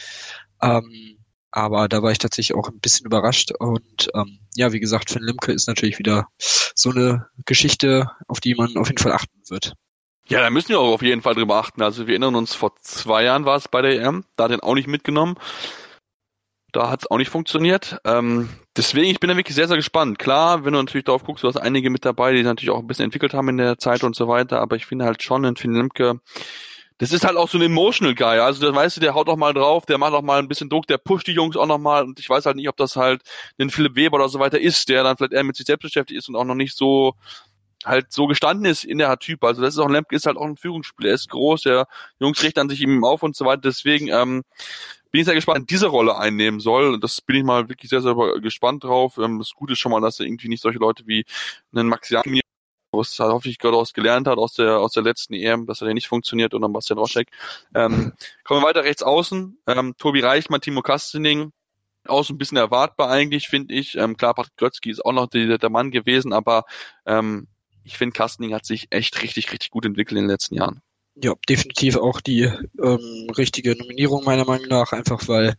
Ähm, 0.61 1.17
aber 1.51 1.87
da 1.87 2.03
war 2.03 2.11
ich 2.11 2.17
tatsächlich 2.17 2.55
auch 2.55 2.67
ein 2.67 2.79
bisschen 2.79 3.05
überrascht. 3.05 3.51
Und 3.57 4.09
ähm, 4.13 4.39
ja, 4.55 4.73
wie 4.73 4.79
gesagt, 4.79 5.09
Finn 5.09 5.23
Limke 5.23 5.53
ist 5.53 5.67
natürlich 5.67 5.99
wieder 5.99 6.27
so 6.37 6.91
eine 6.91 7.27
Geschichte, 7.45 8.11
auf 8.27 8.41
die 8.41 8.55
man 8.55 8.75
auf 8.75 8.87
jeden 8.87 9.01
Fall 9.01 9.13
achten 9.13 9.39
wird. 9.49 9.73
Ja, 10.27 10.41
da 10.41 10.49
müssen 10.49 10.69
wir 10.69 10.79
auch 10.79 10.93
auf 10.93 11.01
jeden 11.01 11.21
Fall 11.21 11.35
drüber 11.35 11.55
achten. 11.55 11.81
Also 11.81 12.07
wir 12.07 12.13
erinnern 12.13 12.35
uns, 12.35 12.55
vor 12.55 12.75
zwei 12.81 13.23
Jahren 13.23 13.45
war 13.45 13.55
es 13.55 13.67
bei 13.67 13.81
der 13.81 14.01
EM, 14.01 14.25
da 14.35 14.45
hat 14.45 14.51
er 14.51 14.57
ihn 14.57 14.63
auch 14.63 14.73
nicht 14.73 14.87
mitgenommen. 14.87 15.35
Da 16.75 16.89
hat 16.89 17.03
es 17.03 17.09
auch 17.09 17.17
nicht 17.17 17.29
funktioniert. 17.29 17.99
Ähm, 18.03 18.49
deswegen, 18.75 19.07
ich 19.07 19.21
bin 19.21 19.29
da 19.29 19.37
wirklich 19.37 19.55
sehr, 19.55 19.69
sehr 19.69 19.77
gespannt. 19.77 20.19
Klar, 20.19 20.65
wenn 20.65 20.73
du 20.73 20.79
natürlich 20.79 21.05
darauf 21.05 21.23
guckst, 21.23 21.41
du 21.41 21.47
hast 21.47 21.55
einige 21.55 21.89
mit 21.89 22.03
dabei, 22.03 22.33
die 22.33 22.43
natürlich 22.43 22.69
auch 22.69 22.79
ein 22.79 22.87
bisschen 22.87 23.05
entwickelt 23.05 23.33
haben 23.33 23.47
in 23.47 23.57
der 23.57 23.77
Zeit 23.77 24.03
und 24.03 24.13
so 24.13 24.27
weiter, 24.27 24.59
aber 24.59 24.75
ich 24.75 24.85
finde 24.85 25.05
halt 25.05 25.23
schon, 25.23 25.45
in 25.45 25.55
Finn 25.55 25.73
Lemke, 25.73 26.19
das 26.97 27.13
ist 27.13 27.25
halt 27.25 27.37
auch 27.37 27.47
so 27.47 27.57
ein 27.57 27.61
emotional 27.61 28.13
Guy. 28.13 28.39
Also, 28.39 28.69
da 28.69 28.75
weißt 28.75 28.97
du, 28.97 29.01
der 29.01 29.13
haut 29.13 29.29
auch 29.29 29.37
mal 29.37 29.53
drauf, 29.53 29.85
der 29.85 29.97
macht 29.97 30.11
auch 30.11 30.21
mal 30.21 30.39
ein 30.39 30.49
bisschen 30.49 30.69
Druck, 30.69 30.85
der 30.87 30.97
pusht 30.97 31.27
die 31.27 31.31
Jungs 31.31 31.55
auch 31.55 31.65
noch 31.65 31.77
mal 31.77 32.03
und 32.03 32.19
ich 32.19 32.29
weiß 32.29 32.45
halt 32.45 32.57
nicht, 32.57 32.67
ob 32.67 32.75
das 32.75 32.97
halt 32.97 33.21
den 33.57 33.69
Philipp 33.69 33.95
Weber 33.95 34.17
oder 34.17 34.27
so 34.27 34.39
weiter 34.39 34.59
ist, 34.59 34.89
der 34.89 35.03
dann 35.03 35.15
vielleicht 35.15 35.31
eher 35.31 35.45
mit 35.45 35.55
sich 35.55 35.65
selbst 35.65 35.83
beschäftigt 35.83 36.19
ist 36.19 36.27
und 36.27 36.35
auch 36.35 36.43
noch 36.43 36.55
nicht 36.55 36.75
so 36.75 37.13
halt 37.85 38.11
so 38.11 38.27
gestanden 38.27 38.65
ist 38.65 38.83
in 38.83 38.97
der 38.97 39.17
Typ. 39.17 39.45
Also 39.45 39.61
das 39.61 39.75
ist 39.75 39.79
auch 39.79 39.89
Lemke 39.89 40.15
ist 40.15 40.25
halt 40.25 40.35
auch 40.35 40.45
ein 40.45 40.57
Führungsspieler, 40.57 41.09
er 41.09 41.15
ist 41.15 41.29
groß, 41.29 41.61
der 41.61 41.87
Jungs 42.19 42.43
richten 42.43 42.59
an 42.59 42.69
sich 42.69 42.81
ihm 42.81 43.05
auf 43.05 43.23
und 43.23 43.35
so 43.35 43.45
weiter. 43.45 43.61
Deswegen 43.61 44.09
ähm, 44.09 44.43
bin 45.15 45.21
ich 45.21 45.27
sehr 45.27 45.35
gespannt, 45.35 45.69
diese 45.69 45.87
Rolle 45.87 46.17
einnehmen 46.17 46.59
soll. 46.59 46.99
Das 46.99 47.21
bin 47.21 47.37
ich 47.37 47.43
mal 47.45 47.69
wirklich 47.69 47.89
sehr, 47.89 48.01
sehr 48.01 48.15
gespannt 48.41 48.83
drauf. 48.83 49.17
Ähm, 49.17 49.39
das 49.39 49.53
Gute 49.53 49.71
ist 49.71 49.79
schon 49.79 49.93
mal, 49.93 50.01
dass 50.01 50.19
er 50.19 50.25
irgendwie 50.25 50.49
nicht 50.49 50.61
solche 50.61 50.77
Leute 50.77 51.07
wie 51.07 51.23
einen 51.73 51.87
Maxiami 51.87 52.41
was 52.91 53.17
halt 53.17 53.31
hoffentlich 53.31 53.57
daraus 53.57 53.93
gelernt 53.93 54.27
hat 54.27 54.37
aus 54.37 54.55
der 54.55 54.77
aus 54.77 54.91
der 54.91 55.03
letzten 55.03 55.33
EM, 55.33 55.67
dass 55.67 55.81
er 55.81 55.93
nicht 55.93 56.07
funktioniert 56.07 56.53
und 56.53 56.61
dann 56.63 56.73
Bastian 56.73 56.99
Roschek. 56.99 57.29
Ähm, 57.73 58.11
kommen 58.43 58.61
wir 58.61 58.67
weiter 58.67 58.83
rechts 58.83 59.03
außen. 59.03 59.57
Ähm, 59.67 59.95
Tobi 59.97 60.19
Reichmann, 60.19 60.59
Timo 60.59 60.81
Kastening, 60.81 61.53
auch 62.07 62.25
so 62.25 62.33
ein 62.33 62.37
bisschen 62.37 62.57
erwartbar 62.57 63.09
eigentlich, 63.09 63.47
finde 63.47 63.73
ich. 63.73 63.95
Ähm, 63.95 64.17
klar, 64.17 64.33
Patrick 64.33 64.57
Grötzky 64.57 64.91
ist 64.91 65.05
auch 65.05 65.13
noch 65.13 65.27
die, 65.27 65.57
der 65.57 65.69
Mann 65.69 65.91
gewesen, 65.91 66.33
aber 66.33 66.65
ähm, 67.05 67.47
ich 67.85 67.97
finde, 67.97 68.11
Kastening 68.13 68.53
hat 68.53 68.65
sich 68.65 68.87
echt 68.89 69.21
richtig, 69.21 69.53
richtig 69.53 69.71
gut 69.71 69.85
entwickelt 69.85 70.17
in 70.17 70.25
den 70.25 70.31
letzten 70.31 70.55
Jahren. 70.55 70.81
Ja, 71.17 71.33
definitiv 71.47 71.95
auch 71.95 72.19
die 72.19 72.41
ähm, 72.43 73.27
richtige 73.37 73.75
Nominierung 73.77 74.25
meiner 74.25 74.43
Meinung 74.43 74.67
nach, 74.67 74.91
einfach 74.91 75.29
weil 75.29 75.55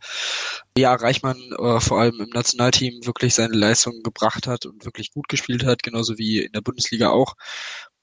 ja 0.77 0.93
Reichmann 0.93 1.37
äh, 1.57 1.79
vor 1.79 1.99
allem 1.99 2.21
im 2.21 2.29
Nationalteam 2.29 3.05
wirklich 3.07 3.33
seine 3.33 3.55
Leistung 3.55 4.03
gebracht 4.03 4.45
hat 4.45 4.67
und 4.67 4.85
wirklich 4.85 5.11
gut 5.11 5.27
gespielt 5.27 5.65
hat, 5.65 5.81
genauso 5.81 6.19
wie 6.19 6.43
in 6.43 6.51
der 6.51 6.61
Bundesliga 6.61 7.09
auch. 7.09 7.35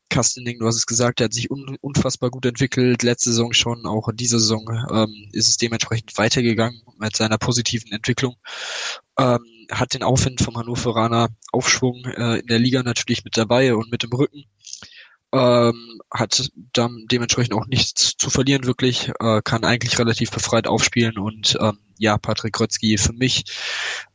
Kastening, 0.08 0.58
du 0.58 0.66
hast 0.66 0.76
es 0.76 0.86
gesagt, 0.86 1.20
der 1.20 1.26
hat 1.26 1.32
sich 1.32 1.50
un 1.50 1.76
unfassbar 1.80 2.30
gut 2.30 2.44
entwickelt, 2.46 3.02
letzte 3.04 3.30
Saison 3.30 3.52
schon, 3.52 3.86
auch 3.86 4.08
in 4.08 4.16
dieser 4.16 4.40
Saison 4.40 4.68
ähm, 4.90 5.28
ist 5.32 5.48
es 5.48 5.56
dementsprechend 5.56 6.16
weitergegangen 6.18 6.82
mit 6.98 7.16
seiner 7.16 7.38
positiven 7.38 7.92
Entwicklung. 7.92 8.36
Ähm, 9.18 9.44
hat 9.70 9.94
den 9.94 10.02
Aufwind 10.02 10.40
vom 10.40 10.56
Hannoveraner 10.56 11.28
Aufschwung 11.52 12.04
äh, 12.04 12.40
in 12.40 12.46
der 12.48 12.58
Liga 12.58 12.82
natürlich 12.82 13.24
mit 13.24 13.36
dabei 13.36 13.74
und 13.74 13.90
mit 13.90 14.04
im 14.04 14.12
Rücken. 14.12 14.44
Ähm, 15.34 16.00
hat 16.12 16.48
dann 16.72 17.06
dementsprechend 17.10 17.54
auch 17.54 17.66
nichts 17.66 18.12
zu 18.16 18.30
verlieren 18.30 18.66
wirklich, 18.66 19.10
äh, 19.18 19.42
kann 19.42 19.64
eigentlich 19.64 19.98
relativ 19.98 20.30
befreit 20.30 20.68
aufspielen 20.68 21.18
und 21.18 21.58
ähm, 21.60 21.78
ja, 21.98 22.18
Patrick 22.18 22.54
Krötzky 22.54 22.98
für 22.98 23.14
mich 23.14 23.44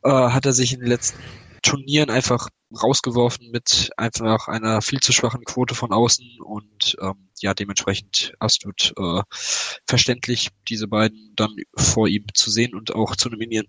äh, 0.03 0.09
hat 0.09 0.45
er 0.45 0.53
sich 0.53 0.73
in 0.73 0.79
den 0.79 0.87
letzten 0.87 1.19
Turnieren 1.61 2.09
einfach 2.09 2.47
rausgeworfen 2.81 3.51
mit 3.51 3.89
einfach 3.97 4.47
einer 4.47 4.81
viel 4.81 5.01
zu 5.01 5.11
schwachen 5.11 5.43
Quote 5.43 5.75
von 5.75 5.91
außen 5.91 6.39
und 6.41 6.95
ähm, 7.01 7.29
ja, 7.41 7.53
dementsprechend 7.53 8.33
absolut 8.39 8.93
äh, 8.97 9.21
verständlich, 9.85 10.49
diese 10.69 10.87
beiden 10.87 11.33
dann 11.35 11.53
vor 11.75 12.07
ihm 12.07 12.25
zu 12.33 12.49
sehen 12.49 12.75
und 12.75 12.95
auch 12.95 13.17
zu 13.17 13.29
nominieren. 13.29 13.67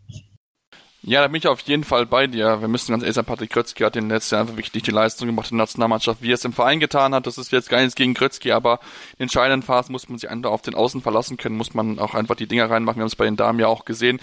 Ja, 1.02 1.22
da 1.22 1.28
bin 1.28 1.36
ich 1.36 1.48
auf 1.48 1.60
jeden 1.60 1.82
Fall 1.82 2.04
bei 2.04 2.26
dir. 2.26 2.60
Wir 2.60 2.68
müssen 2.68 2.92
ganz 2.92 3.02
ehrlich 3.02 3.14
sagen, 3.14 3.26
Patrick 3.26 3.48
Krötzky 3.48 3.84
hat 3.84 3.96
in 3.96 4.04
den 4.04 4.10
letzten 4.10 4.34
Jahren 4.34 4.42
einfach 4.42 4.58
wirklich 4.58 4.82
die 4.82 4.90
Leistung 4.90 5.28
gemacht 5.28 5.50
in 5.50 5.56
der 5.56 5.64
Nationalmannschaft, 5.64 6.20
wie 6.20 6.30
er 6.30 6.34
es 6.34 6.44
im 6.44 6.52
Verein 6.52 6.78
getan 6.78 7.14
hat. 7.14 7.26
Das 7.26 7.38
ist 7.38 7.52
jetzt 7.52 7.70
gar 7.70 7.80
nichts 7.80 7.94
gegen 7.94 8.12
Krötzky, 8.12 8.52
aber 8.52 8.80
in 9.16 9.22
entscheidenden 9.22 9.62
Phasen 9.62 9.92
muss 9.92 10.10
man 10.10 10.18
sich 10.18 10.28
einfach 10.28 10.50
auf 10.50 10.60
den 10.60 10.74
Außen 10.74 11.00
verlassen 11.00 11.38
können, 11.38 11.56
muss 11.56 11.72
man 11.72 11.98
auch 11.98 12.14
einfach 12.14 12.36
die 12.36 12.46
Dinger 12.46 12.68
reinmachen. 12.68 12.98
Wir 12.98 13.04
haben 13.04 13.08
es 13.08 13.16
bei 13.16 13.24
den 13.24 13.36
Damen 13.36 13.58
ja 13.58 13.66
auch 13.66 13.86
gesehen. 13.86 14.20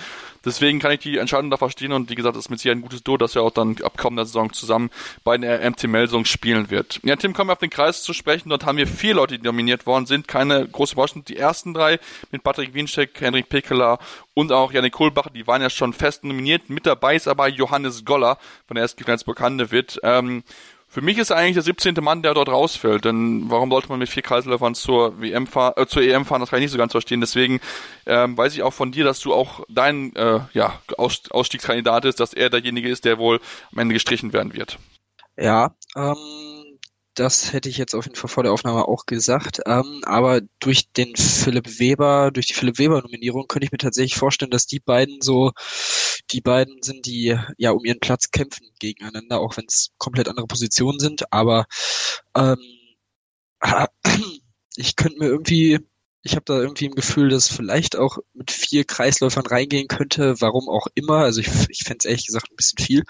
Deswegen 0.48 0.80
kann 0.80 0.94
ich 0.94 1.00
die 1.00 1.18
Entscheidung 1.18 1.52
da 1.52 1.58
verstehen 1.58 1.92
und 1.92 2.10
wie 2.10 2.16
gesagt, 2.16 2.38
ist 2.38 2.50
mit 2.50 2.60
Sicherheit 2.60 2.78
ein 2.78 2.82
gutes 2.82 3.04
Duo, 3.04 3.18
dass 3.18 3.36
er 3.36 3.42
auch 3.42 3.52
dann 3.52 3.76
ab 3.84 3.98
kommender 3.98 4.26
Saison 4.26 4.54
zusammen 4.54 4.90
bei 5.26 5.38
den 5.38 5.72
MT 5.72 5.84
Melsung 5.88 6.24
spielen 6.24 6.70
wird. 6.70 7.02
Ja, 7.04 7.18
Tim, 7.18 7.34
kommen 7.34 7.50
wir 7.50 7.54
auf 7.54 7.60
den 7.60 7.70
Kreis 7.70 8.02
zu 8.02 8.14
sprechen. 8.14 8.48
Dort 8.48 8.66
haben 8.66 8.78
wir 8.78 8.88
vier 8.88 9.14
Leute, 9.14 9.38
die 9.38 9.44
nominiert 9.44 9.86
worden 9.86 10.06
sind. 10.06 10.28
Keine 10.28 10.66
große 10.66 10.94
Überraschung. 10.94 11.26
Die 11.26 11.36
ersten 11.36 11.74
drei 11.74 12.00
mit 12.32 12.44
Patrick 12.44 12.74
Wienscheck, 12.74 13.20
Henrik 13.20 13.50
Pekeler 13.50 14.00
und 14.34 14.54
auch 14.54 14.72
Janik 14.72 14.94
Kohlbach, 14.94 15.28
die 15.30 15.48
waren 15.48 15.62
ja 15.62 15.70
schon 15.70 15.92
fest 15.92 16.24
nominiert. 16.24 16.70
Mit 16.70 16.86
dabei 16.86 17.16
ist 17.16 17.28
aber 17.28 17.50
Johannes 17.50 18.06
Goller 18.06 18.38
von 18.68 18.76
der 18.76 18.86
SG 18.86 19.04
Flensburg-Handewitt. 19.04 20.00
Ähm, 20.04 20.44
für 20.90 21.02
mich 21.02 21.18
ist 21.18 21.32
eigentlich 21.32 21.54
der 21.54 21.64
17. 21.64 21.96
Mann, 22.02 22.22
der 22.22 22.34
dort 22.34 22.50
rausfällt. 22.50 23.06
Denn 23.06 23.50
warum 23.50 23.70
sollte 23.70 23.90
man 23.90 24.00
mit 24.00 24.10
vier 24.10 24.24
Kreisläufern 24.24 24.74
zur 24.74 25.22
WM 25.22 25.46
fahren, 25.46 25.74
äh, 25.76 25.86
zur 25.86 26.02
EM 26.02 26.26
fahren? 26.26 26.40
Das 26.40 26.50
kann 26.50 26.60
ich 26.60 26.64
nicht 26.64 26.72
so 26.72 26.78
ganz 26.78 26.94
verstehen. 26.94 27.20
Deswegen 27.20 27.60
ähm, 28.06 28.38
weiß 28.38 28.54
ich 28.54 28.64
auch 28.64 28.74
von 28.74 28.92
dir, 28.92 29.04
dass 29.04 29.20
du 29.20 29.34
auch 29.34 29.64
dein 29.68 30.16
äh, 30.16 30.40
ja, 30.54 30.80
Aus 30.98 31.30
Ausstiegskandidat 31.30 32.06
ist, 32.06 32.20
dass 32.20 32.34
er 32.34 32.50
derjenige 32.50 32.90
ist, 32.90 33.06
der 33.06 33.18
wohl 33.18 33.42
am 33.72 33.80
Ende 33.80 33.94
gestrichen 33.94 34.32
werden 34.32 34.54
wird. 34.54 34.80
Ja, 35.36 35.76
ähm, 35.96 36.16
das 37.20 37.52
hätte 37.54 37.70
ich 37.70 37.78
jetzt 37.78 37.96
auf 37.96 38.06
jeden 38.06 38.16
Fall 38.16 38.30
vor 38.30 38.44
der 38.44 38.52
Aufnahme 38.54 38.88
auch 38.88 39.06
gesagt. 39.06 39.62
Ähm, 39.66 40.02
aber 40.06 40.42
durch 40.60 40.92
den 40.92 41.16
Philipp 41.16 41.80
Weber, 41.80 42.32
durch 42.32 42.46
die 42.48 42.54
Philipp 42.54 42.78
Weber-Nominierung 42.78 43.48
könnte 43.48 43.66
ich 43.66 43.72
mir 43.72 43.80
tatsächlich 43.80 44.16
vorstellen, 44.16 44.52
dass 44.52 44.68
die 44.68 44.80
beiden 44.80 45.22
so 45.22 45.52
die 46.32 46.42
beiden 46.42 46.82
sind, 46.84 47.06
die 47.06 47.38
ja 47.58 47.72
um 47.72 47.86
ihren 47.86 48.00
Platz 48.00 48.32
kämpfen 48.32 48.68
gegeneinander, 48.80 49.40
auch 49.40 49.58
wenn 49.58 49.66
es 49.68 49.92
komplett 49.98 50.28
andere 50.28 50.48
Positionen 50.48 51.00
sind. 51.00 51.32
Aber 51.34 51.66
ähm, 52.36 52.58
ich 54.76 54.96
könnte 54.96 55.20
mir 55.20 55.28
irgendwie, 55.28 55.80
ich 56.24 56.34
habe 56.36 56.46
da 56.46 56.60
irgendwie 56.60 56.86
im 56.86 56.96
Gefühl, 56.96 57.30
dass 57.30 57.48
vielleicht 57.50 57.96
auch 57.96 58.18
mit 58.34 58.52
vier 58.52 58.84
Kreisläufern 58.86 59.46
reingehen 59.48 59.88
könnte, 59.88 60.40
warum 60.42 60.70
auch 60.70 60.88
immer. 60.96 61.20
Also 61.20 61.42
ich, 61.42 61.50
ich 61.70 61.84
fände 61.84 62.00
es 62.00 62.06
ehrlich 62.06 62.28
gesagt 62.28 62.52
ein 62.52 62.56
bisschen 62.56 62.80
viel. 62.80 63.04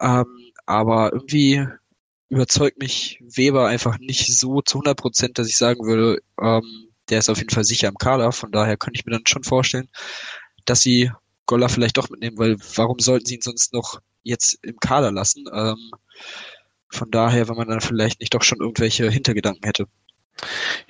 Ähm, 0.00 0.52
aber 0.66 1.12
irgendwie 1.12 1.66
überzeugt 2.30 2.78
mich 2.78 3.18
Weber 3.20 3.66
einfach 3.68 3.98
nicht 3.98 4.38
so 4.38 4.62
zu 4.62 4.78
100 4.78 4.96
Prozent, 4.96 5.38
dass 5.38 5.48
ich 5.48 5.56
sagen 5.56 5.84
würde, 5.84 6.22
ähm, 6.40 6.88
der 7.10 7.18
ist 7.18 7.28
auf 7.28 7.38
jeden 7.38 7.50
Fall 7.50 7.64
sicher 7.64 7.88
im 7.88 7.96
Kader. 7.96 8.32
Von 8.32 8.52
daher 8.52 8.76
könnte 8.76 8.98
ich 8.98 9.04
mir 9.06 9.12
dann 9.12 9.26
schon 9.26 9.44
vorstellen, 9.44 9.88
dass 10.64 10.80
sie 10.82 11.10
Goller 11.46 11.68
vielleicht 11.68 11.96
doch 11.98 12.08
mitnehmen, 12.08 12.38
weil 12.38 12.56
warum 12.76 13.00
sollten 13.00 13.26
sie 13.26 13.34
ihn 13.36 13.42
sonst 13.42 13.72
noch 13.72 14.00
jetzt 14.22 14.58
im 14.62 14.78
Kader 14.78 15.10
lassen? 15.10 15.44
Ähm, 15.52 15.90
von 16.88 17.10
daher, 17.10 17.48
wenn 17.48 17.56
man 17.56 17.68
dann 17.68 17.80
vielleicht 17.80 18.20
nicht 18.20 18.34
doch 18.34 18.42
schon 18.42 18.60
irgendwelche 18.60 19.10
Hintergedanken 19.10 19.64
hätte. 19.64 19.86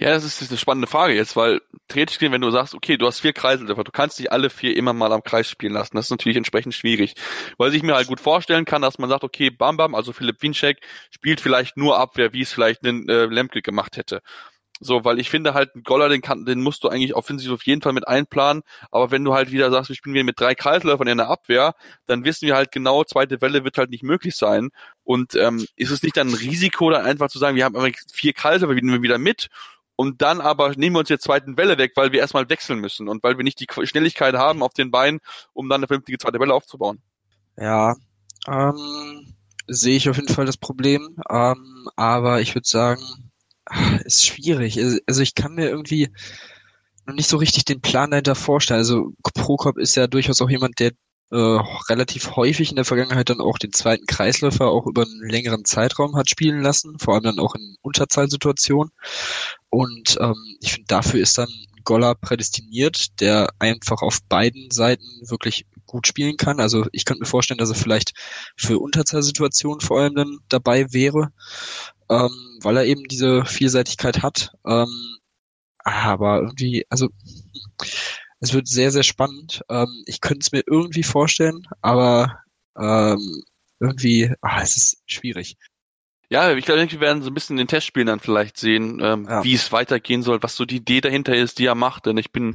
Ja, 0.00 0.08
das 0.12 0.24
ist 0.24 0.50
eine 0.50 0.56
spannende 0.56 0.86
Frage 0.86 1.14
jetzt, 1.14 1.36
weil 1.36 1.60
theoretisch 1.88 2.18
gesehen, 2.18 2.32
wenn 2.32 2.40
du 2.40 2.50
sagst, 2.50 2.74
okay, 2.74 2.96
du 2.96 3.06
hast 3.06 3.20
vier 3.20 3.34
Kreisläufer, 3.34 3.84
du 3.84 3.92
kannst 3.92 4.18
nicht 4.18 4.32
alle 4.32 4.48
vier 4.48 4.74
immer 4.74 4.94
mal 4.94 5.12
am 5.12 5.22
Kreis 5.22 5.46
spielen 5.46 5.74
lassen. 5.74 5.94
Das 5.94 6.06
ist 6.06 6.10
natürlich 6.10 6.38
entsprechend 6.38 6.74
schwierig. 6.74 7.14
Weil 7.58 7.74
ich 7.74 7.82
mir 7.82 7.94
halt 7.94 8.06
gut 8.08 8.18
vorstellen 8.18 8.64
kann, 8.64 8.80
dass 8.80 8.98
man 8.98 9.10
sagt, 9.10 9.24
okay, 9.24 9.50
Bam 9.50 9.76
Bam, 9.76 9.94
also 9.94 10.14
Philipp 10.14 10.40
Winczek, 10.40 10.78
spielt 11.10 11.42
vielleicht 11.42 11.76
nur 11.76 11.98
Abwehr, 11.98 12.32
wie 12.32 12.40
es 12.40 12.50
vielleicht 12.50 12.82
ein 12.82 13.10
äh, 13.10 13.26
Lemke 13.26 13.60
gemacht 13.60 13.98
hätte. 13.98 14.22
So, 14.82 15.04
weil 15.04 15.18
ich 15.20 15.28
finde 15.28 15.52
halt, 15.52 15.74
einen 15.74 15.82
Goller, 15.82 16.08
den, 16.08 16.22
kann, 16.22 16.46
den 16.46 16.62
musst 16.62 16.82
du 16.82 16.88
eigentlich 16.88 17.14
offensiv 17.14 17.52
auf 17.52 17.64
jeden 17.64 17.82
Fall 17.82 17.92
mit 17.92 18.08
einplanen. 18.08 18.62
Aber 18.90 19.10
wenn 19.10 19.22
du 19.22 19.34
halt 19.34 19.50
wieder 19.52 19.70
sagst, 19.70 19.90
wir 19.90 19.96
spielen 19.96 20.14
wieder 20.14 20.24
mit 20.24 20.40
drei 20.40 20.54
Kreisläufern 20.54 21.08
in 21.08 21.18
der 21.18 21.28
Abwehr, 21.28 21.74
dann 22.06 22.24
wissen 22.24 22.46
wir 22.46 22.56
halt 22.56 22.72
genau, 22.72 23.04
zweite 23.04 23.42
Welle 23.42 23.64
wird 23.64 23.76
halt 23.76 23.90
nicht 23.90 24.02
möglich 24.02 24.34
sein. 24.36 24.70
Und 25.04 25.34
ähm, 25.34 25.66
ist 25.76 25.90
es 25.90 26.02
nicht 26.02 26.16
dann 26.16 26.28
ein 26.28 26.34
Risiko, 26.34 26.88
dann 26.88 27.04
einfach 27.04 27.28
zu 27.28 27.38
sagen, 27.38 27.56
wir 27.56 27.66
haben 27.66 27.76
einfach 27.76 28.00
vier 28.10 28.32
Kreisläufer, 28.32 28.74
wir 28.74 28.82
nehmen 28.82 29.02
wieder 29.02 29.18
mit 29.18 29.50
und 30.00 30.22
dann 30.22 30.40
aber 30.40 30.70
nehmen 30.76 30.96
wir 30.96 31.00
uns 31.00 31.10
jetzt 31.10 31.24
zweiten 31.24 31.58
Welle 31.58 31.76
weg, 31.76 31.92
weil 31.94 32.10
wir 32.10 32.20
erstmal 32.20 32.48
wechseln 32.48 32.78
müssen 32.78 33.06
und 33.06 33.22
weil 33.22 33.36
wir 33.36 33.44
nicht 33.44 33.60
die 33.60 33.66
Schnelligkeit 33.84 34.34
haben 34.34 34.62
auf 34.62 34.72
den 34.72 34.90
Beinen, 34.90 35.20
um 35.52 35.68
dann 35.68 35.80
eine 35.80 35.88
vernünftige 35.88 36.16
zweite 36.16 36.40
Welle 36.40 36.54
aufzubauen. 36.54 37.02
Ja, 37.58 37.94
ähm, 38.48 39.34
sehe 39.66 39.98
ich 39.98 40.08
auf 40.08 40.16
jeden 40.16 40.32
Fall 40.32 40.46
das 40.46 40.56
Problem. 40.56 41.18
Ähm, 41.28 41.86
aber 41.96 42.40
ich 42.40 42.54
würde 42.54 42.66
sagen, 42.66 43.02
ist 44.06 44.24
schwierig. 44.24 44.78
Also, 44.78 45.00
also 45.06 45.20
ich 45.20 45.34
kann 45.34 45.54
mir 45.54 45.68
irgendwie 45.68 46.08
noch 47.04 47.14
nicht 47.14 47.28
so 47.28 47.36
richtig 47.36 47.66
den 47.66 47.82
Plan 47.82 48.10
dahinter 48.10 48.36
vorstellen. 48.36 48.78
Also 48.78 49.12
Prokop 49.34 49.76
ist 49.76 49.96
ja 49.96 50.06
durchaus 50.06 50.40
auch 50.40 50.48
jemand, 50.48 50.78
der 50.78 50.92
äh, 51.30 51.36
relativ 51.88 52.36
häufig 52.36 52.70
in 52.70 52.76
der 52.76 52.84
Vergangenheit 52.84 53.30
dann 53.30 53.40
auch 53.40 53.58
den 53.58 53.72
zweiten 53.72 54.06
Kreisläufer 54.06 54.68
auch 54.68 54.86
über 54.86 55.02
einen 55.02 55.28
längeren 55.28 55.64
Zeitraum 55.64 56.16
hat 56.16 56.28
spielen 56.30 56.60
lassen, 56.60 56.98
vor 56.98 57.14
allem 57.14 57.24
dann 57.24 57.38
auch 57.38 57.54
in 57.54 57.76
Unterzahlsituationen. 57.82 58.92
Und 59.68 60.18
ähm, 60.20 60.56
ich 60.60 60.72
finde, 60.72 60.86
dafür 60.88 61.20
ist 61.20 61.38
dann 61.38 61.48
Goller 61.84 62.14
prädestiniert, 62.14 63.20
der 63.20 63.48
einfach 63.58 64.02
auf 64.02 64.18
beiden 64.28 64.70
Seiten 64.70 65.04
wirklich 65.22 65.66
gut 65.86 66.06
spielen 66.06 66.36
kann. 66.36 66.60
Also 66.60 66.86
ich 66.92 67.04
könnte 67.04 67.22
mir 67.22 67.26
vorstellen, 67.26 67.58
dass 67.58 67.70
er 67.70 67.74
vielleicht 67.74 68.12
für 68.56 68.78
Unterzahlsituationen 68.78 69.80
vor 69.80 70.00
allem 70.00 70.14
dann 70.14 70.38
dabei 70.48 70.92
wäre 70.92 71.32
ähm, 72.10 72.58
weil 72.60 72.76
er 72.76 72.84
eben 72.84 73.04
diese 73.04 73.44
Vielseitigkeit 73.44 74.22
hat. 74.22 74.52
Ähm, 74.66 75.16
aber 75.84 76.40
irgendwie, 76.42 76.84
also 76.90 77.08
es 78.40 78.54
wird 78.54 78.66
sehr, 78.66 78.90
sehr 78.90 79.02
spannend. 79.02 79.62
Ähm, 79.68 80.02
ich 80.06 80.20
könnte 80.20 80.40
es 80.40 80.52
mir 80.52 80.62
irgendwie 80.66 81.02
vorstellen, 81.02 81.66
aber 81.82 82.40
ähm, 82.78 83.42
irgendwie, 83.78 84.32
ah, 84.40 84.60
es 84.62 84.76
ist 84.76 85.02
schwierig. 85.06 85.56
Ja, 86.32 86.52
ich 86.52 86.64
glaube, 86.64 86.88
wir 86.88 87.00
werden 87.00 87.22
so 87.22 87.30
ein 87.30 87.34
bisschen 87.34 87.54
in 87.54 87.66
den 87.66 87.68
Testspielen 87.68 88.06
dann 88.06 88.20
vielleicht 88.20 88.56
sehen, 88.56 89.00
ähm, 89.02 89.26
ja. 89.28 89.42
wie 89.42 89.54
es 89.54 89.72
weitergehen 89.72 90.22
soll, 90.22 90.40
was 90.44 90.54
so 90.54 90.64
die 90.64 90.76
Idee 90.76 91.00
dahinter 91.00 91.34
ist, 91.34 91.58
die 91.58 91.66
er 91.66 91.74
macht. 91.74 92.06
Denn 92.06 92.16
ich 92.18 92.30
bin 92.30 92.54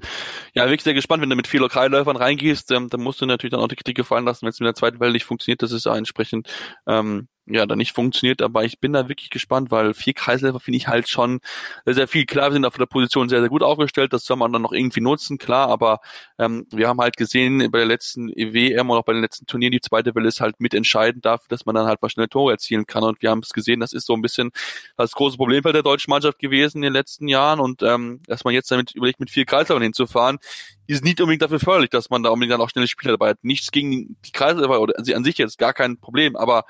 ja 0.54 0.63
wirklich 0.63 0.84
sehr 0.84 0.93
gespannt, 0.93 1.21
wenn 1.21 1.30
du 1.30 1.36
mit 1.36 1.48
vier 1.48 1.60
Lokalläufern 1.60 2.15
reingehst, 2.15 2.71
ähm, 2.71 2.88
dann 2.89 3.02
musst 3.02 3.19
du 3.19 3.26
natürlich 3.26 3.52
dann 3.52 3.60
auch 3.60 3.67
die 3.67 3.76
Kritik 3.76 3.98
gefallen 3.98 4.24
lassen, 4.24 4.43
wenn 4.43 4.52
es 4.52 4.62
mit 4.62 4.67
der 4.67 4.76
zweiten 4.76 5.02
Welle 5.02 5.12
nicht 5.12 5.26
funktioniert. 5.26 5.62
Das 5.62 5.74
ist 5.74 5.86
ja 5.86 5.95
entsprechend 5.95 6.48
ähm, 6.88 7.28
ja, 7.47 7.65
da 7.65 7.75
nicht 7.75 7.93
funktioniert, 7.93 8.41
aber 8.41 8.63
ich 8.63 8.79
bin 8.79 8.93
da 8.93 9.08
wirklich 9.08 9.29
gespannt, 9.29 9.69
weil 9.69 9.93
vier 9.93 10.13
Kreisläufer 10.13 10.60
finde 10.60 10.77
ich 10.77 10.88
halt 10.88 11.08
schon 11.08 11.41
sehr, 11.86 11.93
sehr 11.93 12.08
viel. 12.08 12.25
Klar, 12.25 12.49
wir 12.49 12.53
sind 12.53 12.65
auf 12.65 12.77
der 12.77 12.88
Position 12.88 13.29
sehr, 13.29 13.39
sehr 13.39 13.49
gut 13.49 13.62
aufgestellt, 13.62 14.13
das 14.13 14.25
soll 14.25 14.38
man 14.38 14.51
dann 14.51 14.63
noch 14.63 14.71
irgendwie 14.71 15.01
nutzen, 15.01 15.38
klar, 15.38 15.69
aber 15.69 15.99
ähm, 16.39 16.65
wir 16.71 16.88
haben 16.88 16.99
halt 16.99 17.17
gesehen 17.17 17.69
bei 17.71 17.77
der 17.79 17.88
letzten 17.88 18.29
EWM 18.29 18.89
und 18.89 18.97
auch 18.97 19.05
bei 19.05 19.13
den 19.13 19.21
letzten 19.21 19.45
Turnieren, 19.45 19.71
die 19.71 19.81
zweite 19.81 20.15
Welle 20.15 20.27
ist 20.27 20.41
halt 20.41 20.60
mitentscheidend 20.60 21.25
dafür, 21.25 21.45
dass 21.49 21.65
man 21.65 21.75
dann 21.75 21.86
halt 21.86 22.01
mal 22.01 22.10
schnell 22.10 22.27
Tore 22.27 22.53
erzielen 22.53 22.88
kann 22.88 23.03
und 23.03 23.21
wir 23.21 23.29
haben 23.29 23.39
es 23.39 23.53
gesehen, 23.53 23.79
das 23.79 23.93
ist 23.93 24.08
so 24.08 24.13
ein 24.13 24.21
bisschen 24.21 24.52
das 24.98 25.12
große 25.12 25.37
Problem 25.37 25.62
bei 25.62 25.71
der 25.71 25.83
deutschen 25.83 26.10
Mannschaft 26.10 26.39
gewesen 26.39 26.77
in 26.77 26.83
den 26.83 26.93
letzten 26.93 27.27
Jahren 27.27 27.60
und 27.60 27.83
ähm, 27.83 28.21
dass 28.27 28.43
man 28.43 28.54
jetzt 28.54 28.71
damit 28.71 28.96
überlegt, 28.96 29.19
mit 29.19 29.29
vier 29.29 29.46
Kreisläufern 29.46 29.83
hinzufahren, 29.83 30.39
ist 30.87 31.04
nicht 31.04 31.19
unbedingt 31.21 31.41
dafür 31.41 31.60
förderlich, 31.60 31.89
dass 31.89 32.10
man 32.10 32.23
da 32.23 32.29
unbedingt 32.29 32.54
dann 32.54 32.62
auch 32.62 32.69
schnelle 32.69 32.87
Spieler 32.87 33.13
dabei 33.13 33.29
hat. 33.29 33.43
Nichts 33.43 33.71
gegen 33.71 34.17
die 34.25 34.31
Kreisläufer 34.31 34.81
oder 34.81 34.96
an 34.98 35.23
sich 35.23 35.37
jetzt 35.37 35.58
gar 35.58 35.73
kein 35.73 36.00
Problem, 36.00 36.35
aber 36.35 36.65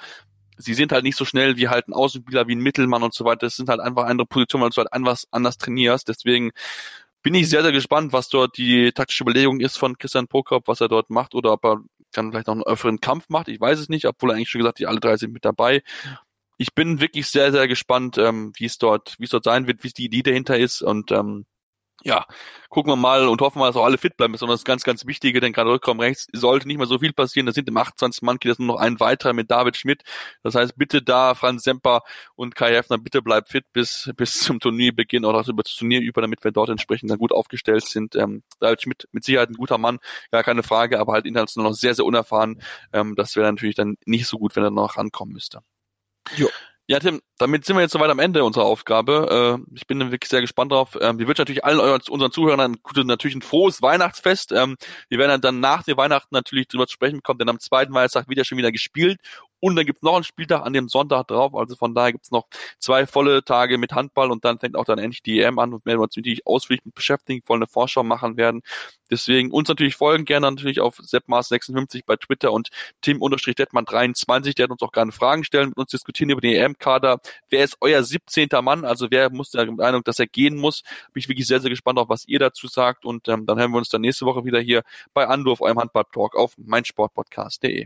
sie 0.57 0.73
sind 0.73 0.91
halt 0.91 1.03
nicht 1.03 1.17
so 1.17 1.25
schnell 1.25 1.57
wie 1.57 1.67
halt 1.67 1.87
ein 1.87 1.93
Außenspieler, 1.93 2.47
wie 2.47 2.55
ein 2.55 2.59
Mittelmann 2.59 3.03
und 3.03 3.13
so 3.13 3.25
weiter. 3.25 3.47
Das 3.47 3.55
sind 3.55 3.69
halt 3.69 3.79
einfach 3.79 4.05
andere 4.05 4.27
Positionen, 4.27 4.63
weil 4.63 4.69
du 4.69 4.77
halt 4.77 4.93
anders, 4.93 5.27
anders 5.31 5.57
trainierst. 5.57 6.07
Deswegen 6.07 6.51
bin 7.21 7.33
ich 7.33 7.49
sehr, 7.49 7.63
sehr 7.63 7.71
gespannt, 7.71 8.13
was 8.13 8.29
dort 8.29 8.57
die 8.57 8.91
taktische 8.91 9.23
Überlegung 9.23 9.59
ist 9.59 9.77
von 9.77 9.97
Christian 9.97 10.27
Prokop, 10.27 10.67
was 10.67 10.81
er 10.81 10.87
dort 10.87 11.09
macht 11.09 11.33
oder 11.33 11.53
ob 11.53 11.65
er 11.65 11.77
dann 12.11 12.31
vielleicht 12.31 12.47
noch 12.47 12.53
einen 12.53 12.63
öfferen 12.63 13.01
Kampf 13.01 13.29
macht. 13.29 13.47
Ich 13.47 13.59
weiß 13.59 13.79
es 13.79 13.89
nicht, 13.89 14.05
obwohl 14.05 14.31
er 14.31 14.35
eigentlich 14.35 14.49
schon 14.49 14.59
gesagt 14.59 14.75
hat, 14.75 14.79
die 14.79 14.87
alle 14.87 14.99
drei 14.99 15.17
sind 15.17 15.33
mit 15.33 15.43
dabei. 15.43 15.81
Ich 16.57 16.73
bin 16.73 17.01
wirklich 17.01 17.27
sehr, 17.27 17.51
sehr 17.51 17.67
gespannt, 17.67 18.17
ähm, 18.17 18.53
wie 18.57 18.65
es 18.65 18.77
dort, 18.77 19.15
wie 19.19 19.25
es 19.25 19.31
dort 19.31 19.43
sein 19.43 19.67
wird, 19.67 19.83
wie 19.83 19.89
die 19.89 20.05
Idee 20.05 20.23
dahinter 20.23 20.57
ist 20.57 20.81
und 20.81 21.11
ähm, 21.11 21.45
ja, 22.03 22.25
gucken 22.69 22.91
wir 22.91 22.97
mal 22.97 23.27
und 23.27 23.41
hoffen 23.41 23.59
mal, 23.59 23.67
dass 23.67 23.75
auch 23.77 23.85
alle 23.85 23.97
fit 23.97 24.17
bleiben. 24.17 24.33
Das 24.33 24.41
ist 24.41 24.47
das 24.47 24.63
ganz, 24.63 24.83
ganz 24.83 25.05
Wichtige, 25.05 25.39
denn 25.39 25.53
gerade 25.53 25.69
rückkommen 25.71 25.99
rechts 25.99 26.27
sollte 26.33 26.67
nicht 26.67 26.77
mehr 26.77 26.87
so 26.87 26.99
viel 26.99 27.13
passieren. 27.13 27.45
Da 27.45 27.51
sind 27.51 27.67
im 27.67 27.77
28 27.77 28.21
Mann 28.21 28.37
geht 28.37 28.51
es 28.51 28.59
nur 28.59 28.67
noch 28.67 28.75
ein 28.75 28.99
weiterer 28.99 29.33
mit 29.33 29.49
David 29.49 29.77
Schmidt. 29.77 30.03
Das 30.43 30.55
heißt, 30.55 30.77
bitte 30.77 31.01
da 31.01 31.35
Franz 31.35 31.63
Semper 31.63 32.01
und 32.35 32.55
Kai 32.55 32.73
Heffner, 32.73 32.97
bitte 32.97 33.21
bleibt 33.21 33.49
fit 33.49 33.65
bis, 33.73 34.11
bis 34.17 34.41
zum 34.41 34.59
Turnierbeginn 34.59 35.25
oder 35.25 35.43
über 35.47 35.63
das 35.63 35.73
Turnier 35.75 36.01
über, 36.01 36.21
damit 36.21 36.43
wir 36.43 36.51
dort 36.51 36.69
entsprechend 36.69 37.09
dann 37.09 37.17
gut 37.17 37.31
aufgestellt 37.31 37.85
sind. 37.85 38.15
Ähm, 38.15 38.43
David 38.59 38.81
Schmidt 38.81 39.07
mit 39.11 39.23
Sicherheit 39.23 39.49
ein 39.49 39.55
guter 39.55 39.77
Mann, 39.77 39.99
gar 40.31 40.43
keine 40.43 40.63
Frage, 40.63 40.99
aber 40.99 41.13
halt 41.13 41.25
international 41.25 41.71
noch 41.71 41.77
sehr, 41.77 41.95
sehr 41.95 42.05
unerfahren. 42.05 42.61
Ähm, 42.93 43.15
das 43.15 43.35
wäre 43.35 43.49
natürlich 43.49 43.75
dann 43.75 43.95
nicht 44.05 44.27
so 44.27 44.37
gut, 44.37 44.55
wenn 44.55 44.63
er 44.63 44.71
noch 44.71 44.97
rankommen 44.97 45.33
müsste. 45.33 45.61
Jo. 46.35 46.49
Ja, 46.87 46.99
Tim, 46.99 47.19
damit 47.39 47.65
sind 47.65 47.75
wir 47.77 47.81
jetzt 47.81 47.93
soweit 47.93 48.11
am 48.11 48.19
Ende 48.19 48.43
unserer 48.43 48.65
Aufgabe. 48.65 49.57
Äh, 49.59 49.75
ich 49.75 49.87
bin 49.87 49.99
wirklich 50.11 50.29
sehr 50.29 50.41
gespannt 50.41 50.71
drauf. 50.71 50.95
Ähm, 51.01 51.17
wir 51.17 51.27
wünschen 51.27 51.41
natürlich 51.41 51.65
allen 51.65 51.79
unseren 51.79 52.31
Zuhörern 52.31 52.77
natürlich 52.93 53.35
ein 53.35 53.41
frohes 53.41 53.81
Weihnachtsfest. 53.81 54.51
Ähm, 54.51 54.75
wir 55.09 55.17
werden 55.17 55.41
dann 55.41 55.59
nach 55.59 55.81
der 55.81 55.97
Weihnachten 55.97 56.35
natürlich 56.35 56.67
drüber 56.67 56.85
zu 56.85 56.93
sprechen 56.93 57.17
bekommen, 57.17 57.39
denn 57.39 57.49
am 57.49 57.59
zweiten 57.59 57.91
Weihnachtstag 57.91 58.29
wird 58.29 58.37
ja 58.37 58.45
schon 58.45 58.59
wieder 58.59 58.71
gespielt 58.71 59.19
und 59.59 59.75
dann 59.75 59.85
gibt's 59.85 60.01
noch 60.03 60.15
einen 60.15 60.23
Spieltag 60.23 60.65
an 60.65 60.73
dem 60.73 60.89
Sonntag 60.89 61.27
drauf. 61.27 61.55
Also 61.55 61.75
von 61.75 61.95
daher 61.95 62.11
gibt's 62.11 62.31
noch 62.31 62.47
zwei 62.79 63.07
volle 63.07 63.43
Tage 63.43 63.77
mit 63.77 63.93
Handball 63.93 64.31
und 64.31 64.45
dann 64.45 64.59
fängt 64.59 64.75
auch 64.75 64.85
dann 64.85 64.99
endlich 64.99 65.23
die 65.23 65.39
EM 65.41 65.59
an 65.59 65.73
und 65.73 65.85
werden 65.85 65.99
wir 65.99 66.03
uns 66.03 66.15
natürlich 66.15 66.45
ausführlich 66.45 66.85
mit 66.85 66.95
beschäftigen, 66.95 67.41
wollen 67.47 67.63
eine 67.63 67.67
Vorschau 67.67 68.03
machen 68.03 68.37
werden. 68.37 68.61
Deswegen 69.09 69.51
uns 69.51 69.69
natürlich 69.69 69.95
folgen, 69.95 70.25
gerne 70.25 70.49
natürlich 70.49 70.81
auf 70.81 70.99
seppmars56 70.99 72.03
bei 72.05 72.15
Twitter 72.15 72.51
und 72.51 72.69
tim-detman23, 73.01 74.55
der 74.55 74.63
hat 74.63 74.71
uns 74.71 74.81
auch 74.81 74.91
gerne 74.91 75.11
Fragen 75.11 75.43
stellen, 75.43 75.69
mit 75.69 75.77
uns 75.77 75.91
diskutieren 75.91 76.29
über 76.31 76.41
den 76.41 76.55
EM-Kader. 76.55 77.19
Wer 77.49 77.63
ist 77.63 77.77
euer 77.81 78.03
17. 78.03 78.49
Mann? 78.61 78.85
Also 78.85 79.07
wer 79.11 79.29
muss 79.29 79.51
der 79.51 79.71
Meinung, 79.71 80.03
dass 80.03 80.19
er 80.19 80.27
gehen 80.27 80.57
muss? 80.57 80.81
Bin 81.13 81.21
ich 81.21 81.29
wirklich 81.29 81.47
sehr, 81.47 81.59
sehr 81.61 81.69
gespannt 81.69 81.99
auf, 81.99 82.09
was 82.09 82.27
ihr 82.27 82.39
dazu 82.39 82.67
sagt 82.67 83.05
und 83.05 83.27
ähm, 83.27 83.45
dann 83.45 83.59
hören 83.59 83.71
wir 83.71 83.77
uns 83.77 83.89
dann 83.89 84.01
nächste 84.01 84.25
Woche 84.25 84.45
wieder 84.45 84.59
hier 84.59 84.83
bei 85.13 85.27
Anruf, 85.27 85.61
eurem 85.61 85.79
Handball-Talk 85.79 86.35
auf 86.35 86.53
meinsportpodcast.de. 86.57 87.85